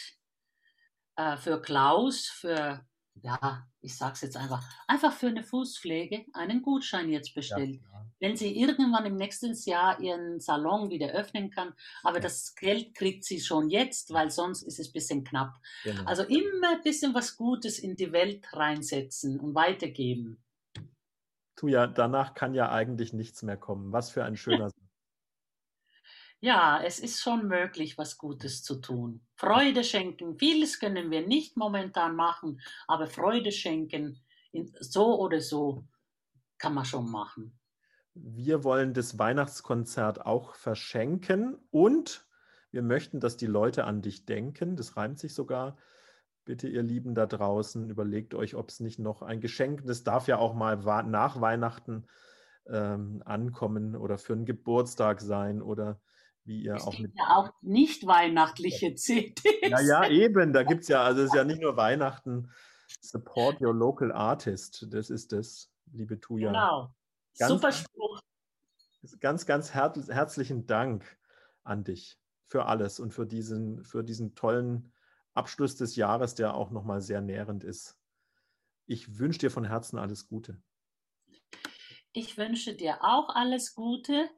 äh, 1.17 1.37
für 1.37 1.61
Klaus, 1.61 2.27
für, 2.27 2.87
ja, 3.15 3.70
ich 3.83 3.97
sag's 3.97 4.21
jetzt 4.21 4.37
einfach, 4.37 4.63
einfach 4.87 5.13
für 5.13 5.29
eine 5.29 5.43
Fußpflege 5.43 6.27
einen 6.35 6.63
Gutschein 6.63 7.09
jetzt 7.09 7.35
bestellt. 7.35 7.81
Ja, 7.83 8.07
Wenn 8.21 8.37
sie 8.37 8.55
irgendwann 8.61 9.07
im 9.07 9.17
nächsten 9.17 9.55
Jahr 9.65 9.99
ihren 10.01 10.39
Salon 10.41 10.91
wieder 10.91 11.09
öffnen 11.13 11.51
kann, 11.51 11.73
aber 12.03 12.17
Ja. 12.17 12.21
das 12.23 12.55
Geld 12.55 12.95
kriegt 12.95 13.25
sie 13.25 13.41
schon 13.41 13.71
jetzt, 13.71 14.13
weil 14.13 14.31
sonst 14.31 14.63
ist 14.63 14.79
es 14.79 14.89
ein 14.89 14.93
bisschen 14.93 15.25
knapp. 15.25 15.55
genau. 15.83 16.05
Also 16.05 16.25
immer 16.25 16.73
ein 16.73 16.83
bisschen 16.83 17.15
was 17.15 17.37
Gutes 17.37 17.79
in 17.79 17.97
die 17.97 18.13
Welt 18.13 18.47
reinsetzen 18.53 19.41
und 19.41 19.55
weitergeben. 19.55 20.43
tu 21.57 21.69
ja, 21.69 21.87
danach 21.87 22.35
kann 22.35 22.55
ja 22.55 22.71
eigentlich 22.73 23.13
nichts 23.13 23.43
mehr 23.43 23.57
kommen. 23.57 23.93
Was 23.93 24.11
für 24.11 24.25
ein 24.25 24.37
schöner 24.37 24.71
Satz. 24.71 24.75
Ja, 26.43 26.83
es 26.83 26.99
ist 26.99 27.21
schon 27.21 27.49
möglich, 27.49 27.99
was 27.99 28.17
Gutes 28.17 28.63
zu 28.63 28.81
tun. 28.81 29.21
Freude 29.37 29.85
schenken. 29.85 30.39
Vieles 30.39 30.81
können 30.81 31.11
wir 31.11 31.27
nicht 31.27 31.57
momentan 31.57 32.17
machen, 32.17 32.61
aber 32.87 33.07
Freude 33.07 33.53
schenken, 33.53 34.19
so 34.81 35.21
oder 35.21 35.41
so, 35.41 35.85
kann 36.59 36.75
man 36.75 36.85
schon 36.85 37.11
machen. 37.11 37.59
Wir 38.15 38.65
wollen 38.65 38.95
das 38.95 39.19
Weihnachtskonzert 39.19 40.25
auch 40.25 40.55
verschenken 40.55 41.59
und 41.71 42.27
wir 42.71 42.83
möchten, 42.83 43.21
dass 43.21 43.37
die 43.37 43.47
Leute 43.47 43.85
an 43.85 44.03
dich 44.03 44.25
denken. 44.25 44.77
Das 44.77 44.97
reimt 44.97 45.19
sich 45.19 45.35
sogar. 45.35 45.77
Bitte, 46.45 46.69
ihr 46.69 46.83
Lieben 46.83 47.15
da 47.15 47.27
draußen, 47.27 47.91
überlegt 47.91 48.35
euch, 48.35 48.55
ob 48.55 48.71
es 48.71 48.81
nicht 48.81 48.99
noch 48.99 49.23
ein 49.23 49.41
Geschenk, 49.41 49.85
das 49.85 50.05
darf 50.05 50.27
ja 50.27 50.39
auch 50.39 50.55
mal 50.55 50.79
nach 51.05 51.41
Weihnachten 51.41 52.07
ähm, 52.67 53.23
ankommen 53.25 53.95
oder 53.95 54.19
für 54.19 54.33
einen 54.33 54.47
Geburtstag 54.47 55.21
sein 55.21 55.61
oder 55.61 56.01
wie 56.45 56.63
ihr 56.63 56.75
Es 56.75 56.85
auch 56.85 56.93
mit. 56.93 57.13
gibt 57.13 57.19
ja 57.19 57.37
auch 57.37 57.51
nicht 57.63 58.07
weihnachtliche 58.07 58.95
CDs. 58.95 59.71
Ja, 59.71 59.81
ja, 59.81 60.09
eben. 60.09 60.53
Da 60.53 60.63
gibt 60.63 60.83
es 60.83 60.89
ja, 60.89 61.03
also 61.03 61.21
es 61.23 61.29
ist 61.31 61.35
ja 61.37 61.45
nicht 61.45 61.61
nur 61.63 61.77
Weihnachten. 61.77 62.51
Support 63.01 63.61
your 63.61 63.75
local 63.75 64.11
artist. 64.13 64.87
Das 64.91 65.11
ist 65.11 65.33
das, 65.33 65.71
liebe 65.93 66.19
Tuja. 66.21 66.49
Genau. 66.49 66.95
Ganz- 67.39 67.51
Super 67.53 67.73
Spruch. 67.73 68.21
Ganz, 69.21 69.47
ganz 69.47 69.75
her 69.75 69.93
herzlichen 70.09 70.67
Dank 70.67 71.19
an 71.63 71.85
dich 71.85 72.19
für 72.47 72.67
alles 72.67 73.01
und 73.01 73.15
für 73.15 73.27
diesen, 73.27 73.83
für 73.85 74.03
diesen 74.05 74.35
tollen 74.35 74.93
Abschluss 75.33 75.77
des 75.77 75.97
Jahres, 75.97 76.35
der 76.35 76.55
auch 76.55 76.71
nochmal 76.71 77.01
sehr 77.01 77.21
nährend 77.21 77.65
ist. 77.65 77.97
Ich 78.87 79.19
wünsche 79.19 79.39
dir 79.39 79.51
von 79.51 79.65
Herzen 79.65 79.99
alles 79.99 80.27
Gute. 80.27 80.61
Ich 82.13 82.37
wünsche 82.37 82.75
dir 82.75 82.99
auch 83.03 83.29
alles 83.35 83.75
Gute 83.75 84.29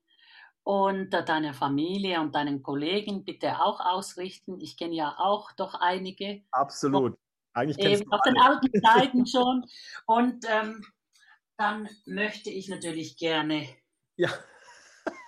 und 0.64 1.12
äh, 1.12 1.24
deiner 1.24 1.54
Familie 1.54 2.20
und 2.20 2.34
deinen 2.34 2.62
Kollegen 2.62 3.24
bitte 3.24 3.60
auch 3.60 3.80
ausrichten. 3.80 4.60
Ich 4.60 4.76
kenne 4.76 4.94
ja 4.94 5.14
auch 5.18 5.52
doch 5.52 5.74
einige, 5.74 6.42
Absolut. 6.50 7.18
Eigentlich 7.54 7.76
kennst 7.76 8.02
eben 8.02 8.12
aus 8.12 8.20
den 8.22 8.38
alten 8.38 8.82
Zeiten 8.82 9.26
schon. 9.26 9.66
Und 10.06 10.46
ähm, 10.48 10.84
dann 11.56 11.88
möchte 12.06 12.50
ich 12.50 12.68
natürlich 12.68 13.16
gerne 13.16 13.66
Ja, 14.16 14.30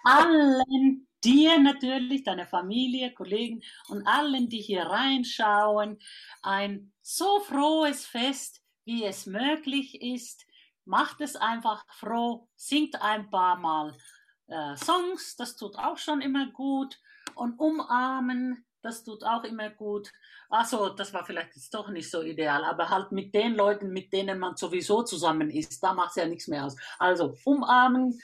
allen 0.05 1.07
dir 1.23 1.59
natürlich, 1.59 2.25
deiner 2.25 2.47
Familie, 2.47 3.13
Kollegen 3.13 3.63
und 3.89 4.07
allen, 4.07 4.49
die 4.49 4.61
hier 4.61 4.85
reinschauen, 4.85 5.99
ein 6.43 6.93
so 7.03 7.41
frohes 7.41 8.07
Fest, 8.07 8.63
wie 8.85 9.05
es 9.05 9.27
möglich 9.27 10.01
ist. 10.03 10.47
Macht 10.85 11.23
es 11.23 11.35
einfach 11.35 11.85
froh, 11.95 12.49
singt 12.57 13.01
ein 13.01 13.31
paar 13.31 13.57
Mal 13.57 13.97
äh, 14.47 14.77
Songs, 14.77 15.37
das 15.37 15.57
tut 15.57 15.77
auch 15.77 15.99
schon 15.99 16.21
immer 16.21 16.47
gut. 16.47 17.01
Und 17.35 17.59
umarmen, 17.59 18.65
das 18.83 19.03
tut 19.03 19.25
auch 19.25 19.45
immer 19.45 19.71
gut. 19.71 20.13
Also, 20.51 20.91
das 20.91 21.13
war 21.13 21.25
vielleicht 21.25 21.57
jetzt 21.57 21.73
doch 21.75 21.89
nicht 21.89 22.11
so 22.11 22.23
ideal, 22.23 22.65
aber 22.65 22.91
halt 22.91 23.13
mit 23.13 23.35
den 23.35 23.55
Leuten, 23.55 23.91
mit 23.93 24.13
denen 24.13 24.39
man 24.39 24.57
sowieso 24.57 25.03
zusammen 25.03 25.51
ist, 25.51 25.83
da 25.83 25.95
macht 25.95 26.11
es 26.11 26.17
ja 26.17 26.27
nichts 26.27 26.49
mehr 26.49 26.65
aus. 26.65 26.77
Also, 26.99 27.35
umarmen, 27.45 28.21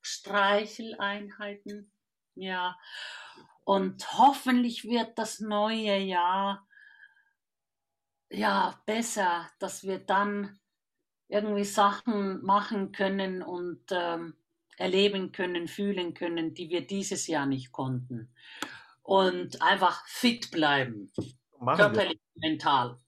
Streicheleinheiten, 0.00 1.90
ja. 2.36 2.78
Und 3.64 4.18
hoffentlich 4.18 4.84
wird 4.84 5.18
das 5.18 5.40
neue 5.40 5.98
Jahr 5.98 6.66
ja 8.30 8.78
besser, 8.86 9.48
dass 9.58 9.82
wir 9.84 9.98
dann 9.98 10.60
irgendwie 11.28 11.64
Sachen 11.64 12.44
machen 12.44 12.92
können 12.92 13.42
und 13.42 13.82
ähm, 13.90 14.36
erleben 14.78 15.32
können, 15.32 15.68
fühlen 15.68 16.14
können, 16.14 16.54
die 16.54 16.68
wir 16.70 16.86
dieses 16.86 17.26
Jahr 17.26 17.46
nicht 17.46 17.72
konnten. 17.72 18.32
Und 19.02 19.60
einfach 19.62 20.06
fit 20.06 20.50
bleiben, 20.50 21.10
machen 21.60 21.92
wir. 21.94 22.04
körperlich, 22.04 22.20
mental. 22.34 22.98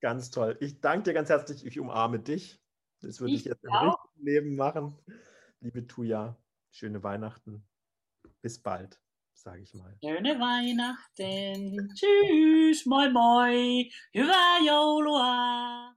Ganz 0.00 0.30
toll. 0.30 0.56
Ich 0.60 0.80
danke 0.80 1.04
dir 1.04 1.14
ganz 1.14 1.28
herzlich. 1.28 1.64
Ich 1.66 1.78
umarme 1.78 2.20
dich. 2.20 2.60
Das 3.00 3.20
würde 3.20 3.32
ich, 3.34 3.40
Ich 3.40 3.44
jetzt 3.46 3.64
im 3.64 3.70
auch. 3.72 3.96
richtigen 4.04 4.26
Leben 4.26 4.56
machen. 4.56 4.98
Liebe 5.60 5.86
Tuja, 5.86 6.36
schöne 6.70 7.02
Weihnachten. 7.02 7.66
Bis 8.42 8.62
bald, 8.62 9.00
sage 9.34 9.62
ich 9.62 9.74
mal. 9.74 9.96
Schöne 10.02 10.38
Weihnachten. 10.40 11.88
Tschüss. 11.94 12.86
Moi 12.86 13.08
moi. 13.10 13.90
Hyvää 14.14 14.58
joulua. 14.64 15.89